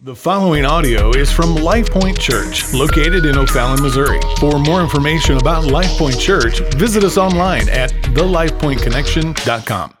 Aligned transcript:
The 0.00 0.14
following 0.14 0.64
audio 0.64 1.10
is 1.10 1.28
from 1.28 1.56
LifePoint 1.56 2.20
Church, 2.20 2.72
located 2.72 3.26
in 3.26 3.36
O'Fallon, 3.36 3.82
Missouri. 3.82 4.20
For 4.38 4.56
more 4.60 4.80
information 4.80 5.38
about 5.38 5.64
LifePoint 5.64 6.20
Church, 6.20 6.60
visit 6.76 7.02
us 7.02 7.16
online 7.16 7.68
at 7.68 7.90
thelifepointconnection.com. 8.14 9.94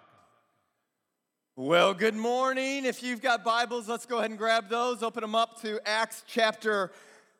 Well, 1.56 1.94
good 1.94 2.14
morning. 2.14 2.84
If 2.84 3.02
you've 3.02 3.20
got 3.20 3.42
Bibles, 3.42 3.88
let's 3.88 4.06
go 4.06 4.18
ahead 4.18 4.30
and 4.30 4.38
grab 4.38 4.68
those. 4.68 5.02
Open 5.02 5.20
them 5.20 5.34
up 5.34 5.60
to 5.62 5.80
Acts 5.84 6.22
chapter 6.28 6.92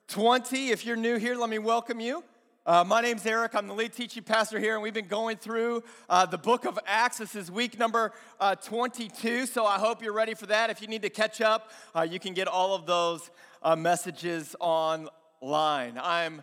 20. 0.08 0.70
If 0.70 0.84
you're 0.84 0.96
new 0.96 1.16
here, 1.16 1.36
let 1.36 1.50
me 1.50 1.60
welcome 1.60 2.00
you. 2.00 2.24
Uh, 2.68 2.84
my 2.84 3.00
name's 3.00 3.24
Eric. 3.24 3.54
I'm 3.54 3.66
the 3.66 3.72
lead 3.72 3.94
teaching 3.94 4.22
pastor 4.22 4.58
here, 4.58 4.74
and 4.74 4.82
we've 4.82 4.92
been 4.92 5.06
going 5.06 5.38
through 5.38 5.82
uh, 6.10 6.26
the 6.26 6.36
book 6.36 6.66
of 6.66 6.78
Acts. 6.86 7.16
This 7.16 7.34
is 7.34 7.50
week 7.50 7.78
number 7.78 8.12
uh, 8.38 8.56
22, 8.56 9.46
so 9.46 9.64
I 9.64 9.78
hope 9.78 10.02
you're 10.02 10.12
ready 10.12 10.34
for 10.34 10.44
that. 10.44 10.68
If 10.68 10.82
you 10.82 10.86
need 10.86 11.00
to 11.00 11.08
catch 11.08 11.40
up, 11.40 11.70
uh, 11.96 12.02
you 12.02 12.20
can 12.20 12.34
get 12.34 12.46
all 12.46 12.74
of 12.74 12.84
those 12.84 13.30
uh, 13.62 13.74
messages 13.74 14.54
online. 14.60 15.98
I'm 15.98 16.42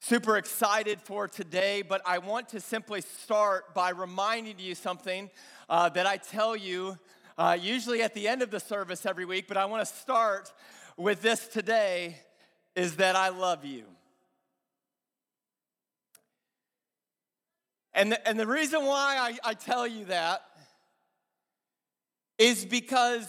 super 0.00 0.36
excited 0.36 1.00
for 1.00 1.28
today, 1.28 1.82
but 1.82 2.02
I 2.04 2.18
want 2.18 2.48
to 2.48 2.60
simply 2.60 3.00
start 3.00 3.72
by 3.72 3.90
reminding 3.90 4.58
you 4.58 4.74
something 4.74 5.30
uh, 5.68 5.90
that 5.90 6.08
I 6.08 6.16
tell 6.16 6.56
you 6.56 6.98
usually 7.60 8.02
at 8.02 8.14
the 8.14 8.26
end 8.26 8.42
of 8.42 8.50
the 8.50 8.58
service 8.58 9.06
every 9.06 9.24
week, 9.24 9.46
but 9.46 9.56
I 9.56 9.66
want 9.66 9.86
to 9.86 9.94
start 9.94 10.52
with 10.96 11.22
this 11.22 11.46
today 11.46 12.16
is 12.74 12.96
that 12.96 13.14
I 13.14 13.28
love 13.28 13.64
you. 13.64 13.84
And 17.96 18.12
the, 18.12 18.28
and 18.28 18.38
the 18.38 18.46
reason 18.46 18.84
why 18.84 19.16
I, 19.18 19.50
I 19.50 19.54
tell 19.54 19.86
you 19.86 20.04
that 20.04 20.42
is 22.38 22.66
because 22.66 23.26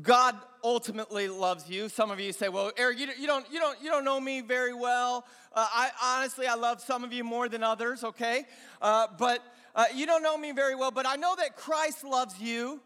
God 0.00 0.36
ultimately 0.62 1.26
loves 1.26 1.68
you. 1.68 1.88
Some 1.88 2.12
of 2.12 2.20
you 2.20 2.32
say, 2.32 2.48
"Well, 2.48 2.70
Eric, 2.76 3.00
you, 3.00 3.08
you 3.18 3.26
don't, 3.26 3.44
you 3.52 3.58
don't, 3.58 3.82
you 3.82 3.90
don't 3.90 4.04
know 4.04 4.20
me 4.20 4.40
very 4.40 4.72
well." 4.72 5.26
Uh, 5.52 5.66
I 5.68 5.90
honestly, 6.00 6.46
I 6.46 6.54
love 6.54 6.80
some 6.80 7.02
of 7.02 7.12
you 7.12 7.24
more 7.24 7.48
than 7.48 7.64
others. 7.64 8.04
Okay, 8.04 8.44
uh, 8.80 9.08
but 9.18 9.42
uh, 9.74 9.86
you 9.96 10.06
don't 10.06 10.22
know 10.22 10.38
me 10.38 10.52
very 10.52 10.76
well. 10.76 10.92
But 10.92 11.08
I 11.08 11.16
know 11.16 11.34
that 11.36 11.56
Christ 11.56 12.04
loves 12.04 12.40
you, 12.40 12.80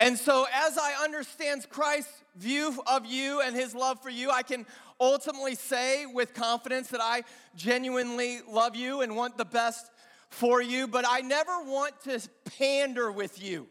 and 0.00 0.18
so 0.18 0.46
as 0.52 0.76
I 0.76 1.04
understand 1.04 1.68
Christ's 1.70 2.24
view 2.34 2.82
of 2.88 3.06
you 3.06 3.40
and 3.40 3.54
His 3.54 3.72
love 3.72 4.02
for 4.02 4.10
you, 4.10 4.32
I 4.32 4.42
can 4.42 4.66
ultimately 5.00 5.54
say 5.54 6.06
with 6.06 6.34
confidence 6.34 6.88
that 6.88 7.00
I 7.02 7.22
genuinely 7.56 8.40
love 8.48 8.76
you 8.76 9.00
and 9.00 9.16
want 9.16 9.38
the 9.38 9.44
best 9.44 9.90
for 10.28 10.62
you, 10.62 10.86
but 10.86 11.04
I 11.08 11.20
never 11.20 11.62
want 11.64 12.00
to 12.04 12.20
pander 12.58 13.10
with 13.10 13.42
you. 13.42 13.66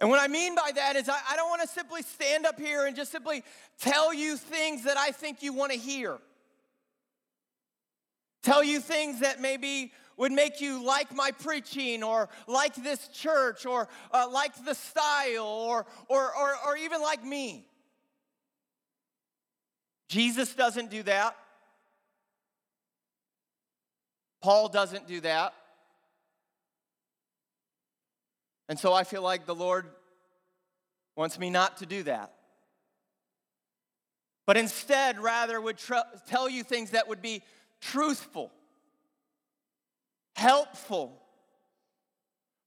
And 0.00 0.10
what 0.10 0.20
I 0.20 0.26
mean 0.26 0.54
by 0.54 0.70
that 0.74 0.96
is, 0.96 1.08
I, 1.08 1.18
I 1.30 1.36
don't 1.36 1.48
want 1.48 1.62
to 1.62 1.68
simply 1.68 2.02
stand 2.02 2.44
up 2.44 2.58
here 2.58 2.86
and 2.86 2.96
just 2.96 3.12
simply 3.12 3.44
tell 3.80 4.12
you 4.12 4.36
things 4.36 4.84
that 4.84 4.98
I 4.98 5.12
think 5.12 5.42
you 5.42 5.52
want 5.52 5.72
to 5.72 5.78
hear. 5.78 6.18
Tell 8.42 8.62
you 8.62 8.80
things 8.80 9.20
that 9.20 9.40
maybe 9.40 9.92
would 10.16 10.32
make 10.32 10.60
you 10.60 10.84
like 10.84 11.14
my 11.14 11.30
preaching 11.30 12.02
or 12.02 12.28
like 12.46 12.74
this 12.74 13.08
church 13.08 13.66
or 13.66 13.88
uh, 14.12 14.28
like 14.30 14.64
the 14.64 14.74
style 14.74 15.46
or, 15.46 15.86
or, 16.08 16.36
or, 16.36 16.54
or 16.66 16.76
even 16.76 17.00
like 17.00 17.24
me. 17.24 17.66
Jesus 20.08 20.54
doesn't 20.54 20.90
do 20.90 21.02
that. 21.04 21.36
Paul 24.42 24.68
doesn't 24.68 25.06
do 25.06 25.20
that. 25.20 25.54
And 28.68 28.78
so 28.78 28.92
I 28.92 29.04
feel 29.04 29.22
like 29.22 29.46
the 29.46 29.54
Lord 29.54 29.86
wants 31.16 31.38
me 31.38 31.50
not 31.50 31.78
to 31.78 31.86
do 31.86 32.02
that. 32.02 32.32
But 34.46 34.56
instead, 34.56 35.18
rather, 35.18 35.60
would 35.60 35.78
tr- 35.78 35.94
tell 36.26 36.48
you 36.48 36.62
things 36.62 36.90
that 36.90 37.08
would 37.08 37.22
be 37.22 37.42
truthful, 37.80 38.52
helpful. 40.36 41.20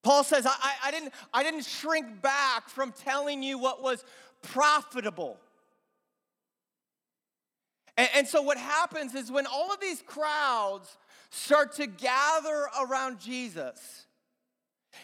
Paul 0.04 0.24
says, 0.24 0.46
I, 0.48 0.74
I, 0.86 0.92
didn't, 0.92 1.14
I 1.34 1.44
didn't 1.44 1.66
shrink 1.66 2.22
back 2.22 2.70
from 2.70 2.92
telling 2.92 3.44
you 3.44 3.60
what 3.60 3.84
was 3.84 4.04
profitable. 4.42 5.38
And, 7.98 8.10
and 8.16 8.28
so, 8.28 8.42
what 8.42 8.58
happens 8.58 9.16
is 9.16 9.32
when 9.32 9.48
all 9.48 9.74
of 9.74 9.82
these 9.82 10.02
crowds 10.06 10.98
start 11.30 11.74
to 11.74 11.88
gather 11.88 12.68
around 12.82 13.20
Jesus, 13.20 14.06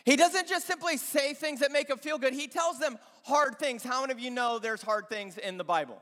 he 0.05 0.15
doesn't 0.15 0.47
just 0.47 0.67
simply 0.67 0.97
say 0.97 1.33
things 1.33 1.59
that 1.59 1.71
make 1.71 1.87
them 1.87 1.97
feel 1.97 2.17
good, 2.17 2.33
he 2.33 2.47
tells 2.47 2.79
them 2.79 2.97
hard 3.23 3.57
things. 3.59 3.83
How 3.83 4.01
many 4.01 4.13
of 4.13 4.19
you 4.19 4.31
know 4.31 4.59
there's 4.59 4.81
hard 4.81 5.09
things 5.09 5.37
in 5.37 5.57
the 5.57 5.63
Bible? 5.63 6.01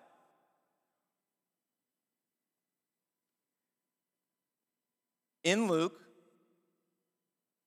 In 5.43 5.67
Luke 5.67 5.99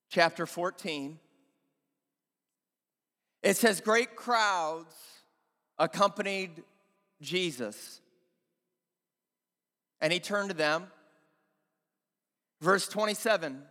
chapter 0.09 0.45
14, 0.45 1.19
it 3.43 3.57
says, 3.57 3.81
Great 3.81 4.15
crowds 4.15 4.95
accompanied 5.77 6.63
Jesus. 7.21 7.99
And 10.05 10.13
he 10.13 10.19
turned 10.19 10.49
to 10.49 10.55
them. 10.55 10.85
Verse 12.61 12.87
27 12.87 13.63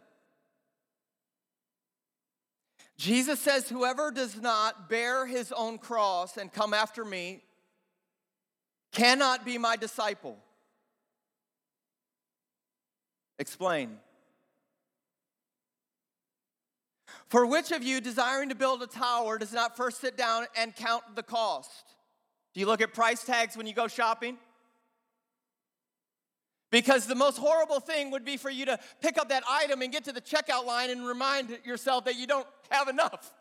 Jesus 2.99 3.39
says, 3.39 3.69
Whoever 3.69 4.11
does 4.11 4.43
not 4.43 4.89
bear 4.91 5.27
his 5.27 5.53
own 5.53 5.78
cross 5.78 6.37
and 6.37 6.53
come 6.53 6.75
after 6.75 7.05
me 7.05 7.44
cannot 8.91 9.44
be 9.44 9.59
my 9.59 9.77
disciple. 9.77 10.37
Explain. 13.39 13.99
For 17.28 17.47
which 17.47 17.71
of 17.71 17.84
you 17.84 18.00
desiring 18.00 18.49
to 18.49 18.56
build 18.56 18.83
a 18.83 18.89
tower 18.89 19.39
does 19.39 19.53
not 19.53 19.77
first 19.77 20.00
sit 20.00 20.17
down 20.17 20.47
and 20.56 20.75
count 20.75 21.05
the 21.15 21.23
cost? 21.23 21.94
Do 22.55 22.59
you 22.59 22.67
look 22.67 22.81
at 22.81 22.93
price 22.93 23.23
tags 23.23 23.56
when 23.56 23.69
you 23.69 23.73
go 23.73 23.87
shopping? 23.87 24.37
Because 26.75 27.07
the 27.07 27.15
most 27.15 27.39
horrible 27.39 27.79
thing 27.79 28.11
would 28.11 28.25
be 28.25 28.37
for 28.37 28.51
you 28.51 28.65
to 28.65 28.81
pick 29.01 29.17
up 29.17 29.29
that 29.29 29.45
item 29.49 29.81
and 29.81 29.93
get 29.93 30.03
to 30.07 30.12
the 30.12 30.21
checkout 30.21 30.67
line 30.67 30.91
and 30.91 31.07
remind 31.07 31.57
yourself 31.65 32.07
that 32.07 32.17
you 32.17 32.27
don't 32.27 32.49
have 32.69 32.89
enough. 32.89 33.33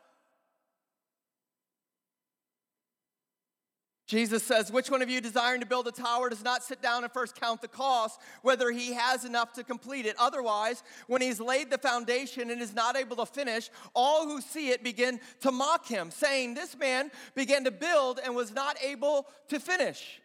Jesus 4.05 4.43
says, 4.43 4.71
Which 4.71 4.91
one 4.91 5.01
of 5.01 5.09
you 5.09 5.19
desiring 5.19 5.61
to 5.61 5.65
build 5.65 5.87
a 5.87 5.91
tower 5.91 6.29
does 6.29 6.43
not 6.43 6.61
sit 6.61 6.79
down 6.83 7.03
and 7.03 7.11
first 7.11 7.33
count 7.33 7.63
the 7.63 7.67
cost, 7.67 8.21
whether 8.43 8.69
he 8.69 8.93
has 8.93 9.25
enough 9.25 9.51
to 9.53 9.63
complete 9.63 10.05
it? 10.05 10.15
Otherwise, 10.19 10.83
when 11.07 11.23
he's 11.23 11.39
laid 11.39 11.71
the 11.71 11.79
foundation 11.79 12.51
and 12.51 12.61
is 12.61 12.75
not 12.75 12.95
able 12.95 13.15
to 13.15 13.25
finish, 13.25 13.71
all 13.95 14.27
who 14.27 14.41
see 14.41 14.69
it 14.69 14.83
begin 14.83 15.19
to 15.39 15.51
mock 15.51 15.87
him, 15.87 16.11
saying, 16.11 16.53
This 16.53 16.77
man 16.77 17.09
began 17.33 17.63
to 17.63 17.71
build 17.71 18.19
and 18.23 18.35
was 18.35 18.53
not 18.53 18.77
able 18.83 19.25
to 19.47 19.59
finish. 19.59 20.19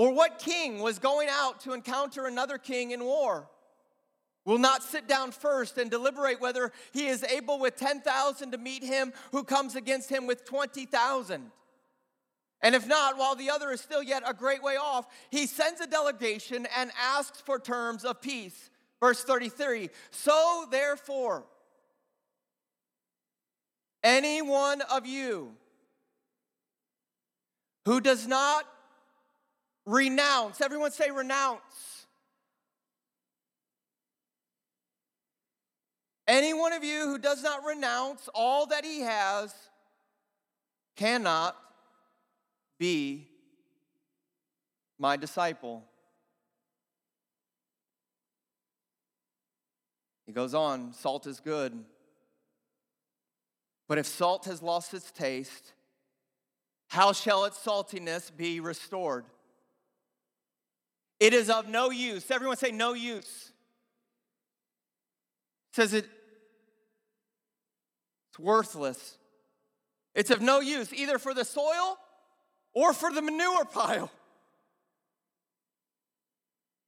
Or 0.00 0.14
what 0.14 0.38
king 0.38 0.80
was 0.80 0.98
going 0.98 1.28
out 1.30 1.60
to 1.60 1.74
encounter 1.74 2.24
another 2.24 2.56
king 2.56 2.92
in 2.92 3.04
war? 3.04 3.50
Will 4.46 4.56
not 4.56 4.82
sit 4.82 5.06
down 5.06 5.30
first 5.30 5.76
and 5.76 5.90
deliberate 5.90 6.40
whether 6.40 6.72
he 6.94 7.08
is 7.08 7.22
able 7.22 7.58
with 7.58 7.76
10,000 7.76 8.50
to 8.52 8.56
meet 8.56 8.82
him 8.82 9.12
who 9.30 9.44
comes 9.44 9.76
against 9.76 10.08
him 10.08 10.26
with 10.26 10.46
20,000. 10.46 11.50
And 12.62 12.74
if 12.74 12.86
not, 12.86 13.18
while 13.18 13.34
the 13.34 13.50
other 13.50 13.72
is 13.72 13.82
still 13.82 14.02
yet 14.02 14.22
a 14.26 14.32
great 14.32 14.62
way 14.62 14.76
off, 14.76 15.06
he 15.28 15.46
sends 15.46 15.82
a 15.82 15.86
delegation 15.86 16.66
and 16.74 16.90
asks 16.98 17.42
for 17.42 17.58
terms 17.58 18.02
of 18.02 18.22
peace. 18.22 18.70
Verse 19.00 19.22
33 19.22 19.90
So 20.10 20.66
therefore, 20.70 21.44
any 24.02 24.40
one 24.40 24.80
of 24.80 25.04
you 25.04 25.52
who 27.84 28.00
does 28.00 28.26
not 28.26 28.64
Renounce. 29.86 30.60
Everyone 30.60 30.90
say 30.90 31.10
renounce. 31.10 32.06
Any 36.28 36.54
one 36.54 36.72
of 36.72 36.84
you 36.84 37.06
who 37.06 37.18
does 37.18 37.42
not 37.42 37.64
renounce 37.64 38.28
all 38.34 38.66
that 38.66 38.84
he 38.84 39.00
has 39.00 39.52
cannot 40.94 41.56
be 42.78 43.26
my 44.98 45.16
disciple. 45.16 45.82
He 50.26 50.32
goes 50.32 50.54
on, 50.54 50.92
salt 50.92 51.26
is 51.26 51.40
good. 51.40 51.84
But 53.88 53.98
if 53.98 54.06
salt 54.06 54.44
has 54.44 54.62
lost 54.62 54.94
its 54.94 55.10
taste, 55.10 55.72
how 56.86 57.12
shall 57.12 57.44
its 57.44 57.58
saltiness 57.58 58.30
be 58.36 58.60
restored? 58.60 59.24
It 61.20 61.34
is 61.34 61.50
of 61.50 61.68
no 61.68 61.90
use. 61.90 62.30
Everyone 62.30 62.56
say 62.56 62.72
no 62.72 62.94
use. 62.94 63.52
It 65.70 65.76
says 65.76 65.94
it, 65.94 66.06
it's 68.30 68.38
worthless. 68.38 69.18
It's 70.14 70.30
of 70.30 70.40
no 70.40 70.60
use 70.60 70.92
either 70.92 71.18
for 71.18 71.34
the 71.34 71.44
soil 71.44 71.98
or 72.72 72.92
for 72.94 73.12
the 73.12 73.22
manure 73.22 73.66
pile. 73.66 74.10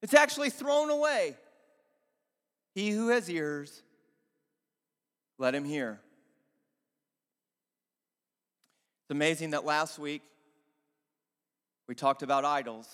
It's 0.00 0.14
actually 0.14 0.50
thrown 0.50 0.90
away. 0.90 1.36
He 2.74 2.90
who 2.90 3.08
has 3.08 3.28
ears, 3.28 3.82
let 5.38 5.54
him 5.54 5.64
hear. 5.64 6.00
It's 9.02 9.10
amazing 9.10 9.50
that 9.50 9.64
last 9.64 9.98
week 9.98 10.22
we 11.86 11.94
talked 11.94 12.22
about 12.22 12.44
idols. 12.44 12.88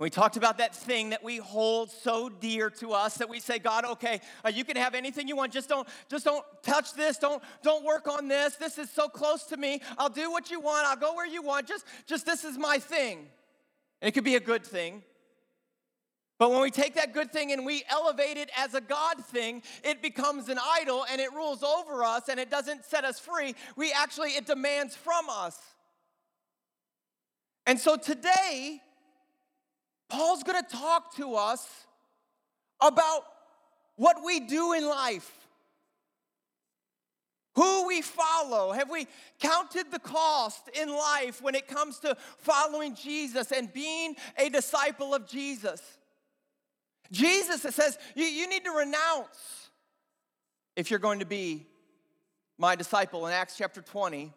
We 0.00 0.08
talked 0.08 0.38
about 0.38 0.56
that 0.58 0.74
thing 0.74 1.10
that 1.10 1.22
we 1.22 1.36
hold 1.36 1.90
so 1.90 2.30
dear 2.30 2.70
to 2.70 2.92
us 2.92 3.18
that 3.18 3.28
we 3.28 3.38
say, 3.38 3.58
God, 3.58 3.84
okay, 3.84 4.22
uh, 4.42 4.48
you 4.48 4.64
can 4.64 4.78
have 4.78 4.94
anything 4.94 5.28
you 5.28 5.36
want. 5.36 5.52
Just 5.52 5.68
don't, 5.68 5.86
just 6.08 6.24
don't 6.24 6.42
touch 6.62 6.94
this. 6.94 7.18
Don't, 7.18 7.42
don't 7.62 7.84
work 7.84 8.08
on 8.08 8.26
this. 8.26 8.56
This 8.56 8.78
is 8.78 8.88
so 8.88 9.08
close 9.08 9.44
to 9.44 9.58
me. 9.58 9.82
I'll 9.98 10.08
do 10.08 10.30
what 10.30 10.50
you 10.50 10.58
want. 10.58 10.86
I'll 10.86 10.96
go 10.96 11.14
where 11.14 11.26
you 11.26 11.42
want. 11.42 11.66
Just, 11.66 11.84
just 12.06 12.24
this 12.24 12.44
is 12.44 12.56
my 12.56 12.78
thing. 12.78 13.18
And 14.00 14.08
it 14.08 14.12
could 14.12 14.24
be 14.24 14.36
a 14.36 14.40
good 14.40 14.64
thing. 14.64 15.02
But 16.38 16.50
when 16.50 16.62
we 16.62 16.70
take 16.70 16.94
that 16.94 17.12
good 17.12 17.30
thing 17.30 17.52
and 17.52 17.66
we 17.66 17.82
elevate 17.90 18.38
it 18.38 18.50
as 18.56 18.72
a 18.72 18.80
God 18.80 19.22
thing, 19.26 19.62
it 19.84 20.00
becomes 20.00 20.48
an 20.48 20.58
idol 20.80 21.04
and 21.12 21.20
it 21.20 21.30
rules 21.34 21.62
over 21.62 22.02
us 22.04 22.30
and 22.30 22.40
it 22.40 22.50
doesn't 22.50 22.86
set 22.86 23.04
us 23.04 23.18
free. 23.18 23.54
We 23.76 23.92
actually, 23.92 24.30
it 24.30 24.46
demands 24.46 24.96
from 24.96 25.26
us. 25.28 25.58
And 27.66 27.78
so 27.78 27.98
today, 27.98 28.80
Paul's 30.10 30.42
gonna 30.42 30.62
talk 30.62 31.14
to 31.16 31.34
us 31.36 31.66
about 32.80 33.22
what 33.96 34.24
we 34.24 34.40
do 34.40 34.72
in 34.72 34.86
life, 34.86 35.30
who 37.54 37.86
we 37.86 38.02
follow. 38.02 38.72
Have 38.72 38.90
we 38.90 39.06
counted 39.40 39.90
the 39.90 39.98
cost 39.98 40.68
in 40.74 40.88
life 40.88 41.42
when 41.42 41.54
it 41.54 41.68
comes 41.68 41.98
to 42.00 42.16
following 42.38 42.94
Jesus 42.94 43.52
and 43.52 43.72
being 43.72 44.16
a 44.38 44.48
disciple 44.48 45.14
of 45.14 45.28
Jesus? 45.28 45.80
Jesus 47.12 47.62
says 47.74 47.98
you, 48.14 48.24
you 48.24 48.48
need 48.48 48.64
to 48.64 48.70
renounce 48.70 49.70
if 50.76 50.90
you're 50.90 51.00
going 51.00 51.18
to 51.18 51.26
be 51.26 51.66
my 52.56 52.76
disciple 52.76 53.26
in 53.26 53.32
Acts 53.32 53.56
chapter 53.56 53.82
20. 53.82 54.32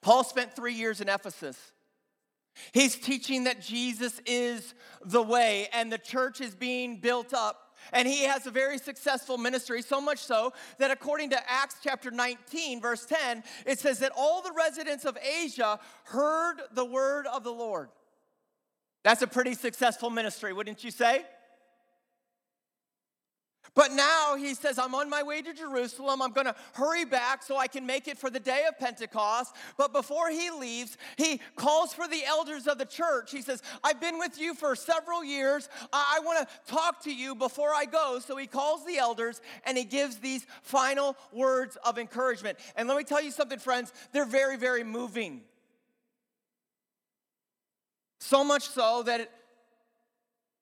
Paul 0.00 0.24
spent 0.24 0.54
three 0.54 0.74
years 0.74 1.00
in 1.00 1.08
Ephesus. 1.08 1.58
He's 2.72 2.96
teaching 2.96 3.44
that 3.44 3.60
Jesus 3.60 4.20
is 4.26 4.74
the 5.04 5.22
way, 5.22 5.68
and 5.72 5.92
the 5.92 5.98
church 5.98 6.40
is 6.40 6.54
being 6.54 7.00
built 7.00 7.34
up. 7.34 7.62
And 7.92 8.08
he 8.08 8.24
has 8.24 8.46
a 8.46 8.50
very 8.50 8.78
successful 8.78 9.38
ministry, 9.38 9.82
so 9.82 10.00
much 10.00 10.18
so 10.18 10.52
that 10.78 10.90
according 10.90 11.30
to 11.30 11.50
Acts 11.50 11.76
chapter 11.82 12.10
19, 12.10 12.80
verse 12.80 13.06
10, 13.06 13.44
it 13.64 13.78
says 13.78 13.98
that 14.00 14.12
all 14.16 14.42
the 14.42 14.52
residents 14.56 15.04
of 15.04 15.16
Asia 15.18 15.78
heard 16.04 16.56
the 16.72 16.84
word 16.84 17.26
of 17.26 17.44
the 17.44 17.52
Lord. 17.52 17.90
That's 19.04 19.22
a 19.22 19.26
pretty 19.26 19.54
successful 19.54 20.10
ministry, 20.10 20.52
wouldn't 20.52 20.82
you 20.82 20.90
say? 20.90 21.24
But 23.76 23.92
now 23.92 24.36
he 24.36 24.54
says, 24.54 24.78
I'm 24.78 24.94
on 24.94 25.10
my 25.10 25.22
way 25.22 25.42
to 25.42 25.52
Jerusalem. 25.52 26.22
I'm 26.22 26.32
going 26.32 26.46
to 26.46 26.54
hurry 26.72 27.04
back 27.04 27.42
so 27.42 27.58
I 27.58 27.66
can 27.66 27.84
make 27.84 28.08
it 28.08 28.16
for 28.16 28.30
the 28.30 28.40
day 28.40 28.64
of 28.66 28.78
Pentecost. 28.78 29.54
But 29.76 29.92
before 29.92 30.30
he 30.30 30.50
leaves, 30.50 30.96
he 31.18 31.42
calls 31.56 31.92
for 31.92 32.08
the 32.08 32.24
elders 32.24 32.66
of 32.66 32.78
the 32.78 32.86
church. 32.86 33.30
He 33.30 33.42
says, 33.42 33.62
I've 33.84 34.00
been 34.00 34.18
with 34.18 34.40
you 34.40 34.54
for 34.54 34.74
several 34.74 35.22
years. 35.22 35.68
I, 35.92 36.16
I 36.16 36.24
want 36.24 36.48
to 36.48 36.72
talk 36.72 37.02
to 37.04 37.14
you 37.14 37.34
before 37.34 37.74
I 37.74 37.84
go. 37.84 38.18
So 38.18 38.38
he 38.38 38.46
calls 38.46 38.86
the 38.86 38.96
elders 38.96 39.42
and 39.66 39.76
he 39.76 39.84
gives 39.84 40.16
these 40.16 40.46
final 40.62 41.14
words 41.30 41.76
of 41.84 41.98
encouragement. 41.98 42.56
And 42.76 42.88
let 42.88 42.96
me 42.96 43.04
tell 43.04 43.22
you 43.22 43.30
something, 43.30 43.58
friends, 43.58 43.92
they're 44.12 44.24
very, 44.24 44.56
very 44.56 44.84
moving. 44.84 45.42
So 48.20 48.42
much 48.42 48.70
so 48.70 49.02
that 49.02 49.20
it, 49.20 49.30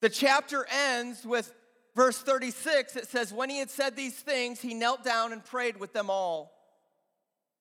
the 0.00 0.08
chapter 0.08 0.66
ends 0.68 1.24
with 1.24 1.54
verse 1.94 2.18
36, 2.18 2.96
it 2.96 3.08
says, 3.08 3.32
When 3.32 3.50
he 3.50 3.58
had 3.58 3.70
said 3.70 3.96
these 3.96 4.14
things, 4.14 4.60
he 4.60 4.74
knelt 4.74 5.04
down 5.04 5.32
and 5.32 5.44
prayed 5.44 5.78
with 5.78 5.92
them 5.92 6.10
all. 6.10 6.52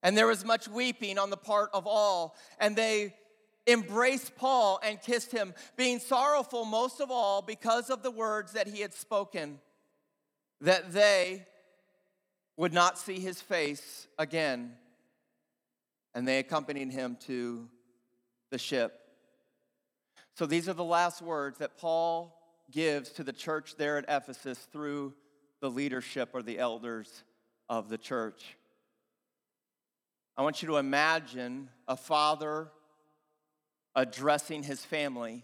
And 0.01 0.17
there 0.17 0.27
was 0.27 0.43
much 0.43 0.67
weeping 0.67 1.17
on 1.17 1.29
the 1.29 1.37
part 1.37 1.69
of 1.73 1.87
all. 1.87 2.35
And 2.59 2.75
they 2.75 3.15
embraced 3.65 4.35
Paul 4.35 4.79
and 4.83 5.01
kissed 5.01 5.31
him, 5.31 5.53
being 5.77 5.99
sorrowful 5.99 6.65
most 6.65 6.99
of 6.99 7.09
all 7.09 7.41
because 7.41 7.89
of 7.89 8.03
the 8.03 8.11
words 8.11 8.53
that 8.53 8.67
he 8.67 8.81
had 8.81 8.93
spoken, 8.93 9.59
that 10.61 10.91
they 10.91 11.45
would 12.57 12.73
not 12.73 12.97
see 12.97 13.19
his 13.19 13.41
face 13.41 14.07
again. 14.19 14.73
And 16.13 16.27
they 16.27 16.39
accompanied 16.39 16.91
him 16.91 17.17
to 17.21 17.67
the 18.51 18.57
ship. 18.57 18.99
So 20.35 20.45
these 20.45 20.67
are 20.67 20.73
the 20.73 20.83
last 20.83 21.21
words 21.21 21.59
that 21.59 21.77
Paul 21.77 22.37
gives 22.71 23.09
to 23.11 23.23
the 23.23 23.33
church 23.33 23.75
there 23.77 23.97
at 23.97 24.05
Ephesus 24.07 24.57
through 24.71 25.13
the 25.61 25.69
leadership 25.69 26.29
or 26.33 26.41
the 26.41 26.59
elders 26.59 27.23
of 27.69 27.89
the 27.89 27.97
church. 27.97 28.57
I 30.35 30.41
want 30.41 30.61
you 30.61 30.67
to 30.69 30.77
imagine 30.77 31.69
a 31.87 31.95
father 31.95 32.69
addressing 33.95 34.63
his 34.63 34.83
family, 34.83 35.43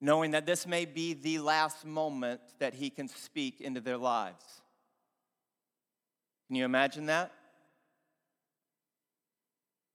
knowing 0.00 0.30
that 0.30 0.46
this 0.46 0.66
may 0.66 0.84
be 0.84 1.14
the 1.14 1.40
last 1.40 1.84
moment 1.84 2.40
that 2.60 2.74
he 2.74 2.88
can 2.88 3.08
speak 3.08 3.60
into 3.60 3.80
their 3.80 3.96
lives. 3.96 4.62
Can 6.46 6.56
you 6.56 6.64
imagine 6.64 7.06
that? 7.06 7.32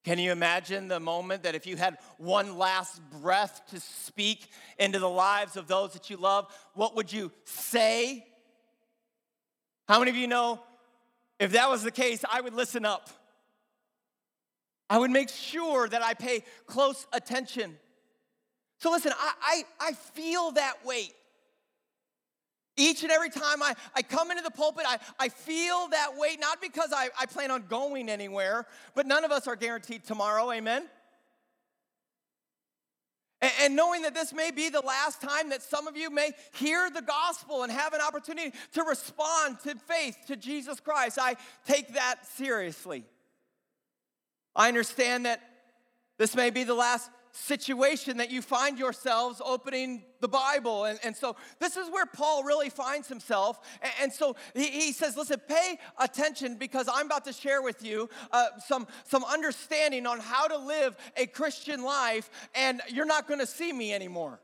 Can 0.04 0.20
you 0.20 0.34
imagine 0.34 0.90
the 0.90 1.00
moment 1.00 1.44
that 1.44 1.56
if 1.56 1.66
you 1.66 1.78
had 1.78 1.98
one 2.18 2.58
last 2.58 3.02
breath 3.22 3.62
to 3.70 3.80
speak 3.80 4.50
into 4.78 5.00
the 5.00 5.10
lives 5.10 5.56
of 5.56 5.68
those 5.68 5.94
that 5.94 6.10
you 6.10 6.18
love, 6.18 6.54
what 6.74 6.96
would 6.96 7.12
you 7.12 7.32
say? 7.46 8.26
How 9.88 10.00
many 10.00 10.12
of 10.12 10.18
you 10.18 10.28
know 10.28 10.60
if 11.40 11.54
that 11.54 11.70
was 11.70 11.84
the 11.84 11.92
case, 11.92 12.24
I 12.30 12.42
would 12.42 12.54
listen 12.54 12.86
up? 12.86 13.10
I 14.90 14.98
would 14.98 15.12
make 15.12 15.30
sure 15.30 15.88
that 15.88 16.04
I 16.04 16.14
pay 16.14 16.44
close 16.68 17.08
attention. 17.14 17.78
So, 18.80 18.92
listen, 18.92 19.14
I, 19.18 19.64
I, 19.80 19.88
I 19.88 19.92
feel 19.94 20.52
that 20.52 20.86
weight. 20.86 21.14
Each 22.76 23.04
and 23.04 23.12
every 23.12 23.30
time 23.30 23.62
I, 23.62 23.76
I 23.96 24.02
come 24.02 24.32
into 24.32 24.42
the 24.42 24.52
pulpit, 24.52 24.86
I, 24.88 24.98
I 25.20 25.30
feel 25.30 25.88
that 25.90 26.18
weight, 26.18 26.40
not 26.40 26.60
because 26.62 26.92
I, 26.96 27.10
I 27.20 27.28
plan 27.28 27.52
on 27.52 27.66
going 27.70 28.10
anywhere, 28.10 28.66
but 28.96 29.06
none 29.06 29.24
of 29.24 29.32
us 29.32 29.48
are 29.48 29.56
guaranteed 29.56 30.04
tomorrow, 30.04 30.52
amen? 30.52 30.90
And, 33.42 33.52
and 33.62 33.76
knowing 33.76 34.02
that 34.04 34.16
this 34.16 34.34
may 34.34 34.50
be 34.50 34.70
the 34.70 34.82
last 34.82 35.22
time 35.22 35.50
that 35.50 35.62
some 35.62 35.86
of 35.86 35.96
you 35.96 36.10
may 36.10 36.32
hear 36.54 36.90
the 36.90 37.04
gospel 37.04 37.62
and 37.62 37.72
have 37.72 37.94
an 37.94 38.02
opportunity 38.02 38.54
to 38.74 38.84
respond 38.84 39.60
to 39.66 39.76
faith 39.76 40.18
to 40.28 40.36
Jesus 40.36 40.80
Christ, 40.80 41.20
I 41.22 41.36
take 41.68 41.94
that 41.94 42.26
seriously. 42.26 43.04
I 44.56 44.68
understand 44.68 45.28
that 45.28 45.42
this 46.18 46.36
may 46.36 46.50
be 46.50 46.64
the 46.64 46.74
last 46.74 47.10
situation 47.34 48.18
that 48.18 48.30
you 48.30 48.42
find 48.42 48.78
yourselves 48.78 49.42
opening 49.44 50.04
the 50.22 50.28
Bible. 50.28 50.86
And, 50.86 51.00
and 51.04 51.16
so 51.16 51.36
this 51.60 51.76
is 51.76 51.90
where 51.90 52.06
Paul 52.06 52.44
really 52.44 52.70
finds 52.70 53.08
himself. 53.08 53.60
And, 53.82 53.92
and 54.04 54.14
so 54.14 54.36
he, 54.54 54.68
he, 54.68 54.92
says, 54.94 55.18
listen, 55.18 55.42
pay 55.48 55.80
attention 55.98 56.58
because 56.58 56.88
I'm 56.92 57.08
about 57.08 57.26
to 57.26 57.34
share 57.34 57.62
with 57.62 57.84
you 57.84 58.10
uh, 58.32 58.48
some, 58.66 58.88
some 59.06 59.24
understanding 59.26 60.06
on 60.06 60.20
how 60.20 60.48
to 60.48 60.58
live 60.58 60.96
a 61.18 61.26
Christian 61.26 61.84
life, 61.84 62.30
and 62.54 62.82
you're 62.88 63.06
not 63.06 63.28
going 63.28 63.40
to 63.40 63.48
see 63.48 63.74
me 63.74 63.94
anymore. 63.94 64.40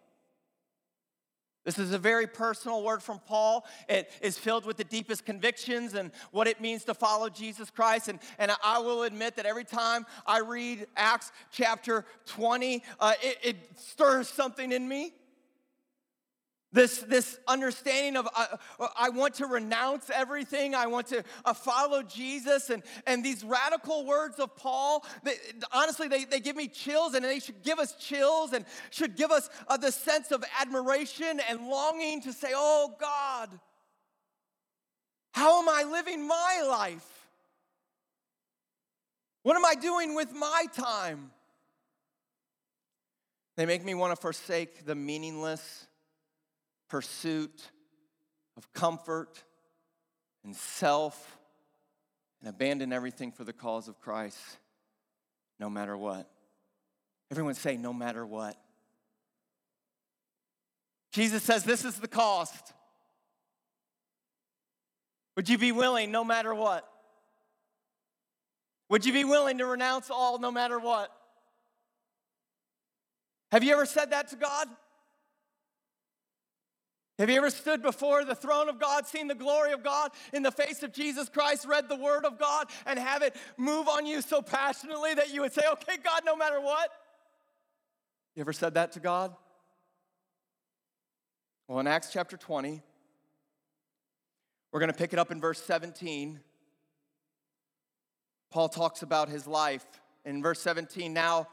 This 1.69 1.77
is 1.77 1.93
a 1.93 1.99
very 1.99 2.25
personal 2.25 2.81
word 2.81 3.03
from 3.03 3.19
Paul. 3.27 3.63
It 3.87 4.11
is 4.23 4.39
filled 4.39 4.65
with 4.65 4.77
the 4.77 4.83
deepest 4.83 5.23
convictions 5.23 5.93
and 5.93 6.09
what 6.31 6.47
it 6.47 6.59
means 6.59 6.83
to 6.85 6.95
follow 6.95 7.29
Jesus 7.29 7.69
Christ. 7.69 8.07
And, 8.07 8.17
and 8.39 8.51
I 8.63 8.79
will 8.79 9.03
admit 9.03 9.35
that 9.35 9.45
every 9.45 9.65
time 9.65 10.07
I 10.25 10.39
read 10.39 10.87
Acts 10.97 11.31
chapter 11.51 12.05
20, 12.25 12.83
uh, 12.99 13.13
it, 13.21 13.37
it 13.43 13.57
stirs 13.77 14.27
something 14.27 14.71
in 14.71 14.87
me. 14.87 15.13
This, 16.71 16.99
this 16.99 17.39
understanding 17.47 18.15
of 18.15 18.27
uh, 18.35 18.45
I 18.95 19.09
want 19.09 19.35
to 19.35 19.47
renounce 19.47 20.11
everything, 20.13 20.75
I 20.75 20.85
want 20.85 21.07
to 21.07 21.23
uh, 21.43 21.53
follow 21.53 22.03
Jesus, 22.03 22.69
and, 22.69 22.83
and 23.07 23.25
these 23.25 23.43
radical 23.43 24.05
words 24.05 24.37
of 24.37 24.55
Paul, 24.55 25.03
they, 25.23 25.33
honestly, 25.71 26.07
they, 26.07 26.25
they 26.25 26.39
give 26.39 26.55
me 26.55 26.67
chills, 26.67 27.15
and 27.15 27.25
they 27.25 27.39
should 27.39 27.63
give 27.63 27.79
us 27.79 27.95
chills 27.95 28.53
and 28.53 28.65
should 28.91 29.15
give 29.15 29.31
us 29.31 29.49
uh, 29.67 29.77
the 29.77 29.91
sense 29.91 30.31
of 30.31 30.43
admiration 30.61 31.41
and 31.49 31.67
longing 31.67 32.21
to 32.21 32.31
say, 32.31 32.49
Oh 32.53 32.93
God, 32.99 33.49
how 35.31 35.59
am 35.61 35.69
I 35.69 35.89
living 35.89 36.27
my 36.27 36.63
life? 36.67 37.27
What 39.41 39.55
am 39.55 39.65
I 39.65 39.73
doing 39.73 40.13
with 40.13 40.33
my 40.33 40.65
time? 40.75 41.31
They 43.55 43.65
make 43.65 43.83
me 43.83 43.95
want 43.95 44.15
to 44.15 44.21
forsake 44.21 44.85
the 44.85 44.93
meaningless 44.93 45.87
pursuit 46.89 47.71
of 48.57 48.71
comfort 48.73 49.43
and 50.43 50.55
self 50.55 51.37
and 52.41 52.49
abandon 52.49 52.91
everything 52.91 53.31
for 53.31 53.43
the 53.43 53.53
cause 53.53 53.87
of 53.87 53.99
Christ, 53.99 54.39
no 55.59 55.69
matter 55.69 55.95
what. 55.95 56.29
Everyone 57.31 57.53
say, 57.53 57.77
no 57.77 57.93
matter 57.93 58.25
what. 58.25 58.57
Jesus 61.11 61.43
says, 61.43 61.63
This 61.63 61.85
is 61.85 61.95
the 61.95 62.07
cost. 62.07 62.73
Would 65.35 65.47
you 65.47 65.57
be 65.57 65.71
willing 65.71 66.11
no 66.11 66.23
matter 66.23 66.53
what? 66.53 66.87
Would 68.89 69.05
you 69.05 69.13
be 69.13 69.23
willing 69.23 69.59
to 69.59 69.65
renounce 69.65 70.09
all 70.09 70.39
no 70.39 70.51
matter 70.51 70.79
what? 70.79 71.11
Have 73.51 73.63
you 73.63 73.71
ever 73.73 73.85
said 73.85 74.11
that 74.11 74.29
to 74.29 74.35
God? 74.35 74.67
Have 77.19 77.29
you 77.29 77.35
ever 77.35 77.49
stood 77.49 77.81
before 77.81 78.23
the 78.23 78.33
throne 78.33 78.69
of 78.69 78.79
God, 78.79 79.05
seen 79.05 79.27
the 79.27 79.35
glory 79.35 79.73
of 79.73 79.83
God 79.83 80.11
in 80.31 80.41
the 80.41 80.51
face 80.51 80.83
of 80.83 80.93
Jesus 80.93 81.27
Christ, 81.27 81.65
read 81.67 81.89
the 81.89 81.97
word 81.97 82.23
of 82.23 82.39
God, 82.39 82.67
and 82.85 82.97
have 82.97 83.21
it 83.23 83.35
move 83.57 83.89
on 83.89 84.05
you 84.05 84.21
so 84.21 84.41
passionately 84.41 85.13
that 85.15 85.33
you 85.33 85.41
would 85.41 85.51
say, 85.51 85.63
okay, 85.73 85.97
God, 86.01 86.21
no 86.25 86.37
matter 86.37 86.61
what? 86.61 86.89
You 88.35 88.41
ever 88.41 88.53
said 88.53 88.75
that 88.75 88.93
to 88.93 89.01
God? 89.01 89.35
Well, 91.67 91.79
in 91.79 91.87
Acts 91.87 92.09
chapter 92.13 92.37
20, 92.37 92.81
we're 94.71 94.79
going 94.79 94.91
to 94.91 94.97
pick 94.97 95.11
it 95.11 95.19
up 95.19 95.29
in 95.29 95.41
verse 95.41 95.61
17. 95.61 96.39
Paul 98.49 98.69
talks 98.69 99.01
about 99.01 99.27
his 99.27 99.45
life. 99.45 99.85
In 100.23 100.41
verse 100.41 100.61
17, 100.61 101.11
now 101.11 101.49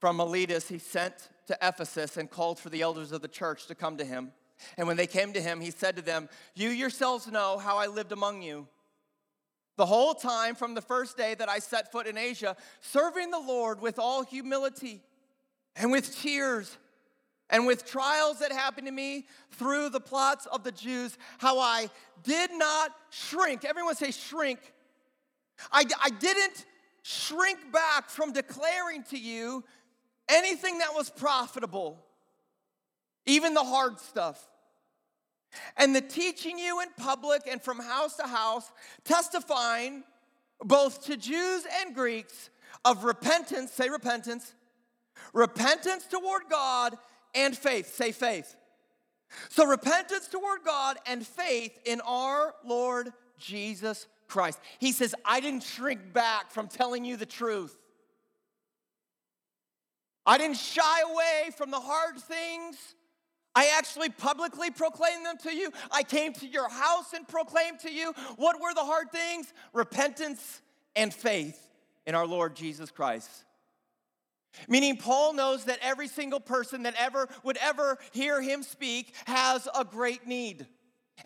from 0.00 0.16
Miletus 0.16 0.68
he 0.68 0.78
sent 0.78 1.14
to 1.46 1.56
Ephesus 1.62 2.16
and 2.16 2.28
called 2.28 2.58
for 2.58 2.70
the 2.70 2.82
elders 2.82 3.12
of 3.12 3.22
the 3.22 3.28
church 3.28 3.66
to 3.68 3.76
come 3.76 3.96
to 3.96 4.04
him. 4.04 4.32
And 4.76 4.86
when 4.86 4.96
they 4.96 5.06
came 5.06 5.32
to 5.32 5.40
him, 5.40 5.60
he 5.60 5.70
said 5.70 5.96
to 5.96 6.02
them, 6.02 6.28
You 6.54 6.70
yourselves 6.70 7.26
know 7.26 7.58
how 7.58 7.78
I 7.78 7.86
lived 7.86 8.12
among 8.12 8.42
you. 8.42 8.66
The 9.76 9.86
whole 9.86 10.14
time 10.14 10.54
from 10.54 10.74
the 10.74 10.82
first 10.82 11.16
day 11.16 11.34
that 11.34 11.48
I 11.48 11.58
set 11.58 11.90
foot 11.90 12.06
in 12.06 12.18
Asia, 12.18 12.56
serving 12.80 13.30
the 13.30 13.38
Lord 13.38 13.80
with 13.80 13.98
all 13.98 14.22
humility 14.22 15.00
and 15.76 15.90
with 15.90 16.14
tears 16.20 16.76
and 17.48 17.66
with 17.66 17.84
trials 17.84 18.38
that 18.40 18.52
happened 18.52 18.86
to 18.86 18.92
me 18.92 19.26
through 19.52 19.88
the 19.90 20.00
plots 20.00 20.46
of 20.46 20.64
the 20.64 20.72
Jews, 20.72 21.16
how 21.38 21.58
I 21.58 21.90
did 22.22 22.50
not 22.52 22.94
shrink. 23.10 23.64
Everyone 23.64 23.96
say, 23.96 24.10
shrink. 24.10 24.58
I, 25.72 25.84
I 26.02 26.10
didn't 26.10 26.64
shrink 27.02 27.72
back 27.72 28.08
from 28.08 28.32
declaring 28.32 29.02
to 29.10 29.18
you 29.18 29.64
anything 30.28 30.78
that 30.78 30.94
was 30.94 31.10
profitable, 31.10 32.04
even 33.30 33.54
the 33.54 33.62
hard 33.62 33.98
stuff 34.00 34.48
and 35.76 35.94
the 35.94 36.00
teaching 36.00 36.58
you 36.58 36.80
in 36.80 36.88
public 36.96 37.42
and 37.48 37.62
from 37.62 37.78
house 37.78 38.16
to 38.16 38.26
house, 38.26 38.70
testifying 39.04 40.02
both 40.64 41.04
to 41.06 41.16
Jews 41.16 41.64
and 41.80 41.94
Greeks 41.94 42.50
of 42.84 43.04
repentance, 43.04 43.72
say 43.72 43.88
repentance, 43.88 44.52
repentance 45.32 46.06
toward 46.06 46.42
God 46.50 46.96
and 47.34 47.56
faith, 47.56 47.94
say 47.94 48.10
faith. 48.10 48.56
So, 49.48 49.64
repentance 49.64 50.26
toward 50.26 50.64
God 50.64 50.96
and 51.06 51.24
faith 51.24 51.78
in 51.84 52.00
our 52.00 52.52
Lord 52.64 53.12
Jesus 53.38 54.08
Christ. 54.26 54.58
He 54.80 54.90
says, 54.90 55.14
I 55.24 55.38
didn't 55.38 55.62
shrink 55.62 56.12
back 56.12 56.50
from 56.50 56.66
telling 56.66 57.04
you 57.04 57.16
the 57.16 57.26
truth. 57.26 57.76
I 60.26 60.36
didn't 60.36 60.56
shy 60.56 61.00
away 61.02 61.50
from 61.56 61.70
the 61.70 61.78
hard 61.78 62.18
things 62.18 62.76
I 63.60 63.76
actually 63.76 64.08
publicly 64.08 64.70
proclaimed 64.70 65.26
them 65.26 65.36
to 65.42 65.54
you. 65.54 65.70
I 65.92 66.02
came 66.02 66.32
to 66.32 66.46
your 66.46 66.70
house 66.70 67.12
and 67.12 67.28
proclaimed 67.28 67.80
to 67.80 67.92
you. 67.92 68.14
What 68.36 68.58
were 68.58 68.72
the 68.72 68.80
hard 68.80 69.12
things? 69.12 69.52
Repentance 69.74 70.62
and 70.96 71.12
faith 71.12 71.68
in 72.06 72.14
our 72.14 72.26
Lord 72.26 72.56
Jesus 72.56 72.90
Christ. 72.90 73.28
Meaning, 74.66 74.96
Paul 74.96 75.34
knows 75.34 75.66
that 75.66 75.78
every 75.82 76.08
single 76.08 76.40
person 76.40 76.84
that 76.84 76.94
ever 76.98 77.28
would 77.44 77.58
ever 77.58 77.98
hear 78.12 78.40
him 78.40 78.62
speak 78.62 79.14
has 79.26 79.68
a 79.78 79.84
great 79.84 80.26
need. 80.26 80.66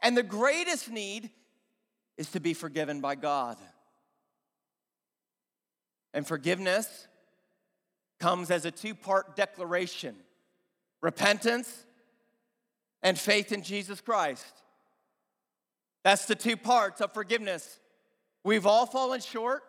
And 0.03 0.17
the 0.17 0.25
greatest 0.25 0.91
need 0.91 1.31
is 2.17 2.33
to 2.33 2.41
be 2.41 2.53
forgiven 2.53 3.01
by 3.01 3.15
God. 3.15 3.59
And 6.13 6.27
forgiveness 6.27 7.07
comes 8.19 8.51
as 8.51 8.65
a 8.65 8.73
two 8.73 8.97
part 8.97 9.37
declaration 9.37 10.17
repentance 11.01 11.85
and 13.05 13.17
faith 13.19 13.53
in 13.53 13.63
Jesus 13.63 14.01
Christ. 14.01 14.63
That's 16.03 16.25
the 16.25 16.35
two 16.35 16.57
parts 16.57 17.01
of 17.01 17.15
forgiveness. 17.15 17.79
We've 18.43 18.67
all 18.67 18.87
fallen 18.87 19.21
short. 19.21 19.63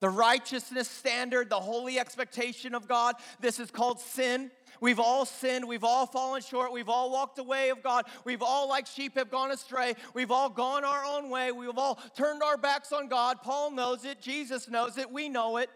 The 0.00 0.10
righteousness 0.10 0.88
standard, 0.88 1.48
the 1.48 1.60
holy 1.60 1.98
expectation 1.98 2.74
of 2.74 2.86
God, 2.86 3.14
this 3.40 3.58
is 3.58 3.70
called 3.70 3.98
sin. 3.98 4.50
We've 4.80 5.00
all 5.00 5.24
sinned. 5.24 5.66
We've 5.66 5.84
all 5.84 6.06
fallen 6.06 6.42
short. 6.42 6.70
We've 6.72 6.90
all 6.90 7.10
walked 7.10 7.38
away 7.38 7.70
of 7.70 7.82
God. 7.82 8.04
We've 8.24 8.42
all, 8.42 8.68
like 8.68 8.86
sheep, 8.86 9.16
have 9.16 9.30
gone 9.30 9.50
astray. 9.50 9.94
We've 10.12 10.30
all 10.30 10.50
gone 10.50 10.84
our 10.84 11.04
own 11.04 11.30
way. 11.30 11.50
We've 11.50 11.78
all 11.78 11.98
turned 12.14 12.42
our 12.42 12.58
backs 12.58 12.92
on 12.92 13.08
God. 13.08 13.38
Paul 13.42 13.70
knows 13.70 14.04
it. 14.04 14.20
Jesus 14.20 14.68
knows 14.68 14.98
it. 14.98 15.10
We 15.10 15.30
know 15.30 15.56
it. 15.56 15.70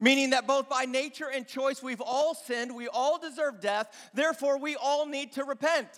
Meaning 0.00 0.30
that 0.30 0.46
both 0.46 0.68
by 0.68 0.84
nature 0.84 1.28
and 1.32 1.46
choice, 1.46 1.82
we've 1.82 2.00
all 2.00 2.34
sinned, 2.34 2.74
we 2.74 2.86
all 2.88 3.18
deserve 3.18 3.60
death, 3.60 4.10
therefore, 4.14 4.58
we 4.58 4.76
all 4.76 5.06
need 5.06 5.32
to 5.32 5.44
repent. 5.44 5.88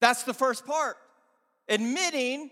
That's 0.00 0.24
the 0.24 0.34
first 0.34 0.66
part. 0.66 0.96
Admitting 1.68 2.50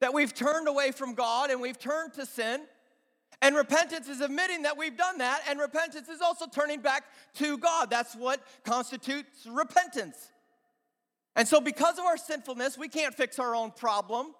that 0.00 0.14
we've 0.14 0.34
turned 0.34 0.68
away 0.68 0.92
from 0.92 1.14
God 1.14 1.50
and 1.50 1.60
we've 1.60 1.78
turned 1.78 2.14
to 2.14 2.24
sin. 2.24 2.60
And 3.42 3.54
repentance 3.54 4.08
is 4.08 4.20
admitting 4.20 4.62
that 4.62 4.76
we've 4.76 4.96
done 4.96 5.18
that, 5.18 5.42
and 5.48 5.60
repentance 5.60 6.08
is 6.08 6.20
also 6.20 6.46
turning 6.46 6.80
back 6.80 7.04
to 7.34 7.56
God. 7.56 7.88
That's 7.88 8.16
what 8.16 8.40
constitutes 8.64 9.46
repentance. 9.46 10.32
And 11.36 11.46
so, 11.46 11.60
because 11.60 11.98
of 11.98 12.04
our 12.04 12.16
sinfulness, 12.16 12.76
we 12.76 12.88
can't 12.88 13.14
fix 13.14 13.38
our 13.38 13.54
own 13.54 13.70
problem. 13.70 14.34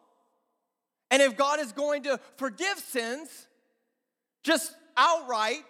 And 1.12 1.22
if 1.22 1.36
God 1.36 1.60
is 1.60 1.70
going 1.70 2.02
to 2.04 2.18
forgive 2.36 2.78
sins, 2.78 3.46
just 4.48 4.74
outright, 4.96 5.62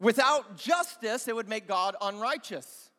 without 0.00 0.58
justice, 0.58 1.28
it 1.28 1.36
would 1.36 1.48
make 1.48 1.68
God 1.68 1.94
unrighteous. 2.02 2.90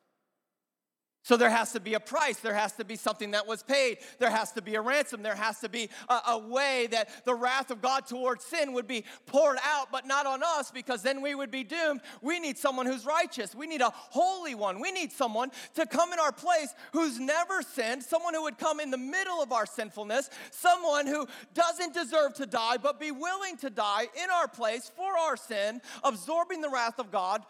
So 1.28 1.36
there 1.36 1.50
has 1.50 1.72
to 1.72 1.80
be 1.80 1.92
a 1.92 2.00
price. 2.00 2.38
There 2.38 2.54
has 2.54 2.72
to 2.76 2.86
be 2.86 2.96
something 2.96 3.32
that 3.32 3.46
was 3.46 3.62
paid. 3.62 3.98
There 4.18 4.30
has 4.30 4.50
to 4.52 4.62
be 4.62 4.76
a 4.76 4.80
ransom. 4.80 5.22
There 5.22 5.34
has 5.34 5.60
to 5.60 5.68
be 5.68 5.90
a, 6.08 6.20
a, 6.28 6.38
way 6.38 6.88
that 6.90 7.10
the 7.26 7.34
wrath 7.34 7.70
of 7.70 7.82
God 7.82 8.06
towards 8.06 8.46
sin 8.46 8.72
would 8.72 8.88
be 8.88 9.04
poured 9.26 9.58
out, 9.62 9.92
but 9.92 10.06
not 10.06 10.24
on 10.24 10.42
us 10.42 10.70
because 10.70 11.02
then 11.02 11.20
we 11.20 11.34
would 11.34 11.50
be 11.50 11.64
doomed. 11.64 12.00
We 12.22 12.40
need 12.40 12.56
someone 12.56 12.86
who's 12.86 13.04
righteous. 13.04 13.54
We 13.54 13.66
need 13.66 13.82
a 13.82 13.92
holy 13.94 14.54
one. 14.54 14.80
We 14.80 14.90
need 14.90 15.12
someone 15.12 15.50
to 15.74 15.84
come 15.84 16.14
in 16.14 16.18
our 16.18 16.32
place 16.32 16.72
who's 16.94 17.18
never 17.18 17.60
sinned, 17.60 18.04
someone 18.04 18.32
who 18.32 18.44
would 18.44 18.56
come 18.56 18.80
in 18.80 18.90
the 18.90 18.96
middle 18.96 19.42
of 19.42 19.52
our 19.52 19.66
sinfulness, 19.66 20.30
someone 20.50 21.06
who 21.06 21.28
doesn't 21.52 21.92
deserve 21.92 22.32
to 22.36 22.46
die, 22.46 22.78
but 22.78 22.98
be 22.98 23.10
willing 23.10 23.58
to 23.58 23.68
die 23.68 24.04
in 24.04 24.30
our 24.30 24.48
place 24.48 24.90
for 24.96 25.18
our 25.18 25.36
sin, 25.36 25.82
absorbing 26.02 26.62
the 26.62 26.70
wrath 26.70 26.98
of 26.98 27.10
God. 27.10 27.44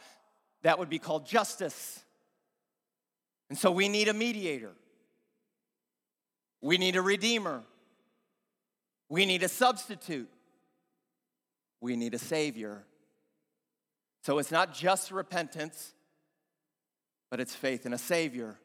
That 0.63 0.81
would 0.81 0.91
be 0.91 0.99
called 0.99 1.27
justice. 1.29 2.03
And 3.49 3.59
so 3.59 3.71
we 3.71 3.89
need 3.89 4.09
a 4.09 4.15
mediator. 4.15 4.73
We 6.61 6.77
need 6.77 6.97
a 6.97 7.03
redeemer. 7.03 7.63
We 9.09 9.25
need 9.25 9.43
a 9.43 9.49
substitute. 9.49 10.29
We 11.81 11.97
need 11.97 12.15
a 12.15 12.19
savior. 12.19 12.85
So 14.23 14.39
it's 14.39 14.51
not 14.51 14.75
just 14.75 15.11
repentance, 15.11 15.95
but 17.31 17.41
it's 17.41 17.55
faith 17.55 17.87
in 17.87 17.93
a 17.93 17.99
savior 17.99 18.59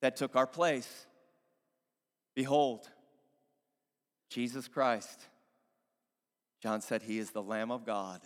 that 0.00 0.16
took 0.16 0.34
our 0.34 0.46
place. 0.46 1.06
Behold, 2.34 2.88
Jesus 4.30 4.66
Christ. 4.66 5.20
John 6.60 6.80
said, 6.80 7.02
He 7.02 7.18
is 7.18 7.30
the 7.30 7.42
Lamb 7.42 7.70
of 7.70 7.84
God 7.84 8.20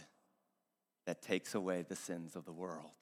that 1.06 1.20
takes 1.20 1.54
away 1.54 1.84
the 1.86 1.96
sins 1.96 2.36
of 2.36 2.44
the 2.44 2.52
world. 2.52 2.92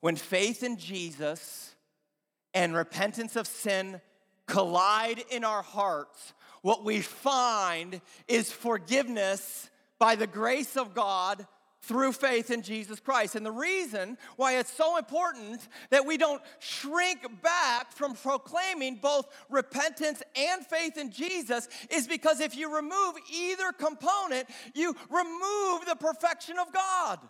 When 0.00 0.16
faith 0.16 0.62
in 0.62 0.76
Jesus 0.76 1.74
and 2.54 2.74
repentance 2.74 3.36
of 3.36 3.46
sin 3.46 4.00
collide 4.46 5.24
in 5.30 5.44
our 5.44 5.62
hearts, 5.62 6.32
what 6.62 6.84
we 6.84 7.00
find 7.00 8.00
is 8.28 8.50
forgiveness 8.50 9.70
by 9.98 10.16
the 10.16 10.26
grace 10.26 10.76
of 10.76 10.94
God 10.94 11.46
through 11.82 12.12
faith 12.12 12.50
in 12.50 12.62
Jesus 12.62 12.98
Christ. 12.98 13.36
And 13.36 13.46
the 13.46 13.52
reason 13.52 14.18
why 14.34 14.58
it's 14.58 14.72
so 14.72 14.96
important 14.96 15.66
that 15.90 16.04
we 16.04 16.16
don't 16.16 16.42
shrink 16.58 17.20
back 17.42 17.92
from 17.92 18.14
proclaiming 18.14 18.96
both 18.96 19.26
repentance 19.48 20.22
and 20.34 20.66
faith 20.66 20.98
in 20.98 21.12
Jesus 21.12 21.68
is 21.90 22.08
because 22.08 22.40
if 22.40 22.56
you 22.56 22.74
remove 22.74 23.14
either 23.32 23.70
component, 23.72 24.48
you 24.74 24.96
remove 25.08 25.86
the 25.86 25.96
perfection 25.98 26.58
of 26.58 26.72
God. 26.72 27.20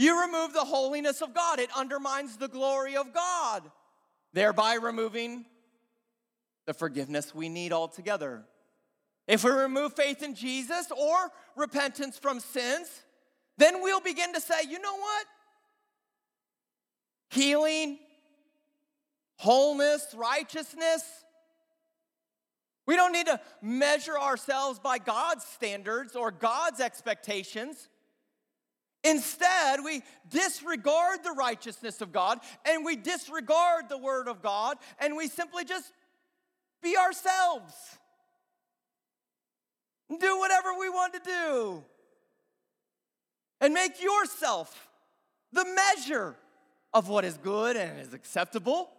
You 0.00 0.22
remove 0.22 0.54
the 0.54 0.60
holiness 0.60 1.20
of 1.20 1.34
God, 1.34 1.58
it 1.58 1.68
undermines 1.76 2.38
the 2.38 2.48
glory 2.48 2.96
of 2.96 3.12
God, 3.12 3.70
thereby 4.32 4.76
removing 4.76 5.44
the 6.64 6.72
forgiveness 6.72 7.34
we 7.34 7.50
need 7.50 7.70
altogether. 7.70 8.44
If 9.28 9.44
we 9.44 9.50
remove 9.50 9.92
faith 9.94 10.22
in 10.22 10.34
Jesus 10.34 10.90
or 10.90 11.30
repentance 11.54 12.16
from 12.16 12.40
sins, 12.40 12.88
then 13.58 13.82
we'll 13.82 14.00
begin 14.00 14.32
to 14.32 14.40
say, 14.40 14.62
you 14.66 14.80
know 14.80 14.96
what? 14.96 15.26
Healing, 17.28 17.98
wholeness, 19.36 20.14
righteousness. 20.16 21.02
We 22.86 22.96
don't 22.96 23.12
need 23.12 23.26
to 23.26 23.38
measure 23.60 24.18
ourselves 24.18 24.78
by 24.78 24.96
God's 24.96 25.44
standards 25.44 26.16
or 26.16 26.30
God's 26.30 26.80
expectations. 26.80 27.90
Instead, 29.02 29.82
we 29.82 30.02
disregard 30.28 31.24
the 31.24 31.32
righteousness 31.32 32.00
of 32.00 32.12
God 32.12 32.38
and 32.66 32.84
we 32.84 32.96
disregard 32.96 33.88
the 33.88 33.96
Word 33.96 34.28
of 34.28 34.42
God 34.42 34.76
and 34.98 35.16
we 35.16 35.26
simply 35.28 35.64
just 35.64 35.92
be 36.82 36.96
ourselves. 36.96 37.74
Do 40.08 40.38
whatever 40.38 40.74
we 40.78 40.90
want 40.90 41.14
to 41.14 41.20
do. 41.20 41.84
And 43.60 43.72
make 43.74 44.02
yourself 44.02 44.88
the 45.52 45.64
measure 45.64 46.36
of 46.92 47.08
what 47.08 47.24
is 47.24 47.36
good 47.38 47.76
and 47.76 48.00
is 48.00 48.12
acceptable. 48.12 48.90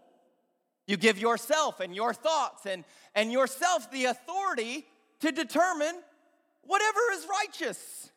You 0.88 0.98
give 0.98 1.18
yourself 1.18 1.80
and 1.80 1.96
your 1.96 2.14
thoughts 2.14 2.66
and, 2.66 2.86
and 3.16 3.32
yourself 3.32 3.92
the 3.92 4.06
authority 4.06 4.86
to 5.20 5.32
determine 5.32 5.96
whatever 6.64 7.00
is 7.14 7.28
righteous. 7.30 8.11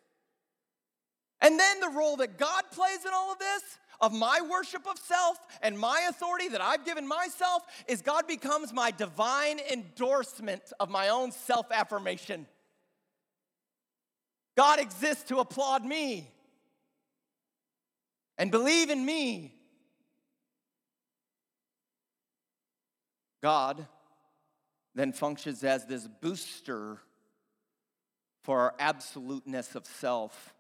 And 1.41 1.59
then 1.59 1.81
the 1.81 1.91
role 1.91 2.17
that 2.17 2.39
God 2.39 2.63
plays 2.73 3.05
in 3.05 3.13
all 3.13 3.33
of 3.33 3.39
this, 3.39 3.63
of 4.01 4.13
my 4.13 4.41
worship 4.49 4.87
of 4.89 4.99
self 4.99 5.39
and 5.63 5.79
my 5.79 6.07
authority 6.09 6.49
that 6.49 6.61
I've 6.61 6.85
given 6.85 7.07
myself, 7.07 7.63
is 7.87 8.03
God 8.03 8.27
becomes 8.27 8.73
my 8.73 8.91
divine 8.91 9.59
endorsement 9.71 10.63
of 10.81 10.91
my 10.91 11.09
own 11.09 11.33
self 11.33 11.67
affirmation. 11.71 12.47
God 14.57 14.79
exists 14.79 15.25
to 15.25 15.39
applaud 15.39 15.85
me 15.85 16.31
and 18.39 18.51
believe 18.51 18.91
in 18.91 19.05
me. 19.05 19.55
God 23.43 23.87
then 24.95 25.13
functions 25.13 25.65
as 25.65 25.85
this 25.85 26.07
booster 26.07 26.99
for 28.43 28.61
our 28.61 28.75
absoluteness 28.79 29.75
of 29.75 29.87
self 29.87 30.55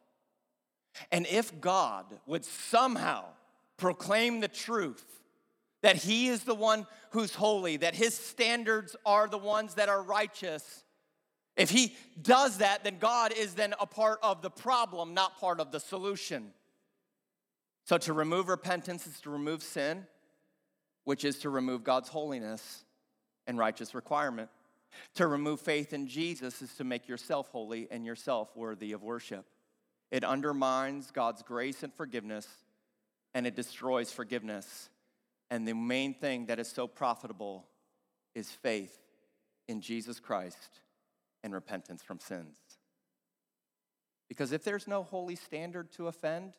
and 1.10 1.26
if 1.26 1.60
God 1.60 2.06
would 2.26 2.44
somehow 2.44 3.24
proclaim 3.76 4.40
the 4.40 4.48
truth 4.48 5.04
that 5.82 5.96
He 5.96 6.28
is 6.28 6.44
the 6.44 6.54
one 6.54 6.86
who's 7.10 7.34
holy, 7.34 7.76
that 7.78 7.94
His 7.94 8.14
standards 8.14 8.96
are 9.04 9.28
the 9.28 9.38
ones 9.38 9.74
that 9.74 9.88
are 9.88 10.02
righteous, 10.02 10.84
if 11.56 11.70
He 11.70 11.94
does 12.20 12.58
that, 12.58 12.84
then 12.84 12.98
God 12.98 13.32
is 13.36 13.54
then 13.54 13.74
a 13.80 13.86
part 13.86 14.18
of 14.22 14.42
the 14.42 14.50
problem, 14.50 15.14
not 15.14 15.38
part 15.38 15.60
of 15.60 15.72
the 15.72 15.80
solution. 15.80 16.52
So 17.84 17.98
to 17.98 18.12
remove 18.12 18.48
repentance 18.48 19.06
is 19.06 19.20
to 19.20 19.30
remove 19.30 19.62
sin, 19.62 20.06
which 21.04 21.24
is 21.24 21.38
to 21.40 21.50
remove 21.50 21.84
God's 21.84 22.08
holiness 22.08 22.84
and 23.46 23.58
righteous 23.58 23.94
requirement. 23.94 24.48
To 25.16 25.26
remove 25.26 25.60
faith 25.60 25.92
in 25.92 26.06
Jesus 26.06 26.62
is 26.62 26.72
to 26.74 26.84
make 26.84 27.08
yourself 27.08 27.48
holy 27.48 27.88
and 27.90 28.06
yourself 28.06 28.56
worthy 28.56 28.92
of 28.92 29.02
worship. 29.02 29.44
It 30.10 30.24
undermines 30.24 31.10
God's 31.10 31.42
grace 31.42 31.82
and 31.82 31.92
forgiveness, 31.92 32.46
and 33.34 33.46
it 33.46 33.56
destroys 33.56 34.10
forgiveness. 34.10 34.90
And 35.50 35.66
the 35.66 35.74
main 35.74 36.14
thing 36.14 36.46
that 36.46 36.58
is 36.58 36.68
so 36.68 36.86
profitable 36.86 37.66
is 38.34 38.50
faith 38.50 38.98
in 39.68 39.80
Jesus 39.80 40.20
Christ 40.20 40.80
and 41.42 41.52
repentance 41.52 42.02
from 42.02 42.20
sins. 42.20 42.56
Because 44.28 44.52
if 44.52 44.64
there's 44.64 44.88
no 44.88 45.02
holy 45.02 45.36
standard 45.36 45.92
to 45.92 46.08
offend, 46.08 46.54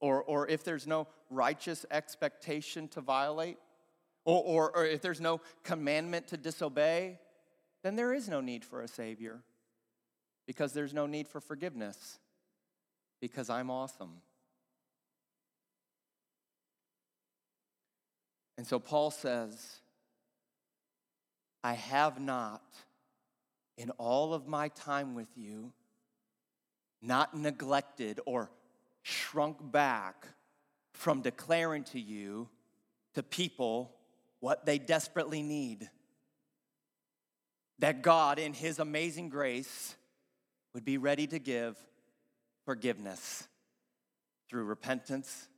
or, 0.00 0.22
or 0.22 0.46
if 0.48 0.64
there's 0.64 0.86
no 0.86 1.08
righteous 1.30 1.84
expectation 1.90 2.88
to 2.88 3.00
violate, 3.00 3.58
or, 4.24 4.42
or, 4.42 4.76
or 4.76 4.84
if 4.84 5.00
there's 5.00 5.20
no 5.20 5.40
commandment 5.64 6.28
to 6.28 6.36
disobey, 6.36 7.18
then 7.82 7.96
there 7.96 8.12
is 8.12 8.28
no 8.28 8.40
need 8.40 8.64
for 8.64 8.82
a 8.82 8.88
Savior 8.88 9.40
because 10.46 10.72
there's 10.72 10.94
no 10.94 11.06
need 11.06 11.28
for 11.28 11.40
forgiveness 11.40 12.18
because 13.20 13.50
I'm 13.50 13.70
awesome. 13.70 14.20
And 18.56 18.66
so 18.66 18.78
Paul 18.78 19.10
says, 19.10 19.80
I 21.62 21.74
have 21.74 22.20
not, 22.20 22.62
in 23.76 23.90
all 23.90 24.34
of 24.34 24.48
my 24.48 24.68
time 24.68 25.14
with 25.14 25.28
you, 25.36 25.72
not 27.00 27.36
neglected 27.36 28.20
or 28.26 28.50
shrunk 29.02 29.58
back 29.70 30.26
from 30.92 31.20
declaring 31.20 31.84
to 31.84 32.00
you, 32.00 32.48
to 33.14 33.22
people, 33.22 33.94
what 34.40 34.66
they 34.66 34.78
desperately 34.78 35.42
need. 35.42 35.88
That 37.78 38.02
God, 38.02 38.40
in 38.40 38.52
His 38.52 38.80
amazing 38.80 39.28
grace, 39.28 39.94
would 40.74 40.84
be 40.84 40.98
ready 40.98 41.28
to 41.28 41.38
give 41.38 41.76
forgiveness 42.68 43.48
through 44.46 44.64
repentance 44.64 45.48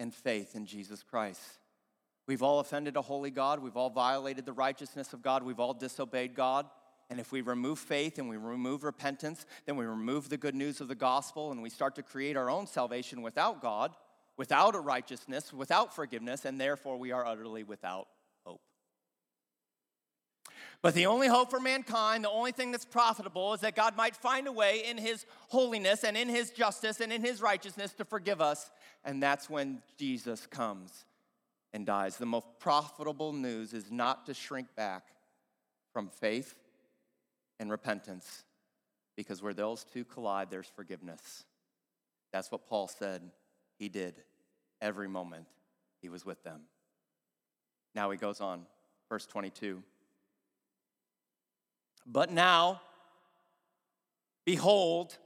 and 0.00 0.12
faith 0.12 0.56
in 0.56 0.66
Jesus 0.66 1.00
Christ. 1.00 1.60
We've 2.26 2.42
all 2.42 2.58
offended 2.58 2.96
a 2.96 3.02
holy 3.02 3.30
God. 3.30 3.60
We've 3.60 3.76
all 3.76 3.88
violated 3.88 4.44
the 4.44 4.52
righteousness 4.52 5.12
of 5.12 5.22
God. 5.22 5.44
We've 5.44 5.60
all 5.60 5.74
disobeyed 5.74 6.34
God. 6.34 6.66
And 7.08 7.20
if 7.20 7.30
we 7.30 7.40
remove 7.40 7.78
faith 7.78 8.18
and 8.18 8.28
we 8.28 8.36
remove 8.36 8.82
repentance, 8.82 9.46
then 9.64 9.76
we 9.76 9.84
remove 9.84 10.28
the 10.28 10.36
good 10.36 10.56
news 10.56 10.80
of 10.80 10.88
the 10.88 10.96
gospel 10.96 11.52
and 11.52 11.62
we 11.62 11.70
start 11.70 11.94
to 11.94 12.02
create 12.02 12.36
our 12.36 12.50
own 12.50 12.66
salvation 12.66 13.22
without 13.22 13.62
God, 13.62 13.94
without 14.36 14.74
a 14.74 14.80
righteousness, 14.80 15.52
without 15.52 15.94
forgiveness, 15.94 16.44
and 16.44 16.60
therefore 16.60 16.96
we 16.96 17.12
are 17.12 17.24
utterly 17.24 17.62
without 17.62 18.08
but 20.84 20.92
the 20.92 21.06
only 21.06 21.28
hope 21.28 21.48
for 21.48 21.60
mankind, 21.60 22.24
the 22.24 22.30
only 22.30 22.52
thing 22.52 22.70
that's 22.70 22.84
profitable, 22.84 23.54
is 23.54 23.62
that 23.62 23.74
God 23.74 23.96
might 23.96 24.14
find 24.14 24.46
a 24.46 24.52
way 24.52 24.82
in 24.84 24.98
His 24.98 25.24
holiness 25.48 26.04
and 26.04 26.14
in 26.14 26.28
His 26.28 26.50
justice 26.50 27.00
and 27.00 27.10
in 27.10 27.22
His 27.22 27.40
righteousness 27.40 27.94
to 27.94 28.04
forgive 28.04 28.42
us. 28.42 28.70
And 29.02 29.22
that's 29.22 29.48
when 29.48 29.80
Jesus 29.96 30.44
comes 30.44 31.06
and 31.72 31.86
dies. 31.86 32.18
The 32.18 32.26
most 32.26 32.46
profitable 32.58 33.32
news 33.32 33.72
is 33.72 33.90
not 33.90 34.26
to 34.26 34.34
shrink 34.34 34.76
back 34.76 35.04
from 35.94 36.10
faith 36.10 36.54
and 37.58 37.70
repentance, 37.70 38.44
because 39.16 39.42
where 39.42 39.54
those 39.54 39.84
two 39.84 40.04
collide, 40.04 40.50
there's 40.50 40.70
forgiveness. 40.76 41.44
That's 42.30 42.52
what 42.52 42.68
Paul 42.68 42.88
said 42.88 43.22
he 43.78 43.88
did 43.88 44.16
every 44.82 45.08
moment 45.08 45.46
he 46.02 46.10
was 46.10 46.26
with 46.26 46.44
them. 46.44 46.60
Now 47.94 48.10
he 48.10 48.18
goes 48.18 48.42
on, 48.42 48.66
verse 49.08 49.24
22. 49.24 49.82
But 52.06 52.30
now, 52.30 52.80
behold, 54.44 55.16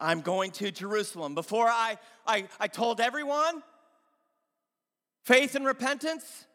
I'm 0.00 0.20
going 0.20 0.50
to 0.52 0.70
Jerusalem. 0.72 1.34
Before 1.34 1.68
I, 1.68 1.96
I, 2.26 2.48
I 2.58 2.66
told 2.66 3.00
everyone 3.00 3.62
faith 5.24 5.54
and 5.54 5.64
repentance, 5.64 6.46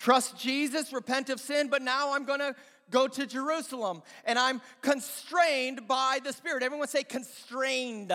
trust 0.00 0.36
Jesus, 0.38 0.92
repent 0.92 1.30
of 1.30 1.38
sin, 1.38 1.68
but 1.68 1.82
now 1.82 2.12
I'm 2.12 2.24
going 2.24 2.40
to 2.40 2.56
go 2.90 3.06
to 3.06 3.24
Jerusalem 3.24 4.02
and 4.24 4.36
I'm 4.36 4.60
constrained 4.80 5.86
by 5.86 6.18
the 6.24 6.32
Spirit. 6.32 6.64
Everyone 6.64 6.88
say 6.88 7.04
constrained. 7.04 8.12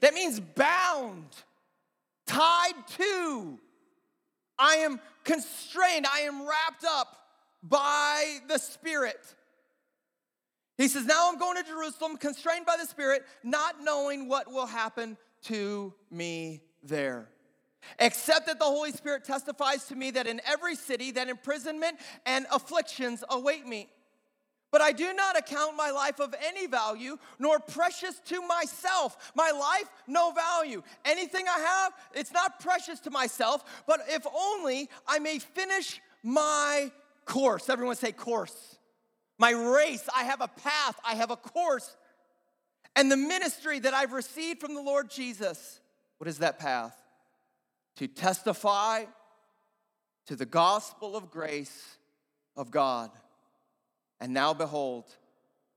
That 0.00 0.14
means 0.14 0.38
bound, 0.38 1.26
tied 2.26 2.74
to. 2.98 3.58
I 4.58 4.76
am 4.76 5.00
constrained, 5.24 6.06
I 6.06 6.20
am 6.20 6.46
wrapped 6.46 6.84
up 6.88 7.25
by 7.68 8.38
the 8.48 8.58
Spirit. 8.58 9.20
He 10.76 10.88
says, 10.88 11.06
Now 11.06 11.30
I'm 11.30 11.38
going 11.38 11.56
to 11.56 11.68
Jerusalem, 11.68 12.16
constrained 12.16 12.66
by 12.66 12.76
the 12.78 12.86
Spirit, 12.86 13.24
not 13.42 13.82
knowing 13.82 14.28
what 14.28 14.50
will 14.50 14.66
happen 14.66 15.16
to 15.44 15.94
me 16.10 16.62
there. 16.82 17.28
Except 17.98 18.46
that 18.46 18.58
the 18.58 18.64
Holy 18.64 18.92
Spirit 18.92 19.24
testifies 19.24 19.84
to 19.86 19.94
me 19.94 20.10
that 20.12 20.26
in 20.26 20.40
every 20.44 20.74
city 20.74 21.12
that 21.12 21.28
imprisonment 21.28 21.98
and 22.24 22.46
afflictions 22.52 23.22
await 23.30 23.66
me. 23.66 23.88
But 24.72 24.80
I 24.80 24.92
do 24.92 25.14
not 25.14 25.38
account 25.38 25.76
my 25.76 25.90
life 25.90 26.20
of 26.20 26.34
any 26.44 26.66
value, 26.66 27.16
nor 27.38 27.60
precious 27.60 28.20
to 28.26 28.42
myself. 28.42 29.32
My 29.34 29.52
life, 29.52 29.88
no 30.08 30.32
value. 30.32 30.82
Anything 31.04 31.46
I 31.48 31.58
have, 31.60 31.92
it's 32.12 32.32
not 32.32 32.60
precious 32.60 32.98
to 33.00 33.10
myself, 33.10 33.84
but 33.86 34.00
if 34.08 34.26
only 34.26 34.90
I 35.06 35.20
may 35.20 35.38
finish 35.38 36.00
my 36.22 36.90
course. 37.26 37.68
Everyone 37.68 37.96
say 37.96 38.12
course. 38.12 38.78
My 39.38 39.50
race, 39.50 40.08
I 40.16 40.24
have 40.24 40.40
a 40.40 40.48
path, 40.48 40.98
I 41.04 41.14
have 41.14 41.30
a 41.30 41.36
course. 41.36 41.94
And 42.94 43.12
the 43.12 43.16
ministry 43.16 43.78
that 43.80 43.92
I've 43.92 44.12
received 44.12 44.60
from 44.60 44.74
the 44.74 44.80
Lord 44.80 45.10
Jesus, 45.10 45.80
what 46.16 46.28
is 46.28 46.38
that 46.38 46.58
path? 46.58 46.96
To 47.96 48.08
testify 48.08 49.04
to 50.26 50.36
the 50.36 50.46
gospel 50.46 51.14
of 51.14 51.30
grace 51.30 51.98
of 52.56 52.70
God. 52.70 53.10
And 54.20 54.32
now 54.32 54.54
behold, 54.54 55.04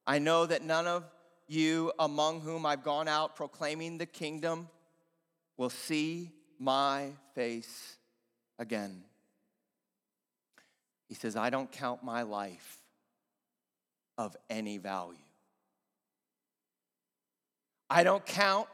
I 0.07 0.19
know 0.19 0.45
that 0.45 0.63
none 0.63 0.87
of 0.87 1.03
you 1.47 1.91
among 1.99 2.41
whom 2.41 2.65
I've 2.65 2.83
gone 2.83 3.07
out 3.07 3.35
proclaiming 3.35 3.97
the 3.97 4.05
kingdom 4.05 4.69
will 5.57 5.69
see 5.69 6.31
my 6.57 7.09
face 7.35 7.97
again. 8.57 9.03
He 11.09 11.15
says, 11.15 11.35
I 11.35 11.49
don't 11.49 11.71
count 11.71 12.03
my 12.03 12.21
life 12.21 12.77
of 14.17 14.37
any 14.49 14.77
value. 14.77 15.17
I 17.89 18.03
don't 18.03 18.23
count 18.23 18.67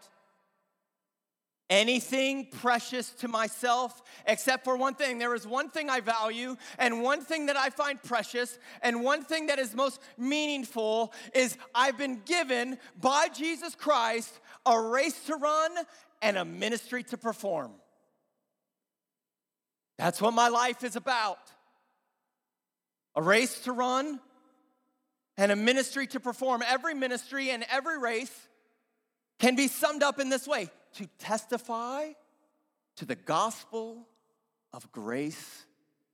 anything 1.69 2.47
precious 2.51 3.09
to 3.11 3.29
myself 3.29 4.03
except 4.27 4.65
for 4.65 4.75
one 4.75 4.95
thing. 4.95 5.17
There 5.17 5.33
is 5.33 5.47
one 5.47 5.69
thing 5.69 5.89
I 5.89 6.01
value, 6.01 6.57
and 6.77 7.01
one 7.01 7.21
thing 7.21 7.45
that 7.45 7.55
I 7.55 7.69
find 7.69 8.03
precious, 8.03 8.59
and 8.81 9.01
one 9.01 9.23
thing 9.23 9.47
that 9.47 9.57
is 9.57 9.73
most 9.73 10.01
meaningful 10.17 11.13
is 11.33 11.57
I've 11.73 11.97
been 11.97 12.21
given 12.25 12.77
by 12.99 13.29
Jesus 13.29 13.75
Christ 13.75 14.37
a 14.65 14.79
race 14.79 15.25
to 15.27 15.37
run 15.37 15.71
and 16.21 16.37
a 16.37 16.43
ministry 16.43 17.03
to 17.03 17.17
perform. 17.17 17.71
That's 19.97 20.21
what 20.21 20.33
my 20.33 20.49
life 20.49 20.83
is 20.83 20.97
about 20.97 21.39
a 23.15 23.21
race 23.21 23.60
to 23.62 23.71
run 23.71 24.19
and 25.38 25.51
a 25.51 25.56
ministry 25.56 26.08
to 26.08 26.19
perform. 26.19 26.63
Every 26.65 26.93
ministry 26.93 27.49
and 27.49 27.65
every 27.69 27.97
race 27.97 28.34
can 29.39 29.56
be 29.56 29.67
summed 29.67 30.04
up 30.04 30.19
in 30.19 30.30
this 30.30 30.47
way 30.47 30.69
to 30.95 31.08
testify 31.19 32.12
to 32.97 33.06
the 33.06 33.15
gospel 33.15 34.08
of 34.73 34.91
grace 34.91 35.65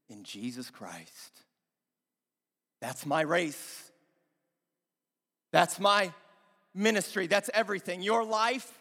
in 0.10 0.24
Jesus 0.24 0.70
Christ. 0.70 1.42
That's 2.82 3.06
my 3.06 3.22
race. 3.22 3.92
That's 5.52 5.80
my 5.80 6.12
ministry. 6.74 7.28
That's 7.28 7.50
everything. 7.54 8.02
Your 8.02 8.24
life, 8.24 8.80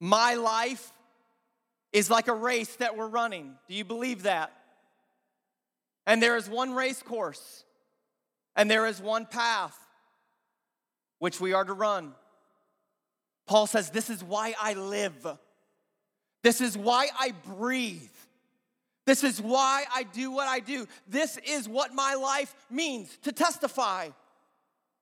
my 0.00 0.34
life, 0.34 0.92
is 1.92 2.10
like 2.10 2.28
a 2.28 2.34
race 2.34 2.74
that 2.76 2.96
we're 2.96 3.08
running. 3.08 3.54
Do 3.68 3.74
you 3.74 3.84
believe 3.84 4.24
that? 4.24 4.52
And 6.06 6.22
there 6.22 6.36
is 6.36 6.48
one 6.48 6.74
race 6.74 7.02
course, 7.02 7.64
and 8.54 8.70
there 8.70 8.86
is 8.86 9.00
one 9.00 9.26
path 9.26 9.78
which 11.18 11.40
we 11.40 11.52
are 11.52 11.64
to 11.64 11.72
run. 11.72 12.12
Paul 13.46 13.66
says, 13.66 13.90
This 13.90 14.10
is 14.10 14.22
why 14.22 14.54
I 14.60 14.74
live. 14.74 15.26
This 16.42 16.60
is 16.60 16.76
why 16.76 17.08
I 17.18 17.32
breathe. 17.56 18.10
This 19.06 19.24
is 19.24 19.40
why 19.40 19.84
I 19.94 20.02
do 20.02 20.30
what 20.30 20.48
I 20.48 20.60
do. 20.60 20.86
This 21.08 21.38
is 21.46 21.68
what 21.68 21.94
my 21.94 22.14
life 22.14 22.54
means 22.70 23.16
to 23.22 23.32
testify. 23.32 24.08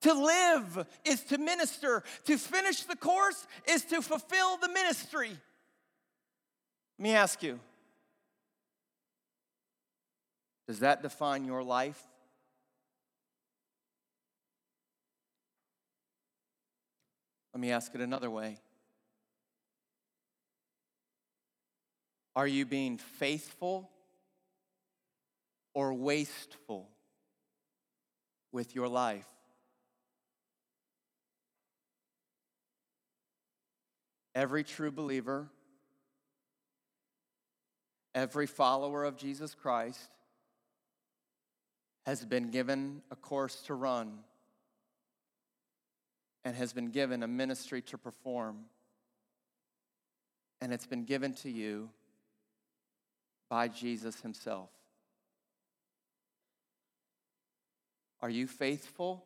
To 0.03 0.13
live 0.13 0.87
is 1.05 1.23
to 1.25 1.39
minister. 1.39 2.03
To 2.25 2.37
finish 2.37 2.83
the 2.83 2.97
course 2.97 3.47
is 3.69 3.85
to 3.87 4.03
fulfill 4.03 4.57
the 4.57 4.69
ministry. 4.69 5.31
Let 6.99 7.03
me 7.03 7.15
ask 7.15 7.43
you 7.43 7.61
Does 10.73 10.79
that 10.79 11.03
define 11.03 11.45
your 11.45 11.63
life? 11.63 12.03
Let 17.53 17.61
me 17.61 17.71
ask 17.71 17.95
it 17.95 18.01
another 18.01 18.31
way. 18.31 18.57
Are 22.35 22.47
you 22.47 22.65
being 22.65 22.97
faithful 22.97 23.91
or 25.75 25.93
wasteful 25.93 26.89
with 28.51 28.75
your 28.75 28.89
life? 28.89 29.29
Every 34.35 34.65
true 34.65 34.91
believer, 34.91 35.51
every 38.15 38.47
follower 38.47 39.05
of 39.05 39.19
Jesus 39.19 39.55
Christ 39.55 40.09
has 42.05 42.25
been 42.25 42.51
given 42.51 43.03
a 43.11 43.17
course 43.17 43.63
to 43.63 43.75
run 43.75 44.19
and 46.45 46.57
has 46.57 46.73
been 46.73 46.91
given 46.91 47.23
a 47.23 47.29
ministry 47.29 47.81
to 47.83 47.99
perform. 47.99 48.65
And 50.61 50.73
it's 50.73 50.87
been 50.87 51.05
given 51.05 51.35
to 51.35 51.51
you 51.51 51.91
by 53.49 53.69
Jesus 53.69 54.21
Himself. 54.21 54.71
Are 58.21 58.31
you 58.31 58.47
faithful 58.47 59.25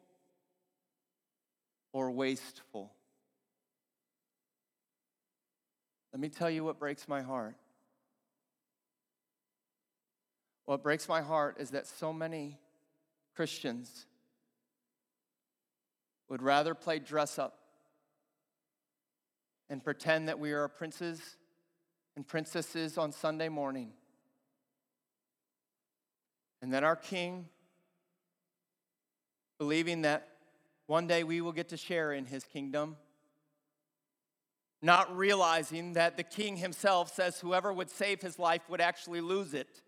or 1.92 2.10
wasteful? 2.10 2.92
Let 6.12 6.20
me 6.20 6.28
tell 6.30 6.48
you 6.48 6.64
what 6.64 6.78
breaks 6.78 7.06
my 7.08 7.20
heart. 7.20 7.56
What 10.64 10.82
breaks 10.82 11.08
my 11.08 11.20
heart 11.20 11.56
is 11.60 11.70
that 11.70 11.86
so 11.86 12.12
many 12.12 12.58
Christians 13.36 14.06
would 16.28 16.42
rather 16.42 16.74
play 16.74 16.98
dress 16.98 17.38
up 17.38 17.58
and 19.68 19.84
pretend 19.84 20.28
that 20.28 20.38
we 20.38 20.52
are 20.52 20.66
princes 20.68 21.36
and 22.16 22.26
princesses 22.26 22.96
on 22.96 23.12
Sunday 23.12 23.48
morning. 23.48 23.90
And 26.62 26.72
that 26.72 26.82
our 26.82 26.96
king, 26.96 27.46
believing 29.58 30.02
that 30.02 30.28
one 30.86 31.06
day 31.06 31.22
we 31.22 31.40
will 31.40 31.52
get 31.52 31.68
to 31.68 31.76
share 31.76 32.12
in 32.12 32.24
his 32.24 32.44
kingdom, 32.44 32.96
not 34.80 35.14
realizing 35.14 35.92
that 35.92 36.16
the 36.16 36.22
king 36.22 36.56
himself 36.56 37.14
says 37.14 37.40
whoever 37.40 37.72
would 37.72 37.90
save 37.90 38.22
his 38.22 38.38
life 38.38 38.62
would 38.70 38.80
actually 38.80 39.20
lose 39.20 39.52
it. 39.52 39.82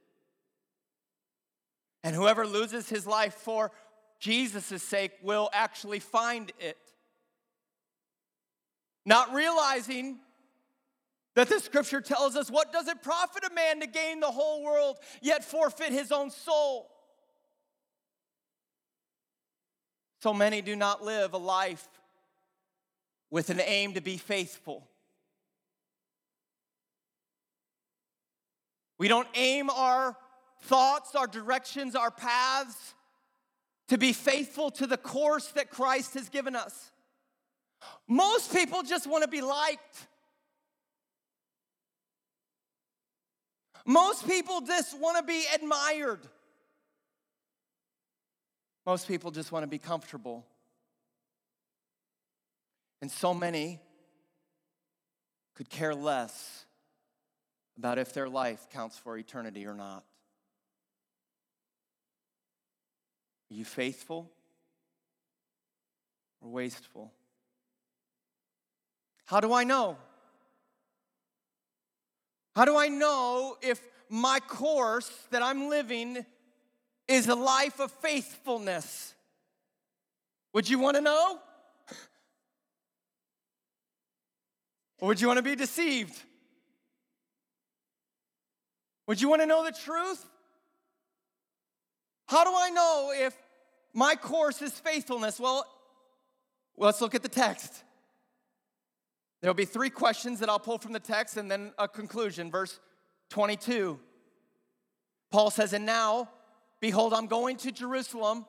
And 2.08 2.16
whoever 2.16 2.46
loses 2.46 2.88
his 2.88 3.06
life 3.06 3.34
for 3.34 3.70
Jesus' 4.18 4.82
sake 4.82 5.12
will 5.20 5.50
actually 5.52 5.98
find 5.98 6.50
it. 6.58 6.78
Not 9.04 9.34
realizing 9.34 10.16
that 11.34 11.50
the 11.50 11.60
scripture 11.60 12.00
tells 12.00 12.34
us 12.34 12.50
what 12.50 12.72
does 12.72 12.88
it 12.88 13.02
profit 13.02 13.44
a 13.44 13.54
man 13.54 13.80
to 13.80 13.86
gain 13.86 14.20
the 14.20 14.30
whole 14.30 14.64
world 14.64 14.96
yet 15.20 15.44
forfeit 15.44 15.92
his 15.92 16.10
own 16.10 16.30
soul? 16.30 16.88
So 20.22 20.32
many 20.32 20.62
do 20.62 20.74
not 20.76 21.04
live 21.04 21.34
a 21.34 21.36
life 21.36 21.86
with 23.28 23.50
an 23.50 23.60
aim 23.60 23.92
to 23.92 24.00
be 24.00 24.16
faithful. 24.16 24.88
We 28.96 29.08
don't 29.08 29.28
aim 29.34 29.68
our 29.68 30.16
thoughts, 30.68 31.14
our 31.14 31.26
directions, 31.26 31.96
our 31.96 32.10
paths 32.10 32.94
to 33.88 33.96
be 33.96 34.12
faithful 34.12 34.70
to 34.72 34.86
the 34.86 34.98
course 34.98 35.48
that 35.52 35.70
Christ 35.70 36.14
has 36.14 36.28
given 36.28 36.54
us. 36.54 36.90
Most 38.06 38.52
people 38.52 38.82
just 38.82 39.06
want 39.06 39.24
to 39.24 39.28
be 39.28 39.40
liked. 39.40 40.06
Most 43.86 44.26
people 44.26 44.60
just 44.60 44.98
want 44.98 45.16
to 45.16 45.22
be 45.22 45.42
admired. 45.54 46.20
Most 48.84 49.08
people 49.08 49.30
just 49.30 49.50
want 49.50 49.62
to 49.62 49.66
be 49.68 49.78
comfortable. 49.78 50.44
And 53.00 53.10
so 53.10 53.32
many 53.32 53.80
could 55.54 55.70
care 55.70 55.94
less 55.94 56.64
about 57.78 57.98
if 57.98 58.12
their 58.12 58.28
life 58.28 58.66
counts 58.70 58.98
for 58.98 59.16
eternity 59.16 59.66
or 59.66 59.74
not. 59.74 60.04
Are 63.50 63.54
you 63.54 63.64
faithful 63.64 64.30
or 66.40 66.50
wasteful? 66.50 67.12
How 69.24 69.40
do 69.40 69.52
I 69.52 69.64
know? 69.64 69.96
How 72.54 72.64
do 72.64 72.76
I 72.76 72.88
know 72.88 73.56
if 73.62 73.80
my 74.08 74.40
course 74.40 75.10
that 75.30 75.42
I'm 75.42 75.68
living 75.68 76.24
is 77.06 77.28
a 77.28 77.34
life 77.34 77.78
of 77.80 77.90
faithfulness? 77.92 79.14
Would 80.52 80.68
you 80.68 80.78
want 80.78 80.96
to 80.96 81.02
know? 81.02 81.38
Or 84.98 85.08
would 85.08 85.20
you 85.20 85.28
want 85.28 85.38
to 85.38 85.42
be 85.42 85.54
deceived? 85.54 86.20
Would 89.06 89.20
you 89.20 89.28
want 89.28 89.42
to 89.42 89.46
know 89.46 89.64
the 89.64 89.72
truth? 89.72 90.24
How 92.28 92.44
do 92.44 92.50
I 92.54 92.68
know 92.68 93.12
if 93.14 93.34
my 93.94 94.14
course 94.14 94.60
is 94.60 94.72
faithfulness? 94.72 95.40
Well, 95.40 95.64
let's 96.76 97.00
look 97.00 97.14
at 97.14 97.22
the 97.22 97.28
text. 97.28 97.82
There'll 99.40 99.54
be 99.54 99.64
three 99.64 99.88
questions 99.88 100.40
that 100.40 100.50
I'll 100.50 100.58
pull 100.58 100.78
from 100.78 100.92
the 100.92 101.00
text 101.00 101.38
and 101.38 101.50
then 101.50 101.72
a 101.78 101.88
conclusion. 101.88 102.50
Verse 102.50 102.78
22 103.30 103.98
Paul 105.30 105.50
says, 105.50 105.72
And 105.72 105.86
now, 105.86 106.28
behold, 106.80 107.14
I'm 107.14 107.26
going 107.26 107.56
to 107.58 107.72
Jerusalem, 107.72 108.44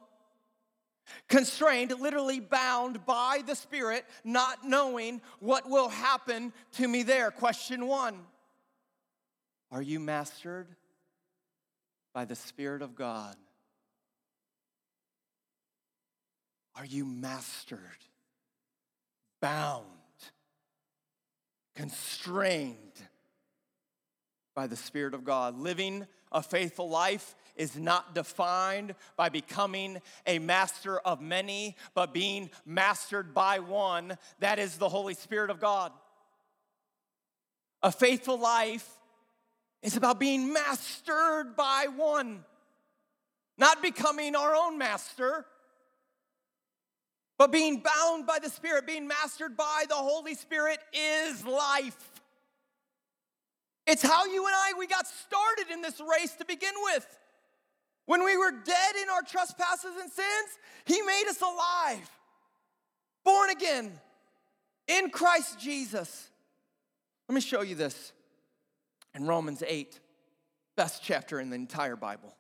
constrained, 1.29 1.93
literally 1.99 2.41
bound 2.41 3.05
by 3.05 3.43
the 3.45 3.55
Spirit, 3.55 4.05
not 4.25 4.65
knowing 4.65 5.21
what 5.39 5.69
will 5.69 5.89
happen 5.89 6.51
to 6.73 6.87
me 6.87 7.03
there. 7.03 7.31
Question 7.31 7.87
one 7.87 8.19
Are 9.71 9.81
you 9.81 10.01
mastered 10.01 10.67
by 12.13 12.25
the 12.25 12.35
Spirit 12.35 12.81
of 12.81 12.95
God? 12.95 13.37
Are 16.79 16.85
you 16.85 17.03
mastered, 17.03 17.79
bound, 19.41 19.83
constrained 21.75 22.77
by 24.55 24.65
the 24.65 24.77
Spirit 24.77 25.13
of 25.13 25.25
God? 25.25 25.59
Living 25.59 26.07
a 26.31 26.41
faithful 26.41 26.89
life 26.89 27.35
is 27.57 27.75
not 27.75 28.15
defined 28.15 28.95
by 29.17 29.27
becoming 29.27 29.99
a 30.25 30.39
master 30.39 30.99
of 30.99 31.19
many, 31.19 31.75
but 31.95 32.13
being 32.13 32.49
mastered 32.65 33.33
by 33.33 33.59
one, 33.59 34.17
that 34.39 34.57
is 34.57 34.77
the 34.77 34.87
Holy 34.87 35.15
Spirit 35.15 35.49
of 35.49 35.59
God. 35.59 35.91
A 37.83 37.91
faithful 37.91 38.39
life 38.39 38.89
is 39.83 39.97
about 39.97 40.17
being 40.17 40.53
mastered 40.53 41.57
by 41.57 41.87
one, 41.93 42.45
not 43.57 43.81
becoming 43.81 44.33
our 44.33 44.55
own 44.55 44.77
master 44.77 45.45
but 47.39 47.53
being 47.53 47.81
bound 47.81 48.27
by 48.27 48.37
the 48.37 48.49
Spirit, 48.49 48.85
being 48.85 49.07
mastered 49.07 49.55
by 49.55 49.85
the 49.87 49.95
Holy 49.95 50.35
Spirit 50.35 50.77
is 50.93 51.45
life. 51.45 52.11
It's 53.87 54.03
how 54.03 54.25
you 54.25 54.45
and 54.45 54.53
I 54.53 54.73
we 54.77 54.85
got 54.85 55.07
started 55.07 55.71
in 55.71 55.81
this 55.81 56.01
race 56.01 56.35
to 56.35 56.45
begin 56.45 56.73
with. 56.83 57.07
When 58.05 58.25
we 58.25 58.37
were 58.37 58.51
dead 58.51 58.95
in 59.01 59.09
our 59.09 59.21
trespasses 59.21 59.91
and 60.01 60.11
sins, 60.11 60.59
he 60.85 61.01
made 61.01 61.25
us 61.29 61.41
alive. 61.41 62.11
Born 63.23 63.51
again 63.51 63.93
in 64.89 65.09
Christ 65.09 65.61
Jesus. 65.61 66.29
Let 67.29 67.35
me 67.35 67.41
show 67.41 67.61
you 67.61 67.75
this 67.75 68.11
in 69.15 69.25
Romans 69.25 69.63
8, 69.65 69.97
best 70.75 71.03
chapter 71.03 71.39
in 71.39 71.49
the 71.49 71.55
entire 71.55 71.95
Bible. 71.95 72.35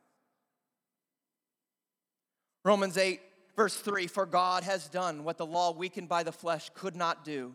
Romans 2.65 2.97
8, 2.97 3.21
Verse 3.59 3.75
3 3.75 4.07
For 4.07 4.25
God 4.25 4.63
has 4.63 4.87
done 4.87 5.25
what 5.25 5.37
the 5.37 5.45
law 5.45 5.73
weakened 5.73 6.07
by 6.07 6.23
the 6.23 6.31
flesh 6.31 6.71
could 6.75 6.95
not 6.95 7.25
do. 7.25 7.53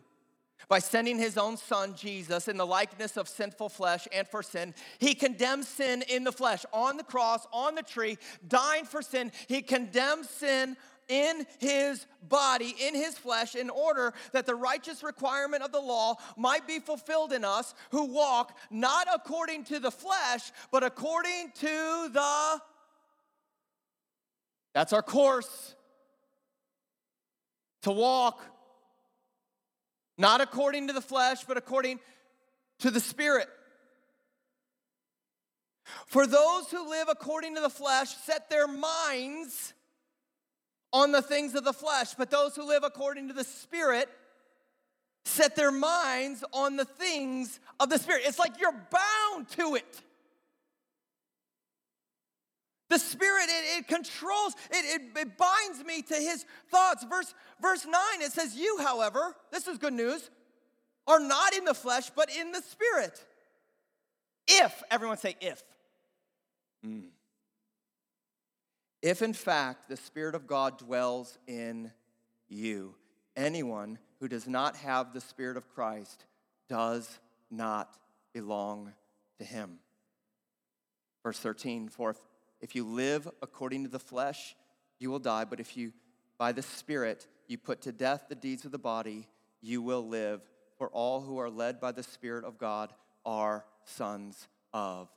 By 0.67 0.77
sending 0.77 1.17
his 1.17 1.35
own 1.35 1.57
son, 1.57 1.95
Jesus, 1.95 2.47
in 2.47 2.57
the 2.57 2.65
likeness 2.65 3.17
of 3.17 3.27
sinful 3.27 3.69
flesh 3.69 4.07
and 4.13 4.27
for 4.27 4.43
sin, 4.43 4.75
he 4.99 5.15
condemned 5.15 5.65
sin 5.65 6.03
in 6.03 6.23
the 6.23 6.31
flesh, 6.31 6.63
on 6.71 6.97
the 6.97 7.03
cross, 7.03 7.47
on 7.51 7.73
the 7.73 7.81
tree, 7.81 8.19
dying 8.47 8.85
for 8.85 9.01
sin. 9.01 9.31
He 9.47 9.63
condemned 9.63 10.27
sin 10.27 10.77
in 11.07 11.47
his 11.57 12.05
body, 12.29 12.75
in 12.79 12.93
his 12.93 13.17
flesh, 13.17 13.55
in 13.55 13.71
order 13.71 14.13
that 14.31 14.45
the 14.45 14.53
righteous 14.53 15.01
requirement 15.01 15.63
of 15.63 15.71
the 15.71 15.81
law 15.81 16.17
might 16.37 16.67
be 16.67 16.77
fulfilled 16.77 17.33
in 17.33 17.43
us 17.43 17.73
who 17.89 18.05
walk 18.05 18.55
not 18.69 19.07
according 19.11 19.63
to 19.63 19.79
the 19.79 19.89
flesh, 19.89 20.51
but 20.71 20.83
according 20.83 21.51
to 21.61 22.09
the. 22.13 22.61
That's 24.75 24.93
our 24.93 25.01
course 25.01 25.74
to 27.85 27.91
walk 27.91 28.41
not 30.17 30.41
according 30.41 30.87
to 30.87 30.93
the 30.93 31.01
flesh, 31.01 31.43
but 31.43 31.55
according 31.55 31.99
to 32.79 32.89
the 32.89 32.99
Spirit. 32.99 33.47
For 36.07 36.25
those 36.25 36.71
who 36.71 36.89
live 36.89 37.09
according 37.11 37.53
to 37.53 37.61
the 37.61 37.69
flesh 37.69 38.09
set 38.23 38.49
their 38.49 38.67
minds 38.67 39.75
on 40.91 41.11
the 41.11 41.21
things 41.21 41.53
of 41.53 41.63
the 41.63 41.73
flesh, 41.73 42.15
but 42.15 42.31
those 42.31 42.55
who 42.55 42.67
live 42.67 42.83
according 42.83 43.27
to 43.27 43.35
the 43.35 43.43
Spirit 43.43 44.09
set 45.25 45.55
their 45.55 45.71
minds 45.71 46.43
on 46.53 46.77
the 46.77 46.85
things 46.85 47.59
of 47.79 47.91
the 47.91 47.99
Spirit. 47.99 48.23
It's 48.25 48.39
like 48.39 48.59
you're 48.59 48.71
bound 48.71 49.47
to 49.49 49.75
it. 49.75 50.01
The 52.89 52.99
Spirit, 52.99 53.45
it, 53.49 53.79
it 53.79 53.87
controls, 53.87 54.53
it, 54.71 55.01
it, 55.01 55.17
it 55.17 55.37
binds 55.37 55.83
me 55.85 56.01
to 56.03 56.15
His 56.15 56.45
thoughts. 56.69 57.03
Verse, 57.09 57.33
verse 57.61 57.85
9, 57.85 57.93
it 58.21 58.31
says, 58.31 58.55
You, 58.55 58.77
however, 58.79 59.35
this 59.51 59.67
is 59.67 59.77
good 59.77 59.93
news, 59.93 60.29
are 61.07 61.19
not 61.19 61.53
in 61.55 61.65
the 61.65 61.73
flesh, 61.73 62.11
but 62.15 62.29
in 62.29 62.51
the 62.51 62.61
Spirit. 62.61 63.23
If, 64.47 64.83
everyone 64.91 65.17
say 65.17 65.35
if. 65.41 65.63
Mm. 66.85 67.05
If 69.01 69.21
in 69.21 69.33
fact 69.33 69.89
the 69.89 69.97
Spirit 69.97 70.35
of 70.35 70.47
God 70.47 70.77
dwells 70.79 71.37
in 71.47 71.91
you, 72.49 72.95
anyone 73.35 73.99
who 74.19 74.27
does 74.27 74.47
not 74.47 74.75
have 74.77 75.13
the 75.13 75.21
Spirit 75.21 75.57
of 75.57 75.69
Christ 75.73 76.25
does 76.69 77.19
not 77.51 77.97
belong 78.33 78.93
to 79.39 79.45
him. 79.45 79.79
Verse 81.23 81.39
13, 81.39 81.89
for 81.89 82.15
if 82.61 82.75
you 82.75 82.83
live 82.85 83.29
according 83.41 83.83
to 83.83 83.89
the 83.89 83.99
flesh, 83.99 84.55
you 84.99 85.09
will 85.09 85.19
die, 85.19 85.45
but 85.45 85.59
if 85.59 85.75
you, 85.75 85.93
by 86.37 86.51
the 86.51 86.61
Spirit, 86.61 87.27
you 87.47 87.57
put 87.57 87.81
to 87.81 87.91
death 87.91 88.25
the 88.29 88.35
deeds 88.35 88.65
of 88.65 88.71
the 88.71 88.77
body, 88.77 89.27
you 89.61 89.81
will 89.81 90.07
live. 90.07 90.41
For 90.77 90.89
all 90.89 91.21
who 91.21 91.37
are 91.37 91.49
led 91.49 91.79
by 91.79 91.91
the 91.91 92.03
Spirit 92.03 92.43
of 92.43 92.57
God 92.57 92.93
are 93.25 93.65
sons 93.85 94.47
of 94.73 95.09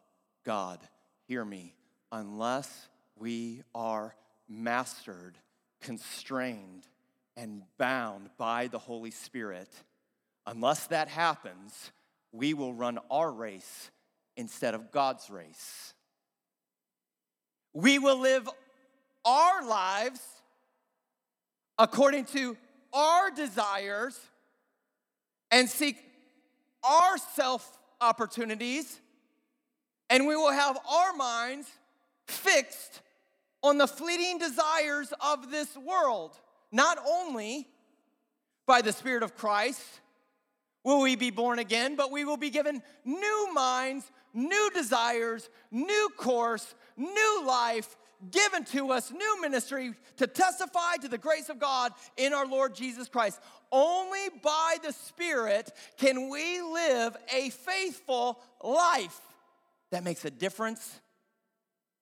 God. 0.45 0.79
Hear 1.27 1.45
me. 1.45 1.75
Unless 2.13 2.89
we 3.17 3.63
are 3.75 4.15
mastered, 4.49 5.37
constrained, 5.81 6.87
and 7.37 7.63
bound 7.77 8.31
by 8.39 8.69
the 8.69 8.79
Holy 8.79 9.11
Spirit, 9.11 9.69
unless 10.47 10.87
that 10.89 11.09
happens, 11.09 11.93
we 12.33 12.55
will 12.55 12.73
run 12.73 12.99
our 13.11 13.31
race 13.31 13.91
instead 14.37 14.75
of 14.75 14.91
God's 14.91 15.29
race. 15.29 15.95
We 17.73 17.99
will 17.99 18.19
live 18.19 18.49
our 19.25 19.67
lives 19.67 20.21
according 21.79 22.25
to 22.27 22.57
our 22.93 23.31
desires 23.31 24.19
and 25.51 25.69
seek 25.69 25.97
our 26.83 27.19
self 27.35 27.79
opportunities, 28.01 29.01
and 30.11 30.27
we 30.27 30.37
will 30.37 30.53
have 30.53 30.79
our 30.89 31.13
minds 31.13 31.69
fixed 32.27 33.01
on 33.63 33.79
the 33.79 33.87
fleeting 33.87 34.39
desires 34.39 35.13
of 35.21 35.51
this 35.51 35.77
world. 35.77 36.39
Not 36.71 36.99
only 37.07 37.67
by 38.67 38.83
the 38.83 38.93
Spirit 38.93 39.23
of 39.23 39.37
Christ 39.37 39.83
will 40.85 41.01
we 41.01 41.17
be 41.17 41.31
born 41.31 41.59
again, 41.59 41.97
but 41.97 42.11
we 42.11 42.25
will 42.25 42.37
be 42.37 42.51
given 42.51 42.83
new 43.05 43.51
minds, 43.53 44.11
new 44.35 44.71
desires, 44.75 45.49
new 45.71 46.09
course, 46.17 46.75
new 46.97 47.45
life 47.47 47.97
given 48.31 48.65
to 48.65 48.91
us, 48.91 49.13
new 49.13 49.41
ministry 49.41 49.95
to 50.17 50.27
testify 50.27 50.97
to 50.97 51.09
the 51.09 51.19
grace 51.19 51.49
of 51.49 51.59
God 51.59 51.93
in 52.17 52.33
our 52.33 52.47
Lord 52.47 52.75
Jesus 52.75 53.09
Christ. 53.09 53.41
Only 53.71 54.29
by 54.43 54.77
the 54.83 54.93
Spirit 54.93 55.71
can 55.97 56.29
we 56.29 56.61
live 56.61 57.17
a 57.35 57.51
faithful 57.51 58.41
life 58.63 59.21
that 59.91 60.05
makes 60.05 60.25
a 60.25 60.31
difference 60.31 61.01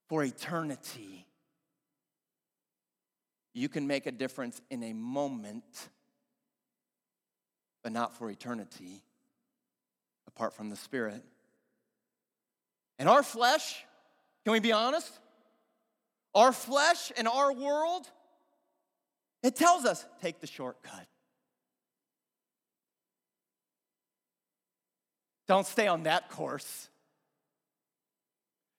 for 0.08 0.24
eternity. 0.24 1.26
You 3.52 3.68
can 3.68 3.86
make 3.86 4.06
a 4.06 4.12
difference 4.12 4.60
in 4.70 4.82
a 4.82 4.92
moment, 4.92 5.88
but 7.82 7.92
not 7.92 8.16
for 8.16 8.30
eternity 8.30 9.02
apart 10.28 10.54
from 10.54 10.70
the 10.70 10.76
Spirit. 10.76 11.22
And 12.98 13.08
our 13.08 13.22
flesh, 13.22 13.84
can 14.44 14.52
we 14.52 14.60
be 14.60 14.72
honest? 14.72 15.10
Our 16.34 16.52
flesh 16.52 17.12
and 17.16 17.28
our 17.28 17.52
world, 17.52 18.06
it 19.42 19.56
tells 19.56 19.84
us 19.84 20.04
take 20.22 20.40
the 20.40 20.46
shortcut. 20.46 21.06
Don't 25.48 25.66
stay 25.66 25.86
on 25.86 26.04
that 26.04 26.30
course. 26.30 26.88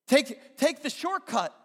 Take, 0.07 0.57
take 0.57 0.83
the 0.83 0.89
shortcut. 0.89 1.55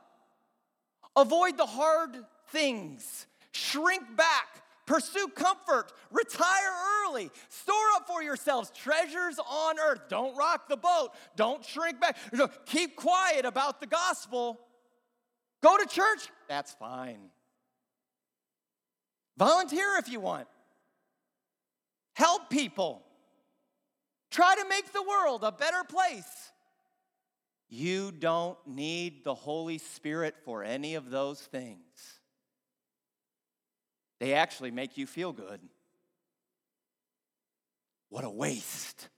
Avoid 1.17 1.57
the 1.57 1.67
hard 1.67 2.17
things. 2.49 3.27
Shrink 3.53 4.17
back 4.17 4.62
Pursue 4.87 5.29
comfort. 5.29 5.92
Retire 6.11 6.73
early. 7.07 7.31
Store 7.49 7.75
up 7.95 8.07
for 8.07 8.23
yourselves 8.23 8.71
treasures 8.71 9.38
on 9.38 9.79
earth. 9.79 10.03
Don't 10.09 10.37
rock 10.37 10.68
the 10.68 10.77
boat. 10.77 11.11
Don't 11.37 11.64
shrink 11.64 12.01
back. 12.01 12.16
Keep 12.66 12.97
quiet 12.97 13.45
about 13.45 13.81
the 13.81 13.87
gospel. 13.87 14.59
Go 15.62 15.77
to 15.77 15.87
church. 15.87 16.29
That's 16.49 16.73
fine. 16.73 17.31
Volunteer 19.37 19.97
if 19.99 20.09
you 20.09 20.21
want. 20.21 20.49
Help 22.14 22.51
people. 22.51 23.03
Try 24.31 24.55
to 24.57 24.68
make 24.68 24.92
the 24.92 25.03
world 25.03 25.45
a 25.45 25.53
better 25.53 25.85
place. 25.88 26.51
You 27.68 28.12
don't 28.12 28.59
need 28.66 29.25
the 29.25 29.35
Holy 29.35 29.79
Spirit 29.79 30.35
for 30.45 30.62
any 30.62 30.95
of 30.95 31.11
those 31.11 31.40
things. 31.40 31.79
They 34.23 34.35
actually 34.35 34.71
make 34.71 34.97
you 34.97 35.05
feel 35.05 35.33
good. 35.33 35.59
What 38.09 38.23
a 38.23 38.31
waste. 38.31 39.09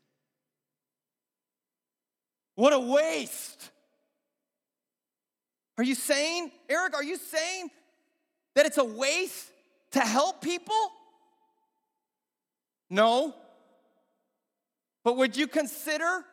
What 2.54 2.72
a 2.72 2.80
waste. 2.80 3.70
Are 5.76 5.84
you 5.84 5.94
saying, 5.94 6.52
Eric, 6.70 6.94
are 6.94 7.04
you 7.04 7.18
saying 7.18 7.68
that 8.54 8.64
it's 8.64 8.78
a 8.78 8.84
waste 8.84 9.50
to 9.90 10.00
help 10.00 10.40
people? 10.40 10.90
No. 12.88 13.34
But 15.04 15.18
would 15.18 15.36
you 15.36 15.46
consider 15.46 16.24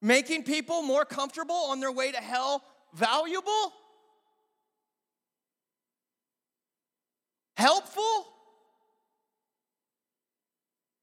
making 0.00 0.44
people 0.44 0.80
more 0.80 1.04
comfortable 1.04 1.66
on 1.68 1.80
their 1.80 1.92
way 1.92 2.12
to 2.12 2.18
hell 2.18 2.62
valuable? 2.94 3.74
Helpful? 7.58 8.24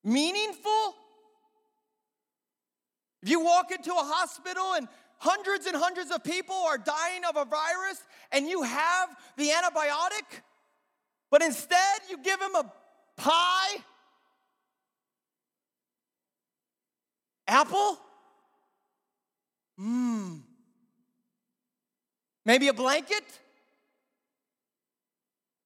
Meaningful? 0.06 0.96
If 3.22 3.30
you 3.30 3.42
walk 3.42 3.72
into 3.72 3.92
a 3.92 3.96
hospital 3.96 4.74
and 4.76 4.88
hundreds 5.18 5.66
and 5.66 5.76
hundreds 5.76 6.12
of 6.12 6.24
people 6.24 6.56
are 6.56 6.78
dying 6.78 7.24
of 7.28 7.36
a 7.36 7.44
virus 7.44 8.02
and 8.32 8.48
you 8.48 8.62
have 8.64 9.10
the 9.36 9.50
antibiotic, 9.50 10.44
but 11.30 11.42
instead 11.42 12.00
you 12.10 12.20
give 12.24 12.40
them 12.40 12.56
a 12.56 12.72
pie, 13.18 13.76
apple, 17.50 18.00
mmm, 19.78 20.40
maybe 22.46 22.70
a 22.70 22.74
blanket. 22.74 23.26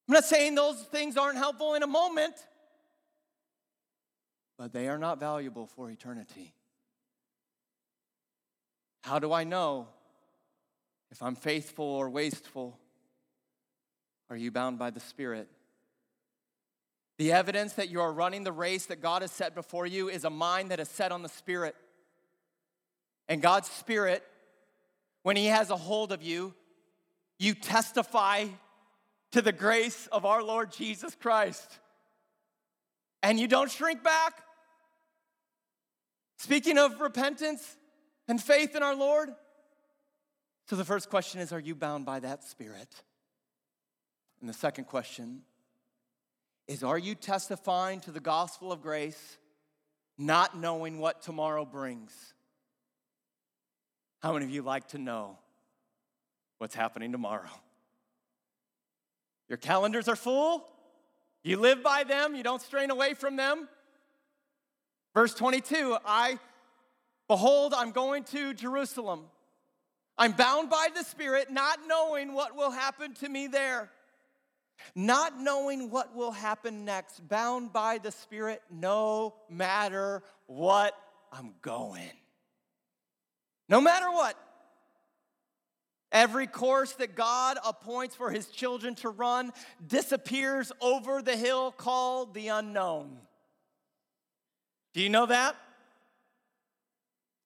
I'm 0.09 0.13
not 0.13 0.25
saying 0.25 0.55
those 0.55 0.81
things 0.85 1.17
aren't 1.17 1.37
helpful 1.37 1.75
in 1.75 1.83
a 1.83 1.87
moment, 1.87 2.33
but 4.57 4.73
they 4.73 4.87
are 4.87 4.97
not 4.97 5.19
valuable 5.19 5.67
for 5.67 5.91
eternity. 5.91 6.55
How 9.03 9.19
do 9.19 9.31
I 9.31 9.43
know 9.43 9.87
if 11.11 11.21
I'm 11.21 11.35
faithful 11.35 11.85
or 11.85 12.09
wasteful? 12.09 12.79
Are 14.31 14.35
you 14.35 14.49
bound 14.49 14.79
by 14.79 14.89
the 14.89 14.99
Spirit? 14.99 15.47
The 17.19 17.31
evidence 17.31 17.73
that 17.73 17.89
you 17.89 18.01
are 18.01 18.11
running 18.11 18.43
the 18.43 18.51
race 18.51 18.87
that 18.87 19.03
God 19.03 19.21
has 19.21 19.31
set 19.31 19.53
before 19.53 19.85
you 19.85 20.09
is 20.09 20.23
a 20.23 20.31
mind 20.31 20.71
that 20.71 20.79
is 20.79 20.89
set 20.89 21.11
on 21.11 21.21
the 21.21 21.29
Spirit. 21.29 21.75
And 23.27 23.43
God's 23.43 23.69
Spirit, 23.69 24.23
when 25.21 25.35
He 25.35 25.45
has 25.45 25.69
a 25.69 25.77
hold 25.77 26.11
of 26.11 26.23
you, 26.23 26.55
you 27.37 27.53
testify 27.53 28.47
to 29.31 29.41
the 29.41 29.51
grace 29.51 30.07
of 30.11 30.25
our 30.25 30.43
Lord 30.43 30.71
Jesus 30.71 31.15
Christ. 31.15 31.79
And 33.21 33.39
you 33.39 33.47
don't 33.47 33.69
shrink 33.69 34.03
back. 34.03 34.41
Speaking 36.37 36.77
of 36.77 37.01
repentance, 37.01 37.77
and 38.29 38.41
faith 38.41 38.75
in 38.75 38.83
our 38.83 38.95
Lord? 38.95 39.29
So 40.69 40.77
the 40.77 40.85
first 40.85 41.09
question 41.09 41.41
is 41.41 41.51
Are 41.51 41.59
you 41.59 41.75
bound 41.75 42.05
by 42.05 42.21
that 42.21 42.45
Spirit? 42.45 43.03
And 44.39 44.47
the 44.47 44.53
second 44.53 44.85
question 44.85 45.41
is 46.67 46.83
Are 46.83 46.97
you 46.97 47.15
testifying 47.15 47.99
to 48.01 48.11
the 48.11 48.21
gospel 48.21 48.71
of 48.71 48.81
grace, 48.81 49.37
not 50.17 50.57
knowing 50.57 50.99
what 50.99 51.21
tomorrow 51.21 51.65
brings? 51.65 52.13
How 54.19 54.33
many 54.33 54.45
of 54.45 54.51
you 54.51 54.61
like 54.61 54.89
to 54.89 54.97
know 54.97 55.39
what's 56.59 56.75
happening 56.75 57.11
tomorrow? 57.11 57.49
Your 59.49 59.57
calendars 59.57 60.07
are 60.07 60.15
full. 60.15 60.65
You 61.43 61.57
live 61.57 61.83
by 61.83 62.03
them, 62.03 62.35
you 62.35 62.43
don't 62.43 62.61
strain 62.61 62.91
away 62.91 63.13
from 63.13 63.35
them. 63.35 63.67
Verse 65.13 65.33
22 65.33 65.97
I 66.05 66.39
Behold, 67.27 67.73
I'm 67.75 67.91
going 67.91 68.23
to 68.25 68.53
Jerusalem. 68.53 69.25
I'm 70.17 70.33
bound 70.33 70.69
by 70.69 70.87
the 70.95 71.03
Spirit, 71.03 71.51
not 71.51 71.79
knowing 71.87 72.33
what 72.33 72.55
will 72.55 72.71
happen 72.71 73.13
to 73.15 73.29
me 73.29 73.47
there. 73.47 73.89
Not 74.95 75.39
knowing 75.39 75.91
what 75.91 76.15
will 76.15 76.31
happen 76.31 76.85
next, 76.85 77.27
bound 77.27 77.71
by 77.71 77.99
the 77.99 78.11
Spirit 78.11 78.61
no 78.71 79.35
matter 79.49 80.23
what 80.47 80.95
I'm 81.31 81.53
going. 81.61 82.11
No 83.67 83.79
matter 83.79 84.09
what. 84.09 84.35
Every 86.11 86.47
course 86.47 86.93
that 86.93 87.15
God 87.15 87.57
appoints 87.63 88.15
for 88.15 88.31
his 88.31 88.47
children 88.47 88.95
to 88.95 89.09
run 89.09 89.51
disappears 89.85 90.71
over 90.81 91.21
the 91.21 91.37
hill 91.37 91.71
called 91.71 92.33
the 92.33 92.47
unknown. 92.47 93.19
Do 94.93 95.01
you 95.01 95.09
know 95.09 95.27
that? 95.27 95.55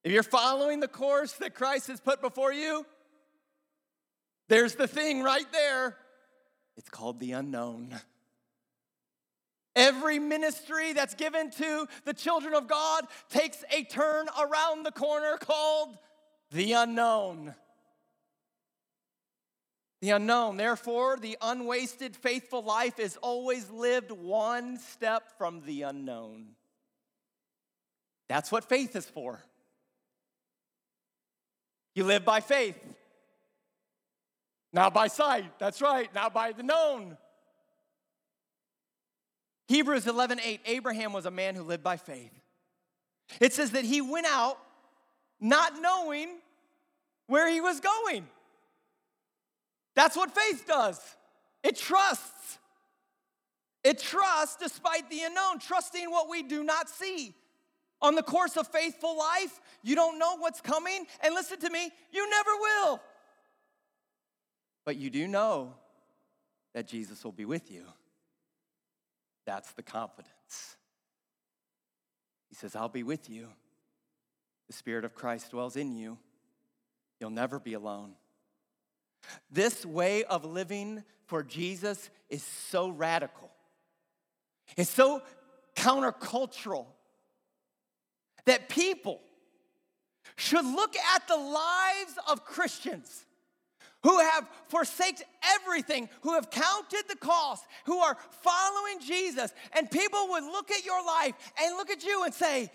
If 0.04 0.12
you're 0.12 0.24
following 0.24 0.80
the 0.80 0.88
course 0.88 1.34
that 1.34 1.56
Christ 1.56 1.88
has 1.88 2.00
put 2.00 2.22
before 2.22 2.54
you, 2.54 2.86
there's 4.48 4.76
the 4.76 4.88
thing 4.88 5.24
right 5.24 5.50
there. 5.52 5.98
It's 6.78 6.90
called 6.90 7.20
the 7.20 7.34
unknown. 7.34 8.00
Every 9.76 10.20
ministry 10.20 10.94
that's 10.94 11.16
given 11.16 11.50
to 11.52 11.88
the 12.06 12.14
children 12.14 12.54
of 12.54 12.68
God 12.68 13.06
takes 13.30 13.64
a 13.76 13.84
turn 13.84 14.28
around 14.40 14.84
the 14.84 14.92
corner 14.92 15.38
called 15.38 15.98
the 16.52 16.74
unknown. 16.74 17.56
The 20.04 20.10
unknown. 20.10 20.58
Therefore, 20.58 21.16
the 21.16 21.38
unwasted, 21.42 22.18
faithful 22.18 22.62
life 22.62 23.00
is 23.00 23.16
always 23.22 23.70
lived 23.70 24.12
one 24.12 24.78
step 24.78 25.38
from 25.38 25.62
the 25.66 25.84
unknown. 25.84 26.48
That's 28.28 28.52
what 28.52 28.68
faith 28.68 28.98
is 28.98 29.06
for. 29.06 29.42
You 31.96 32.04
live 32.04 32.26
by 32.26 32.42
faith. 32.42 32.78
Not 34.74 34.94
by 34.94 35.08
sight. 35.08 35.58
That's 35.58 35.82
right. 35.82 36.14
Not 36.14 36.34
by 36.34 36.52
the 36.52 36.64
known. 36.64 37.18
Hebrews 39.70 40.06
11 40.06 40.42
8, 40.44 40.60
Abraham 40.66 41.14
was 41.14 41.26
a 41.26 41.32
man 41.32 41.56
who 41.56 41.64
lived 41.64 41.82
by 41.82 41.96
faith. 41.96 42.34
It 43.40 43.54
says 43.54 43.72
that 43.72 43.86
he 43.86 44.02
went 44.02 44.28
out 44.28 44.58
not 45.40 45.82
knowing 45.82 46.28
where 47.28 47.50
he 47.50 47.62
was 47.62 47.80
going. 47.80 48.28
That's 49.96 50.16
what 50.16 50.36
faith 50.36 50.66
does. 50.68 51.00
It 51.64 51.78
trusts. 51.78 52.60
It 53.84 54.00
trusts 54.00 54.58
despite 54.58 55.10
the 55.10 55.22
unknown, 55.24 55.60
trusting 55.60 56.10
what 56.10 56.30
we 56.30 56.44
do 56.44 56.64
not 56.64 56.90
see. 56.90 57.36
On 58.02 58.16
the 58.16 58.24
course 58.24 58.58
of 58.58 58.68
faithful 58.68 59.18
life, 59.18 59.62
you 59.82 59.96
don't 59.96 60.20
know 60.20 60.38
what's 60.38 60.62
coming. 60.62 61.06
And 61.24 61.34
listen 61.34 61.60
to 61.60 61.70
me, 61.70 61.90
you 62.12 62.30
never 62.30 62.52
will. 62.60 63.02
But 64.86 64.98
you 64.98 65.10
do 65.10 65.28
know 65.28 65.74
that 66.74 66.88
Jesus 66.88 67.24
will 67.24 67.32
be 67.32 67.46
with 67.46 67.72
you. 67.72 67.86
That's 69.46 69.72
the 69.74 69.84
confidence. 69.84 70.78
He 72.50 72.56
says, 72.56 72.76
I'll 72.76 72.90
be 72.90 73.04
with 73.04 73.30
you. 73.30 73.48
The 74.68 74.74
Spirit 74.74 75.06
of 75.06 75.16
Christ 75.16 75.52
dwells 75.52 75.76
in 75.76 75.96
you. 75.96 76.18
You'll 77.20 77.30
never 77.30 77.60
be 77.60 77.74
alone. 77.74 78.16
This 79.52 79.86
way 79.86 80.24
of 80.24 80.46
living 80.46 81.04
for 81.26 81.44
Jesus 81.44 82.10
is 82.30 82.44
so 82.44 82.90
radical, 82.90 83.52
it's 84.78 84.90
so 84.90 85.22
countercultural 85.76 86.86
that 88.46 88.70
people 88.70 89.22
should 90.36 90.66
look 90.66 90.96
at 90.96 91.28
the 91.28 91.38
lives 91.38 92.18
of 92.28 92.46
Christians 92.46 93.26
who 94.04 94.20
have 94.20 94.50
forsaken 94.68 95.26
everything, 95.56 96.10
who 96.22 96.34
have 96.34 96.50
counted 96.50 97.04
the 97.08 97.16
cost, 97.16 97.66
who 97.86 98.00
are 98.00 98.18
following 98.42 99.00
Jesus, 99.00 99.54
and 99.72 99.90
people 99.90 100.28
would 100.32 100.44
look 100.44 100.72
at 100.72 100.86
your 100.86 101.04
life 101.06 101.34
and 101.62 101.78
look 101.78 101.90
at 101.90 102.04
you 102.04 102.24
and 102.26 102.34
say, 102.34 102.70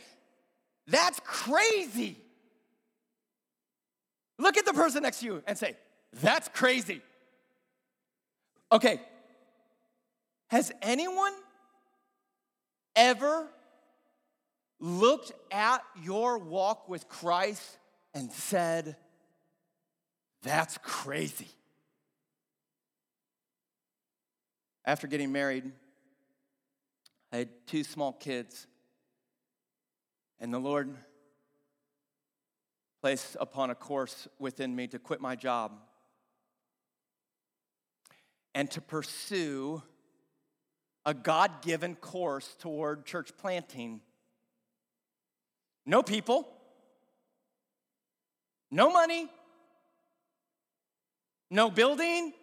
That's 0.86 1.20
crazy. 1.24 2.16
Look 4.38 4.56
at 4.56 4.64
the 4.64 4.72
person 4.72 5.02
next 5.02 5.20
to 5.20 5.26
you 5.26 5.42
and 5.46 5.58
say, 5.58 5.76
That's 6.12 6.48
crazy. 6.48 7.02
Okay, 8.70 9.00
has 10.48 10.72
anyone 10.82 11.32
ever 12.94 13.46
looked 14.80 15.32
at 15.50 15.82
your 16.02 16.38
walk 16.38 16.88
with 16.88 17.08
Christ 17.08 17.78
and 18.14 18.30
said, 18.30 18.96
That's 20.42 20.78
crazy. 20.78 21.48
After 24.84 25.06
getting 25.06 25.32
married, 25.32 25.70
I 27.32 27.38
had 27.38 27.48
two 27.66 27.84
small 27.84 28.12
kids, 28.12 28.66
and 30.40 30.52
the 30.52 30.58
Lord 30.58 30.94
placed 33.02 33.36
upon 33.38 33.70
a 33.70 33.74
course 33.74 34.26
within 34.38 34.74
me 34.74 34.86
to 34.88 34.98
quit 34.98 35.20
my 35.20 35.36
job 35.36 35.72
and 38.54 38.70
to 38.70 38.80
pursue 38.80 39.82
a 41.04 41.14
God 41.14 41.62
given 41.62 41.94
course 41.94 42.54
toward 42.58 43.06
church 43.06 43.30
planting. 43.38 44.00
No 45.86 46.02
people, 46.02 46.46
no 48.70 48.92
money, 48.92 49.28
no 51.50 51.70
building, 51.70 52.34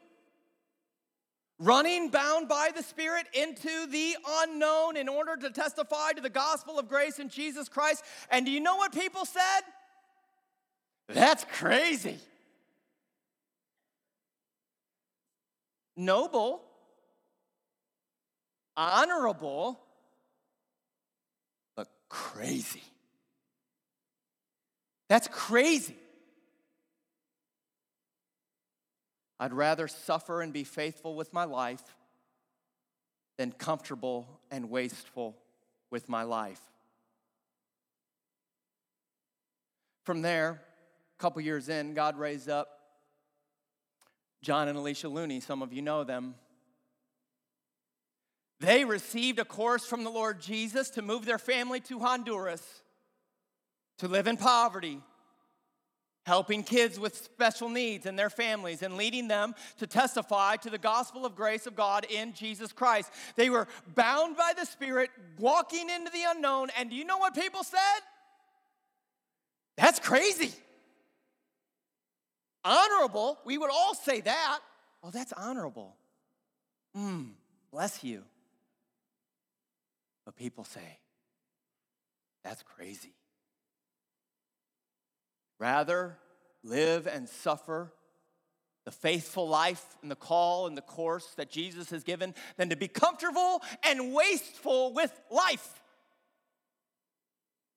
running 1.60 2.10
bound 2.10 2.48
by 2.48 2.72
the 2.76 2.82
Spirit 2.82 3.28
into 3.34 3.86
the 3.88 4.16
unknown 4.28 4.98
in 4.98 5.08
order 5.08 5.36
to 5.38 5.50
testify 5.52 6.12
to 6.14 6.22
the 6.22 6.30
gospel 6.30 6.80
of 6.80 6.90
grace 6.90 7.20
in 7.20 7.30
Jesus 7.30 7.70
Christ. 7.70 8.04
And 8.32 8.46
do 8.46 8.52
you 8.52 8.60
know 8.60 8.78
what 8.78 8.94
people 8.94 9.26
said? 9.26 9.62
That's 11.08 11.46
crazy. 11.52 12.18
Noble, 15.98 16.62
honorable, 18.76 19.80
but 21.76 21.88
crazy. 22.10 22.84
That's 25.08 25.28
crazy. 25.28 25.96
I'd 29.40 29.54
rather 29.54 29.88
suffer 29.88 30.42
and 30.42 30.54
be 30.54 30.64
faithful 30.64 31.16
with 31.16 31.34
my 31.34 31.44
life 31.44 31.84
than 33.38 33.52
comfortable 33.52 34.28
and 34.50 34.70
wasteful 34.70 35.36
with 35.92 36.08
my 36.08 36.24
life. 36.24 36.62
From 40.06 40.22
there, 40.22 40.62
a 41.18 41.22
couple 41.22 41.42
years 41.42 41.68
in, 41.68 41.94
God 41.94 42.18
raised 42.18 42.50
up 42.50 42.75
John 44.46 44.68
and 44.68 44.78
Alicia 44.78 45.10
Looney. 45.10 45.40
Some 45.40 45.64
of 45.64 45.74
you 45.74 45.82
know 45.82 46.04
them. 46.04 46.36
They 48.60 48.86
received 48.86 49.40
a 49.40 49.46
course 49.46 49.86
from 49.86 50.04
the 50.04 50.12
Lord 50.12 50.40
Jesus 50.40 50.92
to 50.92 51.02
move 51.02 51.26
their 51.26 51.40
family 51.40 51.80
to 51.82 52.00
Honduras 52.00 52.64
to 53.98 54.08
live 54.08 54.28
in 54.28 54.38
poverty 54.38 55.02
helping 56.26 56.64
kids 56.64 57.00
with 57.00 57.16
special 57.16 57.70
needs 57.70 58.06
and 58.06 58.18
their 58.18 58.30
families 58.30 58.82
and 58.82 58.98
leading 58.98 59.28
them 59.28 59.54
to 59.78 59.86
testify 59.86 60.56
to 60.56 60.70
the 60.70 60.78
gospel 60.78 61.26
of 61.26 61.36
grace 61.36 61.68
of 61.68 61.76
God 61.76 62.06
in 62.10 62.34
Jesus 62.34 62.72
Christ. 62.72 63.12
They 63.36 63.50
were 63.50 63.68
bound 63.94 64.36
by 64.36 64.54
the 64.58 64.66
Spirit, 64.66 65.12
walking 65.38 65.88
into 65.90 66.12
the 66.12 66.24
unknown. 66.28 66.70
And 66.78 66.90
do 66.90 66.96
you 66.96 67.06
know 67.06 67.20
what 67.20 67.36
people 67.36 67.64
said? 67.64 68.00
That's 69.78 70.00
crazy. 70.00 70.52
Honorable, 72.66 73.38
we 73.46 73.60
would 73.60 73.70
all 73.70 73.94
say 73.94 74.22
that. 74.22 74.60
Oh, 75.04 75.12
that's 75.12 75.32
honorable. 75.34 75.96
Hmm, 76.96 77.26
bless 77.72 78.04
you. 78.04 78.24
But 80.26 80.36
people 80.36 80.64
say, 80.64 81.00
that's 82.44 82.64
crazy. 82.64 83.14
Rather, 85.60 86.18
live 86.64 87.06
and 87.06 87.30
suffer 87.30 87.94
the 88.86 88.92
faithful 88.92 89.48
life 89.48 89.84
and 90.02 90.10
the 90.10 90.16
call 90.16 90.66
and 90.66 90.76
the 90.76 90.82
course 90.82 91.34
that 91.38 91.52
Jesus 91.52 91.92
has 91.92 92.04
given 92.04 92.34
than 92.58 92.70
to 92.70 92.76
be 92.76 92.88
comfortable 92.88 93.62
and 93.84 94.14
wasteful 94.14 94.92
with 94.94 95.12
life. 95.30 95.82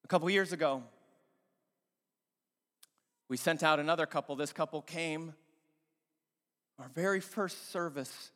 A 0.05 0.09
couple 0.09 0.29
years 0.31 0.53
ago, 0.53 0.83
we 3.29 3.37
sent 3.37 3.63
out 3.63 3.79
another 3.79 4.07
couple. 4.07 4.37
This 4.37 4.53
couple 4.53 4.83
came 4.83 5.35
our 6.79 6.89
very 6.95 7.21
first 7.21 7.71
service 7.71 8.31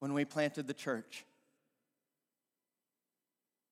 when 0.00 0.12
we 0.12 0.24
planted 0.24 0.66
the 0.66 0.74
church. 0.74 1.24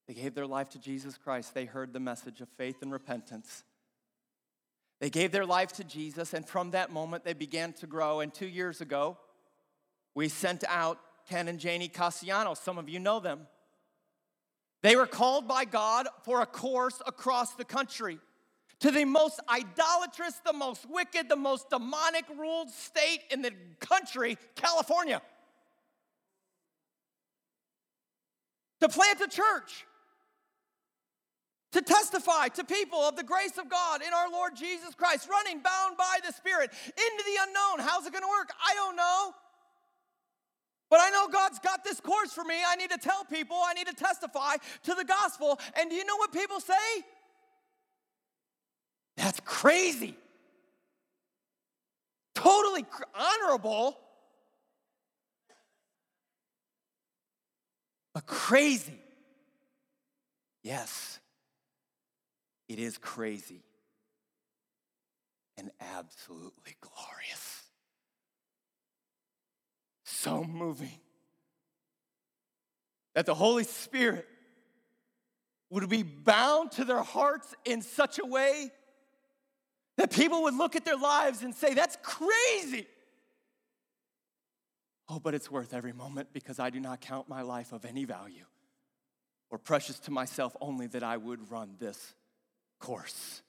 They 0.07 0.15
gave 0.15 0.35
their 0.35 0.47
life 0.47 0.71
to 0.71 0.79
Jesus 0.79 1.17
Christ. 1.17 1.55
They 1.55 1.65
heard 1.65 1.93
the 1.93 2.01
message 2.01 2.41
of 2.41 2.49
faith 2.57 2.77
and 2.83 2.93
repentance. 2.93 3.65
They 5.01 5.11
gave 5.11 5.33
their 5.33 5.47
life 5.47 5.73
to 5.73 5.85
Jesus, 5.85 6.35
and 6.35 6.47
from 6.47 6.71
that 6.71 6.93
moment, 6.93 7.25
they 7.25 7.33
began 7.33 7.73
to 7.75 7.87
grow. 7.87 8.21
And 8.21 8.33
two 8.33 8.47
years 8.47 8.81
ago, 8.81 9.19
we 10.15 10.29
sent 10.29 10.63
out 10.69 10.99
Ken 11.29 11.49
and 11.49 11.59
Janie 11.59 11.89
Cassiano. 11.89 12.57
Some 12.57 12.79
of 12.79 12.89
you 12.89 13.01
know 13.01 13.19
them. 13.19 13.47
They 14.83 14.95
were 14.95 15.07
called 15.07 15.49
by 15.49 15.65
God 15.65 16.07
for 16.25 16.43
a 16.43 16.47
course 16.47 17.03
across 17.07 17.55
the 17.55 17.65
country 17.65 18.19
to 18.85 18.91
the 18.91 19.07
most 19.07 19.41
idolatrous, 19.49 20.35
the 20.45 20.53
most 20.53 20.85
wicked, 20.91 21.31
the 21.31 21.37
most 21.37 21.71
demonic 21.71 22.27
ruled 22.39 22.69
state 22.69 23.21
in 23.31 23.41
the 23.41 23.51
country, 23.81 24.37
California. 24.57 25.23
To 28.81 28.89
plant 28.91 29.23
a 29.23 29.29
church 29.29 29.87
to 31.73 31.81
testify 31.81 32.49
to 32.49 32.63
people 32.63 32.99
of 32.99 33.17
the 33.17 33.23
grace 33.23 33.57
of 33.57 33.71
God 33.71 34.03
in 34.03 34.13
our 34.13 34.31
Lord 34.31 34.55
Jesus 34.55 34.95
Christ, 34.95 35.31
running 35.31 35.63
bound 35.63 35.97
by 35.97 36.19
the 36.25 36.35
Spirit 36.35 36.71
into 36.87 37.25
the 37.25 37.39
unknown. 37.41 37.89
How's 37.89 38.05
it 38.05 38.13
gonna 38.13 38.29
work? 38.29 38.51
I 38.63 38.75
don't 38.75 38.97
know. 38.97 39.35
But 40.91 41.01
I 41.01 41.09
know 41.09 41.29
God's 41.29 41.59
got 41.59 41.85
this 41.85 42.01
course 42.01 42.35
for 42.35 42.45
me. 42.45 42.57
I 42.69 42.77
need 42.77 42.91
to 42.91 42.99
tell 42.99 43.25
people, 43.25 43.57
I 43.57 43.73
need 43.73 43.87
to 43.87 43.95
testify 43.95 44.57
to 44.83 44.95
the 44.95 45.05
gospel. 45.05 45.59
And 45.75 45.89
do 45.89 45.97
you 45.97 46.05
know 46.05 46.17
what 46.17 46.33
people 46.33 46.61
say? 46.61 46.75
That's 49.17 49.41
crazy. 49.41 50.17
Totally 52.35 52.85
honorable, 53.15 53.97
but 58.13 58.27
crazy. 58.27 58.99
Yes. 60.63 61.21
It 62.69 62.79
is 62.79 62.99
crazy 62.99 63.63
and 65.57 65.71
absolutely 65.81 66.77
glorious. 66.81 67.63
So 70.05 70.43
moving 70.45 70.99
that 73.15 73.27
the 73.27 73.35
Holy 73.35 73.65
Spirit 73.65 74.27
would 75.71 75.89
be 75.89 76.03
bound 76.03 76.73
to 76.73 76.85
their 76.85 77.03
hearts 77.03 77.55
in 77.65 77.83
such 77.83 78.19
a 78.19 78.27
way 78.27 78.71
that 79.97 80.11
people 80.11 80.43
would 80.45 80.55
look 80.55 80.77
at 80.77 80.85
their 80.85 80.97
lives 80.97 81.43
and 81.43 81.55
say, 81.55 81.75
That's 81.75 81.97
crazy. 82.03 82.87
Oh, 85.09 85.19
but 85.19 85.35
it's 85.35 85.51
worth 85.51 85.75
every 85.75 85.93
moment 85.93 86.29
because 86.33 86.59
I 86.59 86.71
do 86.71 86.81
not 86.81 87.01
count 87.01 87.29
my 87.29 87.43
life 87.43 87.73
of 87.73 87.85
any 87.85 88.05
value 88.05 88.47
or 89.51 89.59
precious 89.59 89.99
to 90.01 90.11
myself 90.11 90.57
only 90.61 90.87
that 90.89 91.03
I 91.03 91.17
would 91.17 91.51
run 91.51 91.77
this 91.79 92.15
course. 92.81 93.43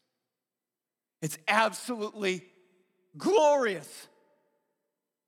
It's 1.22 1.38
absolutely 1.48 2.44
glorious 3.18 4.08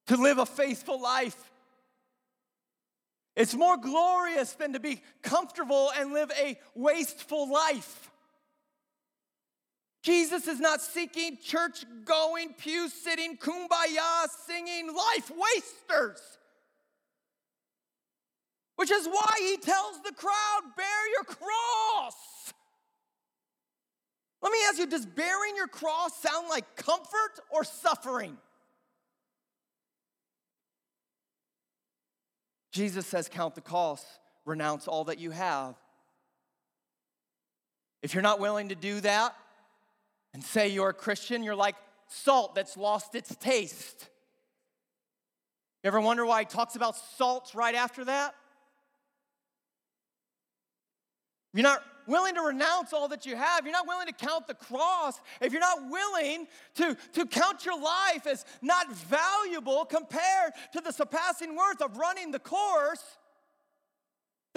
to 0.07 0.17
live 0.17 0.37
a 0.37 0.45
faithful 0.45 1.01
life. 1.01 1.51
It's 3.35 3.55
more 3.55 3.77
glorious 3.77 4.53
than 4.53 4.73
to 4.73 4.79
be 4.79 5.01
comfortable 5.21 5.91
and 5.97 6.11
live 6.11 6.31
a 6.39 6.59
wasteful 6.75 7.51
life. 7.51 8.11
Jesus 10.07 10.47
is 10.47 10.61
not 10.61 10.79
seeking 10.79 11.37
church 11.43 11.83
going, 12.05 12.53
pew 12.53 12.87
sitting, 12.87 13.35
kumbaya 13.35 14.29
singing 14.45 14.87
life 14.87 15.29
wasters. 15.29 16.21
Which 18.77 18.89
is 18.89 19.05
why 19.05 19.35
he 19.39 19.57
tells 19.57 20.01
the 20.03 20.13
crowd, 20.13 20.61
bear 20.77 21.11
your 21.13 21.25
cross. 21.25 22.53
Let 24.41 24.53
me 24.53 24.59
ask 24.69 24.79
you 24.79 24.87
does 24.87 25.05
bearing 25.05 25.57
your 25.57 25.67
cross 25.67 26.17
sound 26.21 26.47
like 26.47 26.77
comfort 26.77 27.41
or 27.49 27.65
suffering? 27.65 28.37
Jesus 32.71 33.05
says, 33.05 33.27
Count 33.27 33.55
the 33.55 33.61
cost, 33.61 34.07
renounce 34.45 34.87
all 34.87 35.03
that 35.03 35.19
you 35.19 35.31
have. 35.31 35.75
If 38.01 38.13
you're 38.13 38.23
not 38.23 38.39
willing 38.39 38.69
to 38.69 38.75
do 38.75 39.01
that 39.01 39.35
and 40.33 40.43
say 40.43 40.67
you're 40.67 40.89
a 40.89 40.93
Christian, 40.93 41.43
you're 41.43 41.55
like 41.55 41.75
salt 42.09 42.55
that's 42.55 42.77
lost 42.77 43.15
its 43.15 43.35
taste. 43.35 44.09
You 45.83 45.89
ever 45.89 46.01
wonder 46.01 46.25
why 46.25 46.41
he 46.41 46.45
talks 46.45 46.75
about 46.75 46.95
salt 47.17 47.51
right 47.53 47.75
after 47.75 48.05
that? 48.05 48.35
You're 51.53 51.63
not 51.63 51.83
willing 52.07 52.35
to 52.35 52.41
renounce 52.41 52.93
all 52.93 53.07
that 53.09 53.25
you 53.25 53.35
have, 53.35 53.65
you're 53.65 53.73
not 53.73 53.87
willing 53.87 54.07
to 54.07 54.13
count 54.13 54.47
the 54.47 54.53
cross, 54.53 55.19
if 55.41 55.51
you're 55.51 55.61
not 55.61 55.89
willing 55.89 56.47
to, 56.75 56.95
to 57.13 57.25
count 57.25 57.65
your 57.65 57.79
life 57.79 58.25
as 58.25 58.45
not 58.61 58.91
valuable 58.93 59.85
compared 59.85 60.53
to 60.73 60.81
the 60.81 60.91
surpassing 60.91 61.55
worth 61.55 61.81
of 61.81 61.97
running 61.97 62.31
the 62.31 62.39
course, 62.39 63.03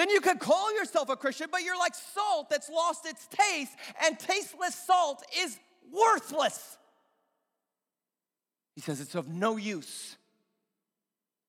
then 0.00 0.08
you 0.08 0.20
could 0.22 0.38
call 0.38 0.74
yourself 0.74 1.10
a 1.10 1.16
Christian, 1.16 1.48
but 1.52 1.62
you're 1.62 1.78
like 1.78 1.94
salt 1.94 2.48
that's 2.48 2.70
lost 2.70 3.06
its 3.06 3.26
taste, 3.26 3.72
and 4.04 4.18
tasteless 4.18 4.74
salt 4.74 5.22
is 5.38 5.58
worthless. 5.92 6.78
He 8.74 8.80
says 8.80 9.00
it's 9.00 9.14
of 9.14 9.28
no 9.28 9.58
use. 9.58 10.16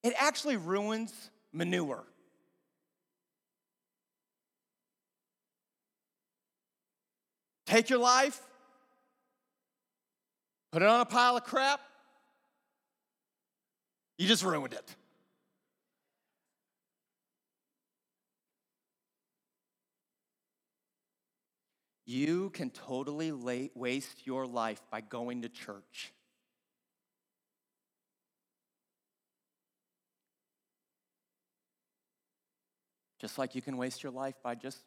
It 0.03 0.13
actually 0.17 0.57
ruins 0.57 1.13
manure. 1.53 2.03
Take 7.65 7.89
your 7.89 7.99
life, 7.99 8.41
put 10.73 10.81
it 10.81 10.89
on 10.89 10.99
a 10.99 11.05
pile 11.05 11.37
of 11.37 11.45
crap, 11.45 11.79
you 14.17 14.27
just 14.27 14.43
ruined 14.43 14.73
it. 14.73 14.95
You 22.11 22.49
can 22.49 22.71
totally 22.71 23.31
waste 23.73 24.27
your 24.27 24.45
life 24.45 24.81
by 24.91 24.99
going 24.99 25.43
to 25.43 25.47
church. 25.47 26.11
Just 33.21 33.37
like 33.37 33.55
you 33.55 33.61
can 33.61 33.77
waste 33.77 34.03
your 34.03 34.11
life 34.11 34.35
by 34.43 34.55
just 34.55 34.79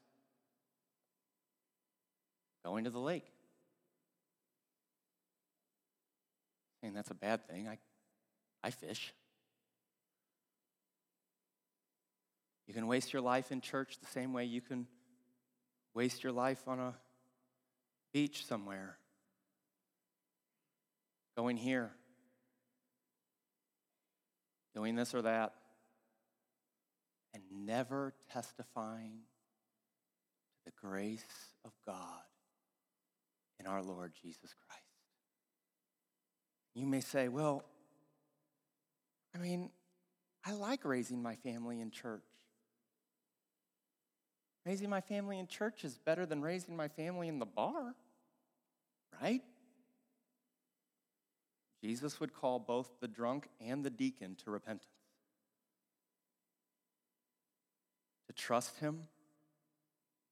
going 2.62 2.84
to 2.84 2.90
the 2.90 2.98
lake. 2.98 3.24
And 6.82 6.94
that's 6.94 7.10
a 7.10 7.14
bad 7.14 7.48
thing. 7.48 7.68
I, 7.68 7.78
I 8.62 8.70
fish. 8.70 9.14
You 12.66 12.74
can 12.74 12.86
waste 12.86 13.14
your 13.14 13.22
life 13.22 13.50
in 13.50 13.62
church 13.62 13.96
the 13.98 14.10
same 14.12 14.34
way 14.34 14.44
you 14.44 14.60
can 14.60 14.86
waste 15.94 16.22
your 16.22 16.32
life 16.32 16.60
on 16.68 16.78
a 16.78 16.94
beach 18.14 18.46
somewhere, 18.46 18.96
going 21.36 21.56
here, 21.56 21.90
doing 24.72 24.94
this 24.94 25.14
or 25.14 25.22
that, 25.22 25.52
and 27.34 27.42
never 27.50 28.14
testifying 28.32 29.18
to 30.54 30.64
the 30.64 30.72
grace 30.80 31.24
of 31.64 31.72
God 31.84 32.22
in 33.58 33.66
our 33.66 33.82
Lord 33.82 34.12
Jesus 34.22 34.54
Christ. 34.66 34.82
You 36.76 36.86
may 36.86 37.00
say, 37.00 37.26
well, 37.28 37.64
I 39.34 39.38
mean, 39.38 39.70
I 40.44 40.52
like 40.52 40.84
raising 40.84 41.20
my 41.20 41.34
family 41.34 41.80
in 41.80 41.90
church. 41.90 42.22
Raising 44.64 44.88
my 44.88 45.00
family 45.00 45.40
in 45.40 45.48
church 45.48 45.84
is 45.84 45.98
better 45.98 46.26
than 46.26 46.42
raising 46.42 46.76
my 46.76 46.86
family 46.86 47.26
in 47.26 47.40
the 47.40 47.46
bar 47.46 47.96
right? 49.22 49.42
Jesus 51.82 52.18
would 52.18 52.32
call 52.32 52.58
both 52.58 52.88
the 53.00 53.08
drunk 53.08 53.48
and 53.60 53.84
the 53.84 53.90
deacon 53.90 54.36
to 54.44 54.50
repentance. 54.50 54.88
To 58.28 58.32
trust 58.32 58.78
him, 58.78 59.02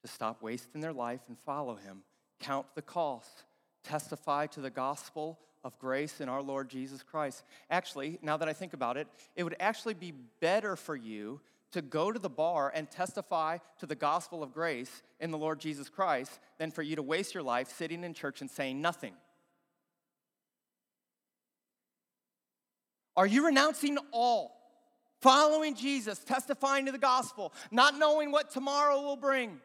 to 0.03 0.09
stop 0.09 0.43
wasting 0.43 0.81
their 0.81 0.93
life 0.93 1.21
and 1.29 1.39
follow 1.39 1.75
him, 1.75 2.03
count 2.41 2.67
the 2.75 2.83
cost, 2.83 3.45
testify 3.85 4.47
to 4.47 4.61
the 4.61 4.71
gospel 4.71 5.39
of 5.65 5.79
grace 5.79 6.21
in 6.21 6.29
our 6.29 6.43
Lord 6.43 6.69
Jesus 6.69 7.03
Christ. 7.03 7.45
Actually, 7.71 8.19
now 8.23 8.37
that 8.37 8.49
I 8.49 8.53
think 8.53 8.73
about 8.73 8.97
it, 8.97 9.07
it 9.37 9.45
would 9.45 9.57
actually 9.61 9.95
be 9.95 10.13
better 10.41 10.75
for 10.75 10.97
you 10.97 11.41
to 11.73 11.83
go 11.83 12.13
to 12.13 12.19
the 12.19 12.31
bar 12.31 12.73
and 12.75 12.91
testify 12.91 13.59
to 13.79 13.87
the 13.87 13.95
gospel 13.95 14.43
of 14.43 14.53
grace 14.53 15.03
in 15.21 15.31
the 15.31 15.39
Lord 15.39 15.59
Jesus 15.59 15.89
Christ 15.89 16.39
than 16.59 16.71
for 16.71 16.83
you 16.83 16.97
to 16.97 17.03
waste 17.03 17.35
your 17.35 17.43
life 17.43 17.69
sitting 17.77 18.05
in 18.05 18.15
church 18.15 18.41
and 18.41 18.51
saying 18.51 18.81
nothing. 18.81 19.15
Are 23.17 23.27
you 23.27 23.47
renouncing 23.47 23.99
all, 24.11 24.57
following 25.21 25.75
Jesus, 25.75 26.19
testifying 26.19 26.87
to 26.87 26.93
the 26.93 26.99
gospel, 26.99 27.53
not 27.71 27.99
knowing 27.99 28.31
what 28.31 28.51
tomorrow 28.51 29.03
will 29.03 29.17
bring? 29.17 29.61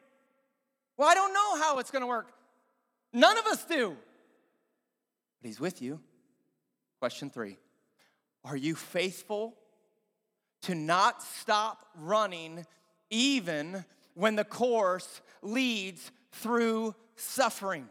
Well, 0.97 1.07
I 1.07 1.13
don't 1.13 1.33
know 1.33 1.61
how 1.61 1.79
it's 1.79 1.91
going 1.91 2.01
to 2.01 2.07
work. 2.07 2.31
None 3.13 3.37
of 3.37 3.45
us 3.45 3.63
do. 3.65 3.95
But 5.41 5.47
He's 5.47 5.59
with 5.59 5.81
you. 5.81 5.99
Question 6.99 7.29
three 7.29 7.57
Are 8.43 8.57
you 8.57 8.75
faithful 8.75 9.55
to 10.63 10.75
not 10.75 11.21
stop 11.23 11.85
running 11.95 12.65
even 13.09 13.85
when 14.13 14.35
the 14.35 14.43
course 14.43 15.21
leads 15.41 16.11
through 16.31 16.95
suffering. 17.15 17.87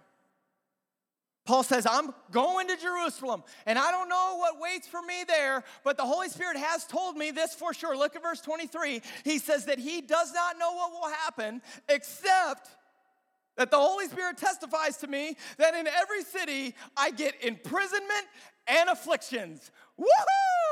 Paul 1.46 1.62
says, 1.62 1.86
I'm 1.88 2.12
going 2.32 2.66
to 2.66 2.76
Jerusalem, 2.76 3.44
and 3.66 3.78
I 3.78 3.92
don't 3.92 4.08
know 4.08 4.36
what 4.38 4.60
waits 4.60 4.88
for 4.88 5.00
me 5.00 5.22
there, 5.28 5.62
but 5.84 5.96
the 5.96 6.02
Holy 6.02 6.28
Spirit 6.28 6.56
has 6.56 6.84
told 6.84 7.16
me 7.16 7.30
this 7.30 7.54
for 7.54 7.72
sure. 7.72 7.96
Look 7.96 8.16
at 8.16 8.22
verse 8.22 8.40
23. 8.40 9.00
He 9.22 9.38
says 9.38 9.66
that 9.66 9.78
he 9.78 10.00
does 10.00 10.34
not 10.34 10.58
know 10.58 10.72
what 10.72 10.90
will 10.90 11.08
happen, 11.08 11.62
except 11.88 12.68
that 13.56 13.70
the 13.70 13.78
Holy 13.78 14.08
Spirit 14.08 14.36
testifies 14.36 14.96
to 14.98 15.06
me 15.06 15.36
that 15.58 15.74
in 15.74 15.86
every 15.86 16.24
city 16.24 16.74
I 16.96 17.12
get 17.12 17.42
imprisonment 17.42 18.26
and 18.66 18.90
afflictions. 18.90 19.70
Woohoo! 19.98 20.65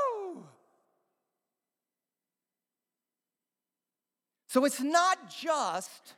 So 4.55 4.65
it's 4.65 4.81
not 4.81 5.19
just 5.29 6.15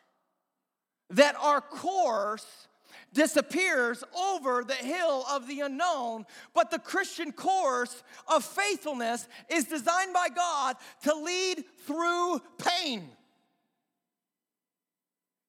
that 1.08 1.36
our 1.40 1.62
course 1.62 2.68
disappears 3.14 4.04
over 4.14 4.62
the 4.62 4.74
hill 4.74 5.24
of 5.30 5.48
the 5.48 5.60
unknown, 5.60 6.26
but 6.52 6.70
the 6.70 6.78
Christian 6.78 7.32
course 7.32 8.02
of 8.28 8.44
faithfulness 8.44 9.26
is 9.48 9.64
designed 9.64 10.12
by 10.12 10.28
God 10.28 10.76
to 11.04 11.14
lead 11.14 11.64
through 11.86 12.42
pain. 12.58 13.08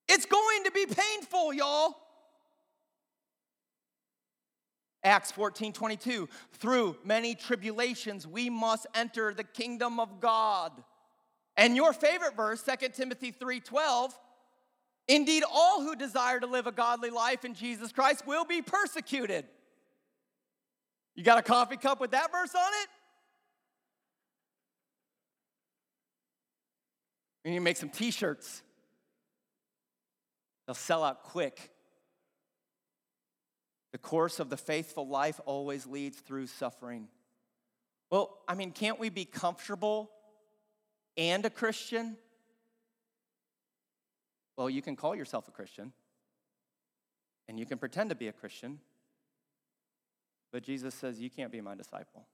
It's 0.08 0.26
going 0.26 0.64
to 0.64 0.72
be 0.72 0.86
painful, 0.86 1.54
y'all. 1.54 1.94
Acts 5.04 5.34
14 5.34 5.74
22, 5.74 6.30
through 6.54 6.96
many 7.04 7.36
tribulations, 7.36 8.26
we 8.26 8.50
must 8.50 8.88
enter 8.96 9.34
the 9.34 9.44
kingdom 9.44 10.00
of 10.00 10.22
God. 10.22 10.72
And 11.58 11.76
your 11.76 11.92
favorite 11.92 12.36
verse, 12.36 12.64
2 12.64 12.94
Timothy 12.94 13.32
3:12, 13.32 14.18
indeed 15.08 15.44
all 15.52 15.82
who 15.82 15.96
desire 15.96 16.40
to 16.40 16.46
live 16.46 16.68
a 16.68 16.72
godly 16.72 17.10
life 17.10 17.44
in 17.44 17.56
Jesus 17.56 17.92
Christ 17.92 18.28
will 18.28 18.46
be 18.46 18.62
persecuted. 18.62 19.46
You 21.16 21.24
got 21.24 21.40
a 21.40 21.42
coffee 21.42 21.78
cup 21.78 22.00
with 22.00 22.12
that 22.12 22.32
verse 22.32 22.54
on 22.54 22.74
it? 22.84 22.90
We 27.44 27.52
need 27.52 27.58
to 27.58 27.64
make 27.64 27.78
some 27.78 27.90
t-shirts. 27.90 28.62
They'll 30.68 30.76
sell 30.76 31.04
out 31.04 31.24
quick. 31.24 31.72
The 33.94 33.98
course 33.98 34.40
of 34.40 34.50
the 34.50 34.58
faithful 34.58 35.08
life 35.08 35.40
always 35.46 35.88
leads 35.88 36.20
through 36.20 36.48
suffering. 36.48 37.08
Well, 38.12 38.38
I 38.48 38.54
mean, 38.54 38.72
can't 38.74 39.00
we 39.00 39.10
be 39.10 39.26
comfortable 39.26 40.12
and 41.18 41.46
a 41.46 41.50
Christian? 41.50 42.18
Well, 44.56 44.70
you 44.70 44.82
can 44.82 44.96
call 44.96 45.16
yourself 45.16 45.48
a 45.48 45.52
Christian 45.52 45.94
and 47.48 47.60
you 47.60 47.66
can 47.66 47.78
pretend 47.78 48.10
to 48.10 48.16
be 48.16 48.28
a 48.28 48.34
Christian, 48.34 48.80
but 50.52 50.64
Jesus 50.64 50.94
says, 50.94 51.20
You 51.20 51.30
can't 51.30 51.52
be 51.52 51.62
my 51.62 51.76
disciple. 51.76 52.26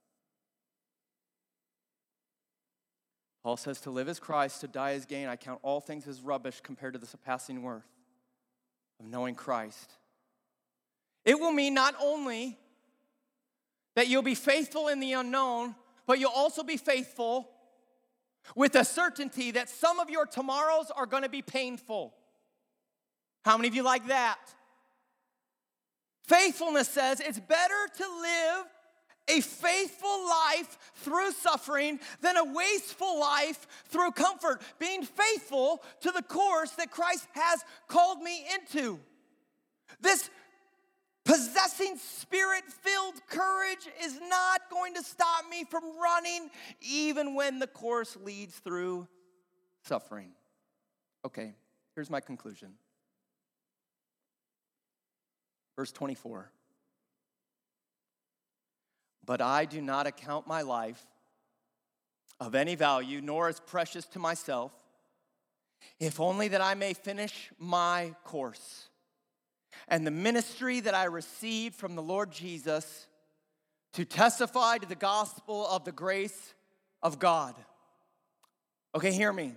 Paul 3.42 3.56
says, 3.56 3.80
To 3.82 3.90
live 3.90 4.08
as 4.08 4.18
Christ, 4.18 4.62
to 4.62 4.68
die 4.68 4.92
as 4.92 5.04
gain. 5.04 5.28
I 5.28 5.36
count 5.36 5.60
all 5.62 5.80
things 5.80 6.08
as 6.08 6.20
rubbish 6.22 6.60
compared 6.62 6.94
to 6.94 6.98
the 6.98 7.06
surpassing 7.06 7.62
worth 7.62 7.86
of 8.98 9.06
knowing 9.06 9.34
Christ. 9.34 9.92
It 11.24 11.38
will 11.38 11.52
mean 11.52 11.74
not 11.74 11.94
only 12.00 12.58
that 13.96 14.08
you'll 14.08 14.22
be 14.22 14.34
faithful 14.34 14.88
in 14.88 14.98
the 14.98 15.12
unknown, 15.12 15.74
but 16.06 16.18
you'll 16.18 16.30
also 16.34 16.62
be 16.62 16.76
faithful 16.76 17.48
with 18.54 18.74
a 18.74 18.84
certainty 18.84 19.50
that 19.52 19.68
some 19.68 19.98
of 19.98 20.10
your 20.10 20.26
tomorrows 20.26 20.90
are 20.94 21.06
going 21.06 21.22
to 21.22 21.28
be 21.28 21.42
painful. 21.42 22.14
How 23.44 23.56
many 23.56 23.68
of 23.68 23.74
you 23.74 23.82
like 23.82 24.08
that? 24.08 24.38
Faithfulness 26.26 26.88
says 26.88 27.20
it's 27.20 27.38
better 27.38 27.88
to 27.98 28.04
live 28.20 28.66
a 29.28 29.40
faithful 29.40 30.26
life 30.28 30.78
through 30.96 31.32
suffering 31.32 31.98
than 32.20 32.36
a 32.36 32.44
wasteful 32.44 33.18
life 33.18 33.66
through 33.86 34.10
comfort. 34.12 34.60
Being 34.78 35.02
faithful 35.02 35.82
to 36.00 36.10
the 36.10 36.22
course 36.22 36.70
that 36.72 36.90
Christ 36.90 37.26
has 37.32 37.64
called 37.88 38.20
me 38.20 38.46
into. 38.54 39.00
This 40.00 40.28
Possessing 41.24 41.96
spirit 41.96 42.64
filled 42.70 43.14
courage 43.28 43.88
is 44.02 44.20
not 44.28 44.60
going 44.70 44.94
to 44.94 45.02
stop 45.02 45.44
me 45.50 45.64
from 45.64 45.82
running, 45.98 46.50
even 46.82 47.34
when 47.34 47.58
the 47.58 47.66
course 47.66 48.16
leads 48.22 48.54
through 48.56 49.08
suffering. 49.82 50.32
Okay, 51.24 51.54
here's 51.94 52.10
my 52.10 52.20
conclusion. 52.20 52.74
Verse 55.76 55.92
24 55.92 56.50
But 59.24 59.40
I 59.40 59.64
do 59.64 59.80
not 59.80 60.06
account 60.06 60.46
my 60.46 60.60
life 60.60 61.06
of 62.38 62.54
any 62.54 62.74
value, 62.74 63.22
nor 63.22 63.48
as 63.48 63.60
precious 63.60 64.04
to 64.08 64.18
myself, 64.18 64.74
if 65.98 66.20
only 66.20 66.48
that 66.48 66.60
I 66.60 66.74
may 66.74 66.92
finish 66.92 67.50
my 67.58 68.14
course 68.24 68.90
and 69.88 70.06
the 70.06 70.10
ministry 70.10 70.80
that 70.80 70.94
I 70.94 71.04
received 71.04 71.74
from 71.74 71.94
the 71.94 72.02
Lord 72.02 72.30
Jesus 72.30 73.06
to 73.94 74.04
testify 74.04 74.78
to 74.78 74.86
the 74.86 74.94
gospel 74.94 75.66
of 75.66 75.84
the 75.84 75.92
grace 75.92 76.54
of 77.02 77.18
God. 77.18 77.54
Okay, 78.94 79.12
hear 79.12 79.32
me. 79.32 79.54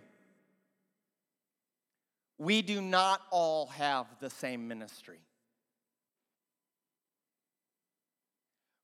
We 2.37 2.61
do 2.61 2.81
not 2.81 3.21
all 3.31 3.67
have 3.67 4.05
the 4.19 4.29
same 4.29 4.67
ministry. 4.67 5.19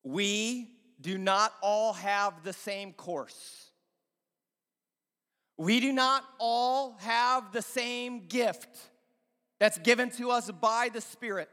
We 0.04 0.70
do 1.00 1.18
not 1.18 1.54
all 1.62 1.94
have 1.94 2.44
the 2.44 2.54
same 2.54 2.94
course. 2.94 3.70
We 5.58 5.80
do 5.80 5.92
not 5.94 6.24
all 6.40 6.98
have 7.02 7.52
the 7.52 7.62
same 7.62 8.28
gift 8.28 8.76
that's 9.60 9.78
given 9.80 10.10
to 10.12 10.32
us 10.32 10.50
by 10.52 10.90
the 10.94 11.02
Spirit. 11.02 11.50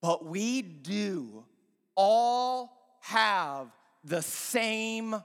But 0.00 0.26
we 0.26 0.62
do 0.62 1.44
all 1.94 2.76
have 3.00 3.68
the 4.04 4.22
same 4.22 5.22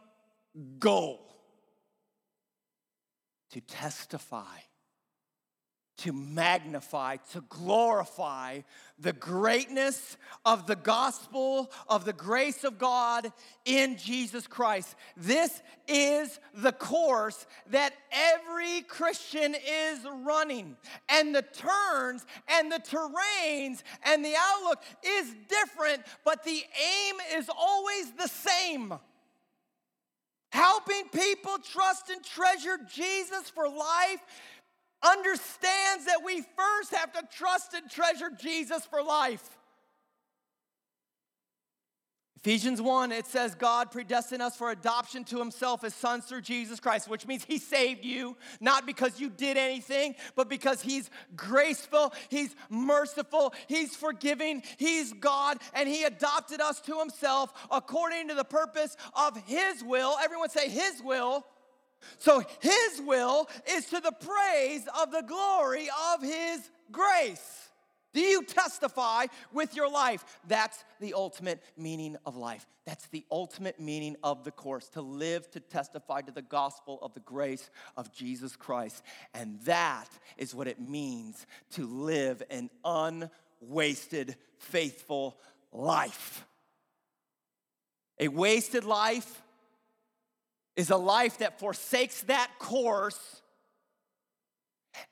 goal 0.80 1.26
to 3.52 3.62
testify 3.62 4.58
to 6.00 6.14
magnify, 6.14 7.18
to 7.32 7.41
glorify 7.50 8.62
the 9.00 9.14
greatness 9.14 10.18
of 10.45 10.68
the 10.68 10.76
gospel 10.76 11.72
of 11.88 12.06
the 12.06 12.14
grace 12.14 12.64
of 12.64 12.78
God 12.78 13.32
in 13.66 13.97
Jesus 13.97 14.47
Christ. 14.47 14.95
This 15.16 15.62
is 15.88 16.39
the 16.54 16.72
course 16.72 17.45
that 17.72 17.93
every 18.12 18.82
Christian 18.82 19.56
is 19.56 20.00
running. 20.24 20.76
And 21.10 21.34
the 21.34 21.41
turns 21.41 22.26
and 22.47 22.72
the 22.72 22.80
terrains 22.80 23.82
and 24.04 24.24
the 24.24 24.36
outlook 24.38 24.82
is 25.06 25.34
different, 25.47 26.04
but 26.24 26.43
the 26.43 26.64
aim 26.82 27.16
is 27.38 27.50
always 27.50 28.12
the 28.12 28.28
same. 28.28 28.93
Helping 30.52 31.08
people 31.10 31.58
trust 31.60 32.10
and 32.10 32.24
treasure 32.24 32.80
Jesus 32.93 33.50
for 33.50 33.70
life 33.70 34.20
understands 35.04 36.06
that 36.06 36.22
we 36.26 36.41
first 36.41 36.93
have 36.93 37.12
to 37.14 37.24
trust 37.32 37.74
and 37.74 37.89
treasure 37.89 38.32
Jesus 38.39 38.86
for 38.86 39.02
life. 39.02 39.58
Ephesians 42.41 42.82
1, 42.82 43.12
it 43.12 43.26
says, 43.28 43.54
God 43.54 43.91
predestined 43.91 44.41
us 44.41 44.56
for 44.56 44.72
adoption 44.72 45.26
to 45.26 45.39
himself 45.39 45.84
as 45.84 45.93
sons 45.93 46.24
through 46.24 46.39
Jesus 46.39 46.80
Christ, 46.80 47.10
which 47.10 47.28
means 47.28 47.43
he 47.43 47.58
saved 47.58 48.06
you, 48.06 48.38
not 48.62 48.86
because 48.86 49.20
you 49.20 49.30
did 49.30 49.58
anything, 49.58 50.16
but 50.36 50.47
because 50.47 50.82
he's 50.82 51.10
graceful, 51.36 52.14
he's 52.30 52.56
merciful, 52.70 53.54
he's 53.68 53.93
forgiving, 53.93 54.64
he's 54.78 55.12
God, 55.12 55.58
and 55.74 55.89
he 55.89 56.06
adopted 56.06 56.62
us 56.62 56.80
to 56.82 56.97
himself 56.97 57.52
according 57.70 58.30
to 58.30 58.36
the 58.36 58.45
purpose 58.45 58.95
of 59.14 59.36
his 59.45 59.84
will. 59.84 60.16
Everyone 60.24 60.50
say, 60.50 60.70
his 60.70 61.02
will 61.04 61.45
so 62.18 62.43
his 62.62 63.02
will 63.06 63.47
is 63.70 63.86
to 63.88 64.00
the 64.00 64.12
praise 64.12 64.88
of 65.02 65.12
the 65.12 65.24
glory 65.24 65.88
of 66.14 66.22
his 66.22 66.70
grace. 66.91 67.70
Do 68.14 68.22
you 68.22 68.43
testify 68.43 69.28
with 69.54 69.76
your 69.76 69.89
life? 69.89 70.26
That's 70.47 70.84
the 71.00 71.14
ultimate 71.14 71.62
meaning 71.78 72.18
of 72.26 72.36
life. 72.36 72.66
That's 72.86 73.06
the 73.08 73.24
ultimate 73.30 73.80
meaning 73.80 74.16
of 74.24 74.43
the 74.43 74.52
course 74.52 74.89
to 74.89 75.02
live 75.02 75.50
to 75.52 75.60
testify 75.60 76.22
to 76.22 76.32
the 76.32 76.41
gospel 76.41 76.97
of 77.04 77.14
the 77.14 77.20
grace 77.20 77.70
of 77.95 78.12
Jesus 78.12 78.56
Christ. 78.56 79.04
And 79.36 79.62
that 79.62 80.10
is 80.38 80.56
what 80.56 80.68
it 80.68 80.80
means 80.80 81.45
to 81.74 81.86
live 81.86 82.41
an 82.50 82.72
unwasted, 82.84 84.36
faithful 84.58 85.38
life. 85.72 86.47
A 88.20 88.28
wasted 88.28 88.86
life 88.86 89.43
is 90.80 90.92
a 90.92 90.96
life 90.96 91.40
that 91.40 91.60
forsakes 91.60 92.22
that 92.22 92.50
course 92.58 93.42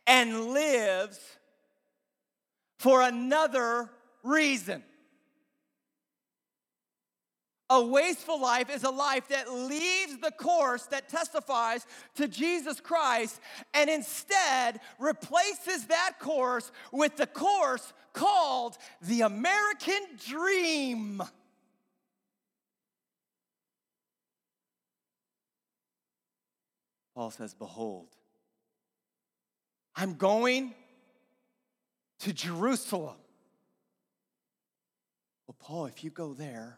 and 0.07 0.45
lives 0.53 1.19
for 2.79 3.01
another 3.01 3.89
reason. 4.23 4.81
A 7.69 7.85
wasteful 7.85 8.39
life 8.39 8.69
is 8.69 8.85
a 8.85 8.89
life 8.89 9.27
that 9.27 9.51
leaves 9.51 10.17
the 10.19 10.31
course 10.31 10.85
that 10.85 11.09
testifies 11.09 11.85
to 12.15 12.29
Jesus 12.29 12.79
Christ 12.79 13.41
and 13.73 13.89
instead 13.89 14.79
replaces 14.99 15.87
that 15.87 16.13
course 16.17 16.71
with 16.93 17.17
the 17.17 17.27
course 17.27 17.91
called 18.13 18.77
the 19.01 19.19
American 19.19 19.99
Dream. 20.25 21.21
Paul 27.17 27.31
says, 27.31 27.55
Behold, 27.55 28.09
I'm 29.95 30.13
going 30.13 30.75
to 32.19 32.31
Jerusalem. 32.31 33.15
Well, 35.47 35.55
Paul, 35.57 35.87
if 35.87 36.03
you 36.03 36.11
go 36.11 36.35
there, 36.35 36.77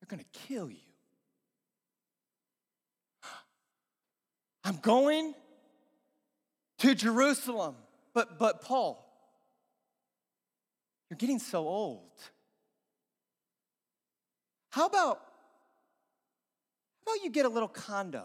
they're 0.00 0.08
going 0.08 0.24
to 0.24 0.40
kill 0.40 0.68
you. 0.68 0.78
I'm 4.64 4.78
going 4.78 5.32
to 6.78 6.96
Jerusalem. 6.96 7.76
But, 8.12 8.40
but 8.40 8.60
Paul, 8.60 9.08
you're 11.08 11.16
getting 11.16 11.38
so 11.38 11.68
old. 11.68 12.10
How 14.70 14.86
about 14.86 15.20
about 17.06 17.22
you 17.22 17.30
get 17.30 17.46
a 17.46 17.48
little 17.48 17.68
condo 17.68 18.24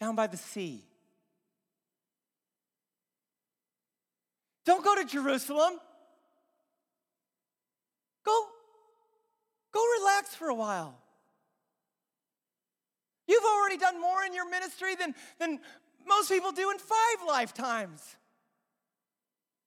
down 0.00 0.16
by 0.16 0.26
the 0.26 0.36
sea? 0.36 0.84
Don't 4.64 4.82
go 4.82 4.94
to 4.94 5.04
Jerusalem. 5.04 5.74
Go, 8.24 8.46
go 9.72 9.80
relax 10.00 10.34
for 10.34 10.48
a 10.48 10.54
while. 10.54 10.98
You've 13.26 13.44
already 13.44 13.76
done 13.76 14.00
more 14.00 14.24
in 14.24 14.32
your 14.32 14.48
ministry 14.48 14.94
than, 14.94 15.14
than 15.38 15.60
most 16.06 16.30
people 16.30 16.52
do 16.52 16.70
in 16.70 16.78
five 16.78 17.26
lifetimes. 17.26 18.16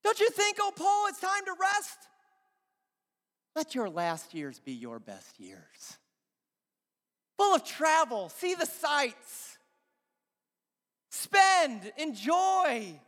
Don't 0.04 0.20
you 0.20 0.30
think, 0.30 0.58
oh, 0.60 0.72
Paul, 0.76 1.08
it's 1.10 1.20
time 1.20 1.46
to 1.46 1.54
rest? 1.60 1.98
Let 3.56 3.76
your 3.76 3.90
last 3.90 4.34
years 4.34 4.60
be 4.60 4.72
your 4.72 5.00
best 5.00 5.40
years 5.40 5.98
full 7.38 7.56
of 7.56 7.64
travel, 7.64 8.30
see 8.30 8.56
the 8.56 8.66
sights, 8.66 9.58
spend, 11.10 11.92
enjoy, 11.98 13.00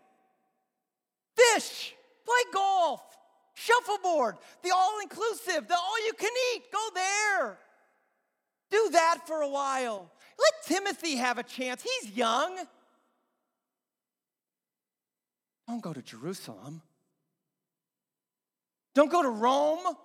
fish, 1.36 1.96
play 2.26 2.54
golf, 2.54 3.02
shuffleboard, 3.56 4.38
the 4.64 4.72
all 4.72 5.00
inclusive, 5.02 5.68
the 5.68 5.76
all 5.76 6.06
you 6.06 6.14
can 6.14 6.32
eat, 6.54 6.64
go 6.72 6.88
there. 6.94 7.58
Do 8.72 8.90
that 8.92 9.22
for 9.26 9.42
a 9.42 9.50
while. 9.50 10.12
Let 10.38 10.66
Timothy 10.66 11.16
have 11.16 11.40
a 11.40 11.44
chance. 11.44 11.84
He's 11.84 12.12
young. 12.12 12.56
Don't 15.68 15.82
go 15.82 15.92
to 15.92 16.02
Jerusalem. 16.02 16.82
Don't 18.94 19.12
go 19.12 19.24
to 19.24 19.30
Rome, 19.30 19.96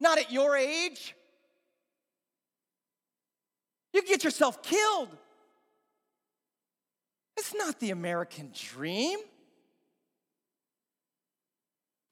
not 0.00 0.18
at 0.18 0.32
your 0.32 0.56
age. 0.56 1.14
You 3.96 4.02
get 4.02 4.24
yourself 4.24 4.62
killed. 4.62 5.08
It's 7.38 7.54
not 7.54 7.80
the 7.80 7.92
American 7.92 8.52
dream. 8.52 9.18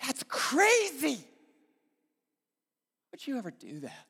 That's 0.01 0.23
crazy. 0.27 1.23
Would 3.13 3.27
you 3.27 3.37
ever 3.37 3.51
do 3.51 3.81
that? 3.81 4.07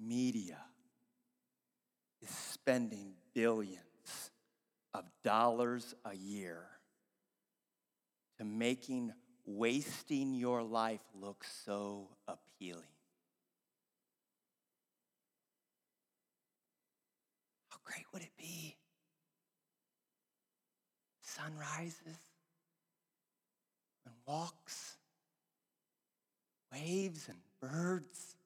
Media 0.00 0.58
is 2.20 2.30
spending 2.30 3.12
billions 3.34 3.78
of 4.94 5.04
dollars 5.22 5.94
a 6.04 6.16
year 6.16 6.58
to 8.38 8.44
making 8.44 9.12
wasting 9.46 10.34
your 10.34 10.64
life 10.64 11.02
look 11.20 11.44
so 11.64 12.08
appealing. 12.26 12.93
Great 17.84 18.04
would 18.12 18.22
it 18.22 18.36
be? 18.38 18.76
Sun 21.22 21.52
rises 21.58 22.18
and 24.04 24.14
walks, 24.26 24.96
waves 26.72 27.28
and 27.28 27.38
birds. 27.60 28.36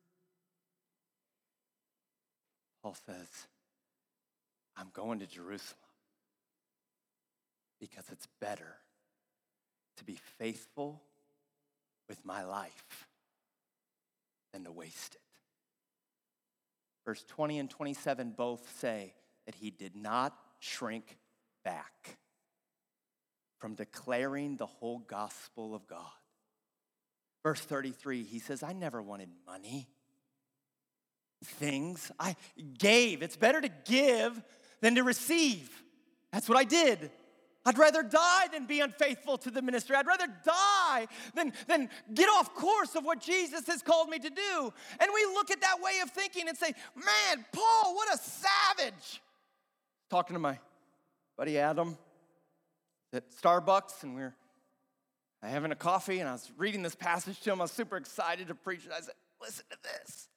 Paul 2.82 2.96
says, 3.06 3.46
I'm 4.76 4.88
going 4.92 5.18
to 5.18 5.26
Jerusalem 5.26 5.78
because 7.80 8.04
it's 8.10 8.28
better 8.40 8.76
to 9.96 10.04
be 10.04 10.18
faithful 10.38 11.02
with 12.08 12.24
my 12.24 12.44
life 12.44 13.06
than 14.52 14.64
to 14.64 14.72
waste 14.72 15.16
it. 15.16 15.27
Verse 17.08 17.24
20 17.28 17.58
and 17.58 17.70
27 17.70 18.34
both 18.36 18.70
say 18.80 19.14
that 19.46 19.54
he 19.54 19.70
did 19.70 19.96
not 19.96 20.36
shrink 20.58 21.16
back 21.64 22.18
from 23.56 23.74
declaring 23.74 24.58
the 24.58 24.66
whole 24.66 24.98
gospel 24.98 25.74
of 25.74 25.86
God. 25.86 26.02
Verse 27.42 27.62
33, 27.62 28.24
he 28.24 28.38
says, 28.38 28.62
I 28.62 28.74
never 28.74 29.00
wanted 29.00 29.30
money, 29.46 29.88
things. 31.42 32.12
I 32.20 32.36
gave. 32.76 33.22
It's 33.22 33.38
better 33.38 33.62
to 33.62 33.70
give 33.86 34.42
than 34.82 34.96
to 34.96 35.02
receive. 35.02 35.82
That's 36.30 36.46
what 36.46 36.58
I 36.58 36.64
did. 36.64 37.10
I'd 37.68 37.76
rather 37.76 38.02
die 38.02 38.46
than 38.50 38.64
be 38.64 38.80
unfaithful 38.80 39.36
to 39.36 39.50
the 39.50 39.60
ministry. 39.60 39.94
I'd 39.94 40.06
rather 40.06 40.26
die 40.42 41.06
than, 41.34 41.52
than 41.66 41.90
get 42.14 42.30
off 42.30 42.54
course 42.54 42.94
of 42.94 43.04
what 43.04 43.20
Jesus 43.20 43.66
has 43.66 43.82
called 43.82 44.08
me 44.08 44.18
to 44.18 44.30
do. 44.30 44.72
And 44.98 45.10
we 45.14 45.24
look 45.34 45.50
at 45.50 45.60
that 45.60 45.82
way 45.82 46.00
of 46.02 46.08
thinking 46.10 46.48
and 46.48 46.56
say, 46.56 46.72
man, 46.94 47.44
Paul, 47.52 47.94
what 47.94 48.08
a 48.14 48.16
savage. 48.16 49.20
Talking 50.08 50.32
to 50.32 50.40
my 50.40 50.58
buddy 51.36 51.58
Adam 51.58 51.98
at 53.12 53.24
Starbucks, 53.32 54.02
and 54.02 54.16
we 54.16 54.22
are 54.22 54.34
having 55.42 55.70
a 55.70 55.76
coffee, 55.76 56.20
and 56.20 56.28
I 56.30 56.32
was 56.32 56.50
reading 56.56 56.82
this 56.82 56.94
passage 56.94 57.38
to 57.40 57.52
him. 57.52 57.60
I 57.60 57.64
was 57.64 57.72
super 57.72 57.98
excited 57.98 58.48
to 58.48 58.54
preach 58.54 58.86
it. 58.86 58.92
I 58.96 59.00
said, 59.02 59.14
listen 59.42 59.66
to 59.70 59.76
this. 59.82 60.28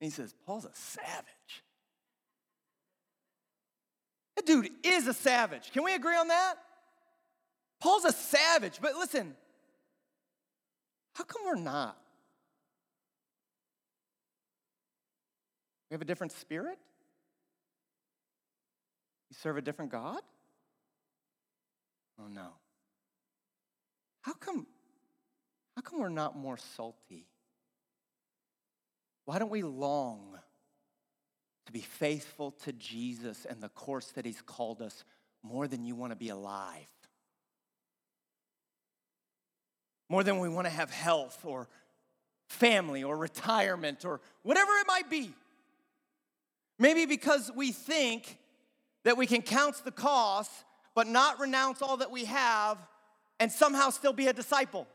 And 0.00 0.06
he 0.06 0.10
says, 0.10 0.34
Paul's 0.44 0.64
a 0.64 0.74
savage. 0.74 1.62
That 4.38 4.46
dude 4.46 4.70
is 4.84 5.08
a 5.08 5.12
savage. 5.12 5.72
Can 5.72 5.82
we 5.82 5.94
agree 5.94 6.14
on 6.14 6.28
that? 6.28 6.54
Paul's 7.80 8.04
a 8.04 8.12
savage, 8.12 8.78
but 8.80 8.94
listen, 8.94 9.34
how 11.14 11.24
come 11.24 11.42
we're 11.44 11.56
not? 11.56 11.98
We 15.90 15.94
have 15.94 16.02
a 16.02 16.04
different 16.04 16.30
spirit? 16.30 16.78
You 19.28 19.36
serve 19.42 19.56
a 19.56 19.60
different 19.60 19.90
God? 19.90 20.20
Oh 22.20 22.28
no. 22.28 22.50
How 24.22 24.34
come 24.34 24.68
how 25.74 25.82
come 25.82 25.98
we're 25.98 26.10
not 26.10 26.36
more 26.36 26.58
salty? 26.76 27.26
Why 29.24 29.40
don't 29.40 29.50
we 29.50 29.64
long 29.64 30.38
to 31.68 31.72
be 31.72 31.80
faithful 31.80 32.50
to 32.50 32.72
Jesus 32.72 33.44
and 33.44 33.62
the 33.62 33.68
course 33.68 34.06
that 34.12 34.24
He's 34.24 34.40
called 34.40 34.80
us 34.80 35.04
more 35.42 35.68
than 35.68 35.84
you 35.84 35.94
want 35.94 36.12
to 36.12 36.16
be 36.16 36.30
alive. 36.30 36.88
More 40.08 40.24
than 40.24 40.38
we 40.38 40.48
want 40.48 40.66
to 40.66 40.72
have 40.72 40.90
health 40.90 41.44
or 41.44 41.68
family 42.48 43.04
or 43.04 43.18
retirement 43.18 44.06
or 44.06 44.22
whatever 44.44 44.72
it 44.80 44.86
might 44.86 45.10
be. 45.10 45.30
Maybe 46.78 47.04
because 47.04 47.50
we 47.54 47.70
think 47.72 48.38
that 49.04 49.18
we 49.18 49.26
can 49.26 49.42
count 49.42 49.84
the 49.84 49.90
cost 49.90 50.50
but 50.94 51.06
not 51.06 51.38
renounce 51.38 51.82
all 51.82 51.98
that 51.98 52.10
we 52.10 52.24
have 52.24 52.78
and 53.40 53.52
somehow 53.52 53.90
still 53.90 54.14
be 54.14 54.28
a 54.28 54.32
disciple. 54.32 54.86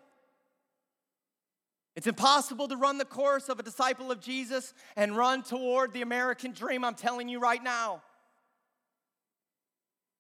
It's 1.95 2.07
impossible 2.07 2.67
to 2.69 2.75
run 2.75 2.97
the 2.97 3.05
course 3.05 3.49
of 3.49 3.59
a 3.59 3.63
disciple 3.63 4.11
of 4.11 4.19
Jesus 4.19 4.73
and 4.95 5.15
run 5.15 5.43
toward 5.43 5.93
the 5.93 6.01
American 6.01 6.51
dream, 6.51 6.83
I'm 6.83 6.95
telling 6.95 7.29
you 7.29 7.39
right 7.39 7.63
now. 7.63 8.01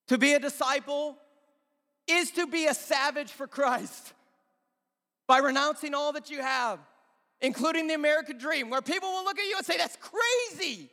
To 0.09 0.17
be 0.17 0.33
a 0.33 0.39
disciple 0.39 1.17
is 2.07 2.31
to 2.31 2.45
be 2.45 2.67
a 2.67 2.73
savage 2.73 3.31
for 3.31 3.47
Christ 3.47 4.13
by 5.27 5.39
renouncing 5.39 5.93
all 5.95 6.13
that 6.13 6.29
you 6.29 6.41
have, 6.41 6.79
including 7.41 7.87
the 7.87 7.95
American 7.95 8.37
dream, 8.37 8.69
where 8.69 8.81
people 8.81 9.09
will 9.09 9.23
look 9.23 9.39
at 9.39 9.47
you 9.47 9.55
and 9.57 9.65
say, 9.65 9.77
That's 9.77 9.97
crazy. 9.97 10.89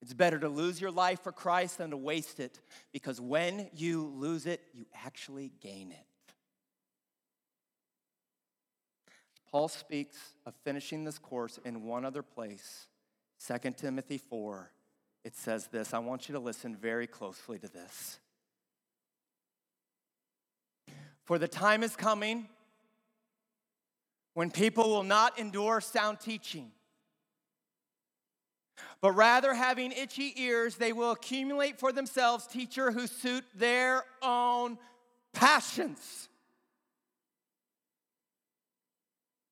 It's 0.00 0.14
better 0.14 0.38
to 0.38 0.48
lose 0.48 0.80
your 0.80 0.92
life 0.92 1.20
for 1.24 1.32
Christ 1.32 1.78
than 1.78 1.90
to 1.90 1.96
waste 1.96 2.38
it 2.38 2.60
because 2.92 3.20
when 3.20 3.68
you 3.74 4.06
lose 4.06 4.46
it, 4.46 4.60
you 4.72 4.86
actually 5.04 5.50
gain 5.60 5.90
it. 5.90 6.07
Paul 9.50 9.68
speaks 9.68 10.16
of 10.44 10.54
finishing 10.62 11.04
this 11.04 11.18
course 11.18 11.58
in 11.64 11.84
one 11.84 12.04
other 12.04 12.22
place, 12.22 12.86
2 13.46 13.70
Timothy 13.76 14.18
4. 14.18 14.70
It 15.24 15.34
says 15.34 15.68
this. 15.68 15.94
I 15.94 15.98
want 15.98 16.28
you 16.28 16.34
to 16.34 16.38
listen 16.38 16.76
very 16.76 17.06
closely 17.06 17.58
to 17.58 17.68
this. 17.68 18.18
For 21.24 21.38
the 21.38 21.48
time 21.48 21.82
is 21.82 21.96
coming 21.96 22.48
when 24.34 24.50
people 24.50 24.88
will 24.90 25.02
not 25.02 25.38
endure 25.38 25.80
sound 25.80 26.20
teaching, 26.20 26.70
but 29.00 29.12
rather 29.12 29.54
having 29.54 29.92
itchy 29.92 30.32
ears, 30.36 30.76
they 30.76 30.92
will 30.92 31.10
accumulate 31.10 31.78
for 31.78 31.92
themselves 31.92 32.46
teacher 32.46 32.90
who 32.90 33.06
suit 33.06 33.44
their 33.54 34.04
own 34.22 34.78
passions 35.32 36.27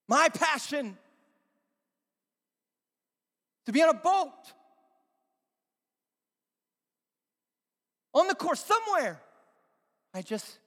My 0.09 0.28
passion 0.28 0.96
to 3.64 3.72
be 3.72 3.82
on 3.82 3.88
a 3.88 3.94
boat, 3.94 4.32
on 8.14 8.28
the 8.28 8.34
course 8.34 8.64
somewhere. 8.64 9.20
I 10.14 10.22
just 10.22 10.59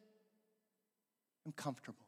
am 1.45 1.53
comfortable. 1.53 2.05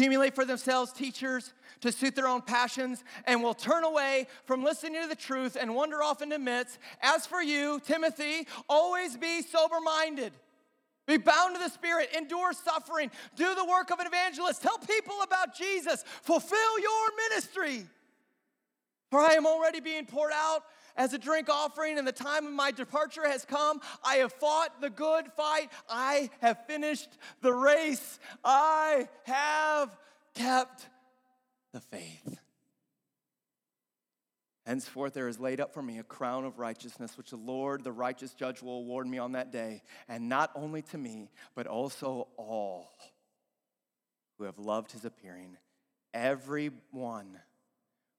accumulate 0.00 0.34
for 0.34 0.44
themselves 0.44 0.92
teachers 0.92 1.52
to 1.80 1.92
suit 1.92 2.14
their 2.14 2.28
own 2.28 2.40
passions 2.40 3.04
and 3.26 3.42
will 3.42 3.54
turn 3.54 3.84
away 3.84 4.26
from 4.44 4.62
listening 4.62 5.02
to 5.02 5.08
the 5.08 5.14
truth 5.14 5.58
and 5.60 5.74
wander 5.74 6.02
off 6.02 6.22
into 6.22 6.38
myths. 6.38 6.78
As 7.02 7.26
for 7.26 7.42
you, 7.42 7.80
Timothy, 7.84 8.46
always 8.68 9.16
be 9.16 9.42
sober 9.42 9.80
minded. 9.84 10.32
Be 11.10 11.16
bound 11.16 11.56
to 11.56 11.60
the 11.60 11.68
Spirit, 11.68 12.10
endure 12.16 12.52
suffering, 12.52 13.10
do 13.34 13.52
the 13.56 13.64
work 13.64 13.90
of 13.90 13.98
an 13.98 14.06
evangelist, 14.06 14.62
tell 14.62 14.78
people 14.78 15.16
about 15.24 15.56
Jesus, 15.56 16.04
fulfill 16.22 16.78
your 16.78 17.08
ministry. 17.28 17.84
For 19.10 19.18
I 19.18 19.32
am 19.32 19.44
already 19.44 19.80
being 19.80 20.06
poured 20.06 20.30
out 20.32 20.62
as 20.96 21.12
a 21.12 21.18
drink 21.18 21.48
offering, 21.48 21.98
and 21.98 22.06
the 22.06 22.12
time 22.12 22.46
of 22.46 22.52
my 22.52 22.70
departure 22.70 23.26
has 23.26 23.44
come. 23.44 23.80
I 24.04 24.16
have 24.16 24.32
fought 24.34 24.80
the 24.80 24.88
good 24.88 25.26
fight, 25.36 25.70
I 25.88 26.30
have 26.42 26.64
finished 26.66 27.10
the 27.42 27.52
race, 27.52 28.20
I 28.44 29.08
have 29.24 29.96
kept 30.34 30.88
the 31.72 31.80
faith. 31.80 32.39
Henceforth, 34.70 35.14
there 35.14 35.26
is 35.26 35.40
laid 35.40 35.60
up 35.60 35.74
for 35.74 35.82
me 35.82 35.98
a 35.98 36.04
crown 36.04 36.44
of 36.44 36.60
righteousness, 36.60 37.18
which 37.18 37.30
the 37.30 37.36
Lord, 37.36 37.82
the 37.82 37.90
righteous 37.90 38.34
judge, 38.34 38.62
will 38.62 38.78
award 38.78 39.08
me 39.08 39.18
on 39.18 39.32
that 39.32 39.50
day, 39.50 39.82
and 40.08 40.28
not 40.28 40.52
only 40.54 40.80
to 40.82 40.96
me, 40.96 41.28
but 41.56 41.66
also 41.66 42.28
all 42.36 42.92
who 44.38 44.44
have 44.44 44.60
loved 44.60 44.92
his 44.92 45.04
appearing. 45.04 45.56
Everyone 46.14 47.40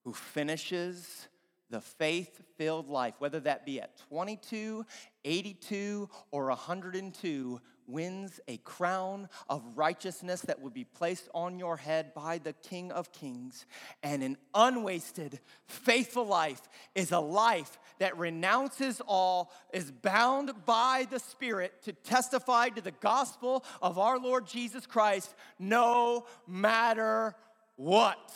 who 0.04 0.12
finishes 0.12 1.30
the 1.70 1.80
faith 1.80 2.41
filled 2.58 2.89
life, 2.89 3.14
whether 3.20 3.39
that 3.39 3.66
be 3.66 3.80
at 3.80 3.97
22, 4.10 4.86
82, 5.24 6.10
or 6.32 6.47
102, 6.47 7.62
wins 7.92 8.39
a 8.48 8.58
crown 8.58 9.30
of 9.50 9.62
righteousness 9.78 10.42
that 10.42 10.62
will 10.62 10.70
be 10.70 10.84
placed 10.84 11.30
on 11.34 11.60
your 11.60 11.78
head 11.78 12.14
by 12.14 12.38
the 12.38 12.54
King 12.54 12.92
of 12.92 13.12
Kings. 13.12 13.66
And 14.02 14.24
an 14.24 14.38
unwasted, 14.54 15.39
faithful 15.68 16.26
life 16.26 16.62
is 16.96 17.12
a 17.12 17.20
life 17.20 17.80
that 18.00 18.18
renounces 18.18 19.02
all, 19.08 19.52
is 19.74 19.92
bound 19.92 20.52
by 20.66 21.08
the 21.10 21.20
Spirit 21.20 21.84
to 21.84 21.94
testify 21.94 22.70
to 22.70 22.82
the 22.82 22.92
gospel 22.92 23.64
of 23.82 24.00
our 24.00 24.18
Lord 24.18 24.48
Jesus 24.48 24.86
Christ, 24.86 25.36
no 25.60 26.26
matter 26.48 27.36
what. 27.76 28.34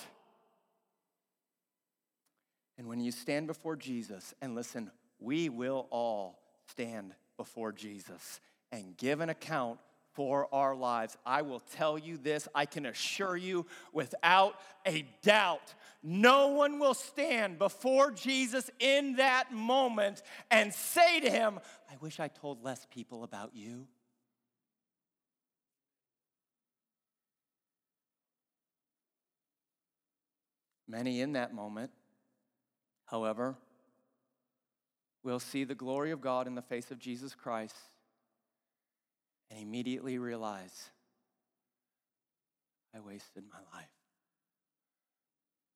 And 2.77 2.87
when 2.87 2.99
you 2.99 3.11
stand 3.11 3.47
before 3.47 3.75
Jesus, 3.75 4.33
and 4.41 4.53
listen, 4.53 4.91
we 5.19 5.49
will 5.49 5.87
all 5.91 6.39
stand 6.67 7.13
before 7.37 7.71
Jesus 7.71 8.39
and 8.71 8.97
give 8.97 9.21
an 9.21 9.29
account 9.29 9.79
for 10.15 10.47
our 10.53 10.75
lives. 10.75 11.17
I 11.25 11.41
will 11.41 11.61
tell 11.75 11.97
you 11.97 12.17
this, 12.17 12.47
I 12.55 12.65
can 12.65 12.85
assure 12.85 13.35
you 13.35 13.65
without 13.91 14.55
a 14.85 15.05
doubt. 15.21 15.73
No 16.01 16.47
one 16.47 16.79
will 16.79 16.93
stand 16.93 17.59
before 17.59 18.11
Jesus 18.11 18.69
in 18.79 19.17
that 19.17 19.51
moment 19.51 20.21
and 20.49 20.73
say 20.73 21.19
to 21.19 21.29
him, 21.29 21.59
I 21.91 21.95
wish 21.99 22.19
I 22.19 22.29
told 22.29 22.63
less 22.63 22.87
people 22.89 23.23
about 23.23 23.51
you. 23.53 23.87
Many 30.87 31.19
in 31.19 31.33
that 31.33 31.53
moment, 31.53 31.91
however, 33.05 33.55
will 35.23 35.39
see 35.39 35.63
the 35.63 35.75
glory 35.75 36.11
of 36.11 36.21
God 36.21 36.47
in 36.47 36.55
the 36.55 36.61
face 36.61 36.91
of 36.91 36.99
Jesus 36.99 37.33
Christ 37.33 37.75
and 39.49 39.59
immediately 39.59 40.17
realize, 40.17 40.89
I 42.95 42.99
wasted 42.99 43.43
my 43.51 43.59
life. 43.77 43.89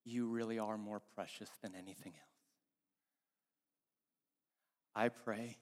You 0.06 0.28
really 0.28 0.58
are 0.58 0.78
more 0.78 1.02
precious 1.16 1.50
than 1.62 1.74
anything 1.76 2.14
else. 2.16 2.30
I 4.96 5.10
pray 5.10 5.58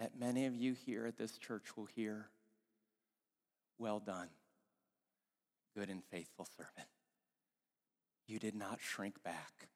that 0.00 0.18
many 0.18 0.46
of 0.46 0.54
you 0.54 0.74
here 0.74 1.06
at 1.06 1.18
this 1.18 1.38
church 1.38 1.76
will 1.76 1.86
hear, 1.86 2.28
Well 3.78 4.00
done, 4.00 4.28
good 5.76 5.88
and 5.90 6.02
faithful 6.10 6.46
servant. 6.56 6.88
You 8.26 8.38
did 8.38 8.54
not 8.54 8.80
shrink 8.80 9.22
back. 9.22 9.68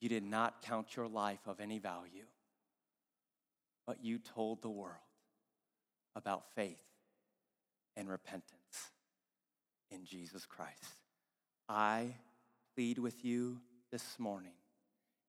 You 0.00 0.08
did 0.08 0.24
not 0.24 0.62
count 0.62 0.96
your 0.96 1.08
life 1.08 1.46
of 1.46 1.60
any 1.60 1.78
value, 1.78 2.24
but 3.90 4.04
you 4.04 4.20
told 4.20 4.62
the 4.62 4.70
world 4.70 4.94
about 6.14 6.44
faith 6.54 6.78
and 7.96 8.08
repentance 8.08 8.92
in 9.90 10.04
Jesus 10.04 10.46
Christ. 10.46 10.94
I 11.68 12.14
plead 12.76 12.98
with 12.98 13.24
you 13.24 13.58
this 13.90 14.16
morning, 14.16 14.52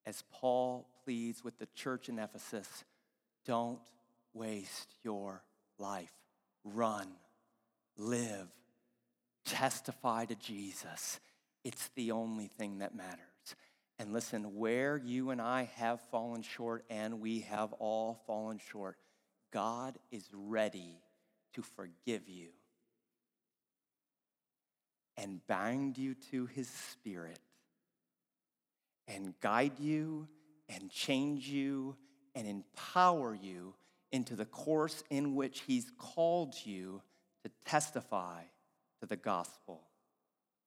as 0.05 0.23
Paul 0.31 0.87
pleads 1.03 1.43
with 1.43 1.57
the 1.57 1.65
church 1.73 2.07
in 2.07 2.19
Ephesus 2.19 2.83
don't 3.47 3.79
waste 4.31 4.93
your 5.01 5.41
life. 5.79 6.13
Run, 6.63 7.07
live, 7.97 8.51
testify 9.43 10.25
to 10.25 10.35
Jesus. 10.35 11.19
It's 11.63 11.89
the 11.95 12.11
only 12.11 12.45
thing 12.45 12.77
that 12.77 12.93
matters. 12.93 13.30
And 14.01 14.13
listen, 14.13 14.55
where 14.55 14.97
you 14.97 15.29
and 15.29 15.39
I 15.39 15.69
have 15.75 16.01
fallen 16.09 16.41
short, 16.41 16.85
and 16.89 17.21
we 17.21 17.41
have 17.41 17.71
all 17.73 18.19
fallen 18.25 18.59
short, 18.71 18.97
God 19.53 19.95
is 20.09 20.27
ready 20.33 21.03
to 21.53 21.61
forgive 21.61 22.27
you 22.27 22.47
and 25.17 25.45
bind 25.45 25.99
you 25.99 26.15
to 26.31 26.47
his 26.47 26.67
spirit 26.67 27.37
and 29.07 29.35
guide 29.39 29.79
you 29.79 30.27
and 30.67 30.89
change 30.89 31.47
you 31.47 31.95
and 32.33 32.47
empower 32.47 33.35
you 33.35 33.75
into 34.11 34.35
the 34.35 34.45
course 34.45 35.03
in 35.11 35.35
which 35.35 35.59
he's 35.67 35.91
called 35.99 36.55
you 36.63 37.03
to 37.43 37.51
testify 37.67 38.41
to 38.99 39.05
the 39.05 39.15
gospel 39.15 39.83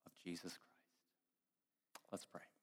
of 0.07 0.13
Jesus 0.23 0.53
Christ. 0.53 2.13
Let's 2.13 2.27
pray. 2.27 2.54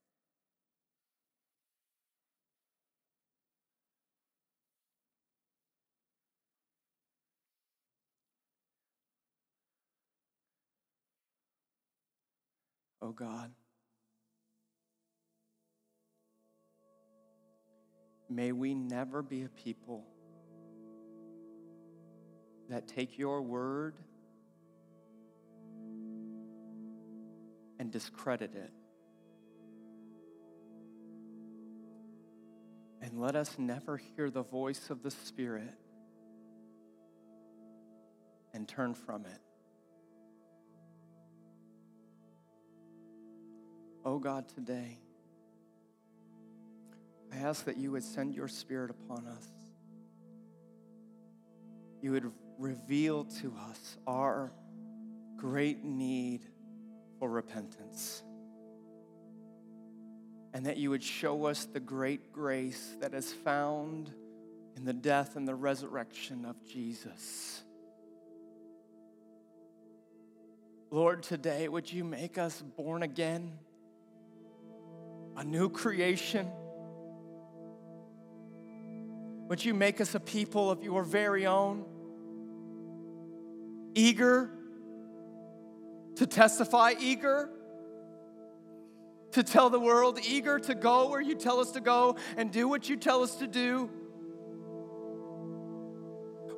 Oh 13.01 13.11
God. 13.11 13.51
May 18.29 18.51
we 18.51 18.73
never 18.73 19.21
be 19.21 19.43
a 19.43 19.49
people 19.49 20.05
that 22.69 22.87
take 22.87 23.17
your 23.17 23.41
word 23.41 23.95
and 27.77 27.91
discredit 27.91 28.55
it. 28.55 28.71
And 33.01 33.19
let 33.19 33.35
us 33.35 33.57
never 33.57 33.97
hear 33.97 34.29
the 34.29 34.43
voice 34.43 34.89
of 34.89 35.03
the 35.03 35.11
Spirit 35.11 35.73
and 38.53 38.67
turn 38.67 38.93
from 38.93 39.25
it. 39.25 39.50
Oh 44.03 44.17
God, 44.17 44.49
today, 44.49 44.97
I 47.31 47.37
ask 47.37 47.65
that 47.65 47.77
you 47.77 47.91
would 47.91 48.03
send 48.03 48.33
your 48.33 48.47
Spirit 48.47 48.89
upon 48.89 49.27
us. 49.27 49.47
You 52.01 52.11
would 52.13 52.31
reveal 52.57 53.25
to 53.25 53.53
us 53.69 53.97
our 54.07 54.51
great 55.37 55.83
need 55.83 56.41
for 57.19 57.29
repentance. 57.29 58.23
And 60.53 60.65
that 60.65 60.77
you 60.77 60.89
would 60.89 61.03
show 61.03 61.45
us 61.45 61.65
the 61.65 61.79
great 61.79 62.33
grace 62.33 62.95
that 63.01 63.13
is 63.13 63.31
found 63.31 64.11
in 64.75 64.83
the 64.83 64.93
death 64.93 65.35
and 65.35 65.47
the 65.47 65.55
resurrection 65.55 66.43
of 66.43 66.55
Jesus. 66.67 67.61
Lord, 70.89 71.21
today, 71.21 71.67
would 71.67 71.91
you 71.93 72.03
make 72.03 72.39
us 72.39 72.61
born 72.61 73.03
again? 73.03 73.59
A 75.41 75.43
new 75.43 75.69
creation. 75.69 76.47
Would 79.47 79.65
you 79.65 79.73
make 79.73 79.99
us 79.99 80.13
a 80.13 80.19
people 80.19 80.69
of 80.69 80.83
your 80.83 81.03
very 81.03 81.47
own, 81.47 81.83
eager 83.95 84.51
to 86.17 86.27
testify, 86.27 86.93
eager 86.99 87.49
to 89.31 89.41
tell 89.41 89.71
the 89.71 89.79
world, 89.79 90.19
eager 90.23 90.59
to 90.59 90.75
go 90.75 91.09
where 91.09 91.21
you 91.21 91.33
tell 91.33 91.59
us 91.59 91.71
to 91.71 91.79
go 91.81 92.17
and 92.37 92.51
do 92.51 92.67
what 92.67 92.87
you 92.87 92.95
tell 92.95 93.23
us 93.23 93.37
to 93.37 93.47
do? 93.47 93.89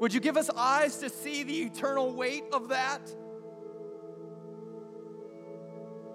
Would 0.02 0.14
you 0.14 0.20
give 0.20 0.36
us 0.36 0.50
eyes 0.50 0.98
to 0.98 1.10
see 1.10 1.44
the 1.44 1.62
eternal 1.62 2.12
weight 2.12 2.44
of 2.52 2.68
that? 2.68 3.00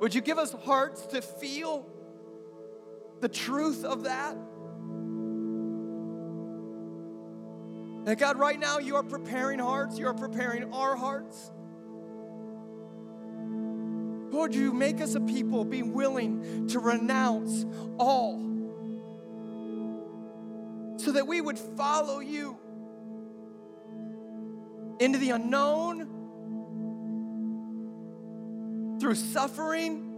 Would 0.01 0.15
you 0.15 0.21
give 0.21 0.37
us 0.37 0.53
hearts 0.53 1.07
to 1.07 1.23
feel 1.23 1.87
the 3.21 3.29
truth 3.29 3.85
of 3.85 4.05
that? 4.05 4.37
That 8.05 8.19
God, 8.19 8.39
right 8.39 8.59
now, 8.59 8.79
you 8.79 8.97
are 8.97 9.03
preparing 9.03 9.59
hearts, 9.59 9.99
you 9.99 10.07
are 10.07 10.15
preparing 10.15 10.73
our 10.73 10.97
hearts. 10.97 11.51
Lord, 14.31 14.55
you 14.55 14.73
make 14.73 15.01
us 15.01 15.15
a 15.15 15.21
people 15.21 15.65
be 15.65 15.83
willing 15.83 16.69
to 16.69 16.79
renounce 16.79 17.67
all 17.99 18.39
so 20.99 21.13
that 21.13 21.27
we 21.27 21.41
would 21.41 21.59
follow 21.59 22.21
you 22.21 22.59
into 25.01 25.19
the 25.19 25.31
unknown 25.31 26.07
through 29.01 29.15
suffering 29.15 30.18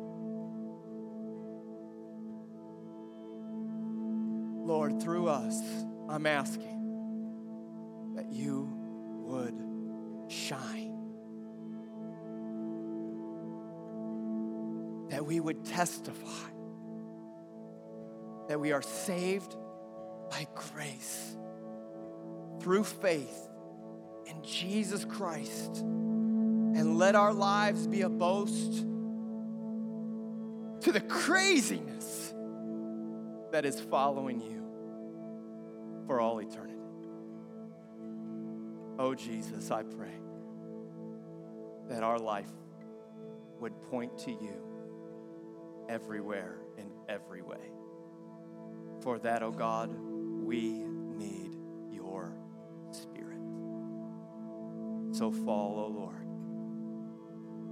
Lord, 4.71 5.03
through 5.03 5.27
us, 5.27 5.61
I'm 6.09 6.27
asking 6.27 8.15
that 8.15 8.31
you 8.31 8.73
would 9.25 9.61
shine. 10.29 10.97
That 15.09 15.27
we 15.27 15.41
would 15.41 15.65
testify 15.65 16.51
that 18.47 18.61
we 18.61 18.71
are 18.71 18.81
saved 18.81 19.57
by 20.31 20.47
grace 20.55 21.37
through 22.61 22.85
faith 22.85 23.49
in 24.27 24.41
Jesus 24.45 25.05
Christ. 25.05 25.79
And 25.79 26.97
let 26.97 27.17
our 27.17 27.33
lives 27.33 27.89
be 27.89 28.03
a 28.03 28.09
boast 28.09 28.87
to 30.83 30.93
the 30.93 31.01
craziness 31.01 32.30
that 33.53 33.65
is 33.65 33.81
following 33.81 34.41
you 34.41 34.65
for 36.07 36.21
all 36.21 36.41
eternity. 36.41 36.75
Oh, 38.99 39.15
Jesus, 39.15 39.71
I 39.71 39.83
pray 39.83 40.13
that 41.89 42.03
our 42.03 42.19
life 42.19 42.51
would 43.59 43.81
point 43.91 44.19
to 44.19 44.31
you 44.31 44.55
everywhere 45.89 46.59
in 46.79 46.91
every 47.09 47.43
way. 47.43 47.73
For 49.03 49.19
that, 49.21 49.43
oh 49.43 49.51
God, 49.51 49.91
we 50.45 50.85
need 51.17 51.57
your 51.91 52.35
Spirit. 52.91 53.39
So 55.13 55.31
fall, 55.31 55.79
O 55.79 55.87
Lord. 55.87 56.27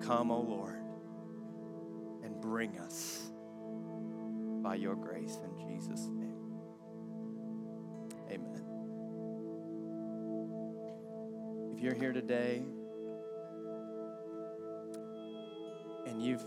Come, 0.06 0.30
O 0.30 0.40
Lord, 0.40 0.80
and 2.22 2.40
bring 2.40 2.78
us 2.78 3.27
by 4.68 4.74
your 4.74 4.96
grace 4.96 5.38
in 5.42 5.66
Jesus' 5.66 6.08
name. 6.08 6.36
Amen. 8.30 8.62
If 11.74 11.80
you're 11.80 11.94
here 11.94 12.12
today 12.12 12.60
and 16.06 16.22
you've 16.22 16.42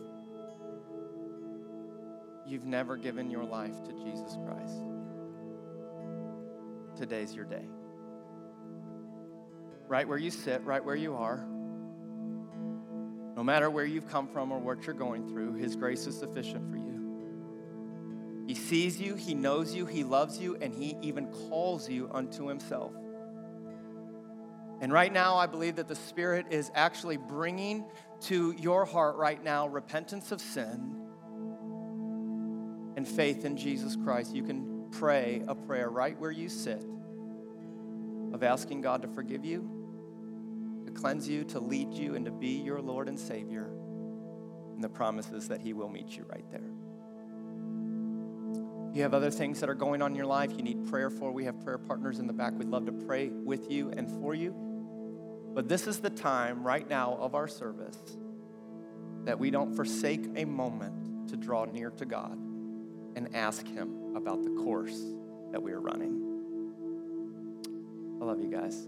you've 2.46 2.68
never 2.68 2.96
given 2.96 3.32
your 3.32 3.44
life 3.44 3.84
to 3.86 3.92
Jesus 3.94 4.38
Christ, 4.46 4.84
today's 6.96 7.34
your 7.34 7.46
day. 7.46 7.66
Right 9.88 10.08
where 10.08 10.20
you 10.20 10.30
sit, 10.30 10.64
right 10.64 10.86
where 10.86 10.96
you 10.96 11.16
are, 11.16 11.44
no 13.36 13.44
matter 13.44 13.72
where 13.72 13.86
you've 13.86 14.12
come 14.12 14.28
from 14.28 14.52
or 14.52 14.60
what 14.60 14.86
you're 14.86 14.94
going 14.94 15.28
through, 15.28 15.56
His 15.56 15.76
grace 15.76 16.06
is 16.06 16.16
sufficient 16.20 16.70
for 16.70 16.78
you. 16.78 16.81
Sees 18.72 19.02
you, 19.02 19.16
He 19.16 19.34
knows 19.34 19.76
you, 19.76 19.86
He 19.86 20.06
loves 20.06 20.40
you, 20.40 20.56
and 20.62 20.74
He 20.74 20.96
even 21.02 21.28
calls 21.28 21.90
you 21.90 22.10
unto 22.14 22.48
Himself. 22.48 22.94
And 24.80 24.94
right 24.94 25.12
now, 25.12 25.36
I 25.36 25.46
believe 25.46 25.76
that 25.76 25.90
the 25.90 25.96
Spirit 25.96 26.46
is 26.52 26.72
actually 26.74 27.18
bringing 27.18 27.84
to 28.28 28.56
your 28.58 28.86
heart 28.86 29.18
right 29.18 29.44
now 29.44 29.68
repentance 29.68 30.32
of 30.32 30.40
sin 30.40 30.96
and 32.96 33.06
faith 33.06 33.44
in 33.44 33.58
Jesus 33.58 33.98
Christ. 34.06 34.34
You 34.34 34.44
can 34.44 34.86
pray 34.90 35.44
a 35.50 35.54
prayer 35.54 35.90
right 35.90 36.18
where 36.18 36.32
you 36.32 36.48
sit 36.48 36.86
of 38.32 38.42
asking 38.42 38.80
God 38.80 39.02
to 39.02 39.10
forgive 39.10 39.44
you, 39.44 39.70
to 40.86 40.94
cleanse 40.94 41.28
you, 41.28 41.44
to 41.44 41.60
lead 41.60 41.92
you, 41.92 42.16
and 42.16 42.24
to 42.24 42.32
be 42.32 42.62
your 42.62 42.80
Lord 42.80 43.10
and 43.10 43.20
Savior. 43.20 43.70
And 44.74 44.82
the 44.82 44.88
promises 44.88 45.50
that 45.50 45.60
He 45.60 45.74
will 45.74 45.90
meet 45.90 46.16
you 46.16 46.24
right 46.30 46.50
there. 46.50 46.72
You 48.94 49.04
have 49.04 49.14
other 49.14 49.32
things 49.32 49.62
that 49.62 49.70
are 49.70 49.76
going 49.76 50.02
on 50.02 50.12
in 50.12 50.18
your 50.18 50.26
life 50.26 50.52
you 50.52 50.64
need 50.64 50.90
prayer 50.90 51.10
for, 51.10 51.32
we 51.32 51.46
have 51.46 51.64
prayer 51.64 51.78
partners 51.78 52.20
in 52.20 52.28
the 52.28 52.34
back. 52.34 52.54
We'd 52.54 52.68
love 52.68 52.86
to 52.88 52.92
pray 52.92 53.30
with 53.30 53.72
you 53.72 53.90
and 53.90 54.10
for 54.20 54.36
you. 54.36 54.54
But 55.54 55.70
this 55.70 55.88
is 55.88 56.00
the 56.00 56.10
time 56.10 56.64
right 56.64 56.88
now 56.90 57.18
of 57.20 57.36
our 57.36 57.48
service 57.48 57.98
that 59.26 59.38
we 59.40 59.50
don't 59.50 59.76
forsake 59.76 60.26
a 60.36 60.46
moment 60.46 61.30
to 61.30 61.38
draw 61.38 61.66
near 61.66 61.92
to 61.92 62.06
God 62.06 62.38
and 63.16 63.36
ask 63.36 63.66
Him 63.68 64.16
about 64.16 64.44
the 64.44 64.50
course 64.50 65.00
that 65.52 65.62
we 65.62 65.72
are 65.72 65.80
running. 65.80 66.28
I 68.22 68.26
love 68.26 68.42
you 68.42 68.50
guys. 68.50 68.88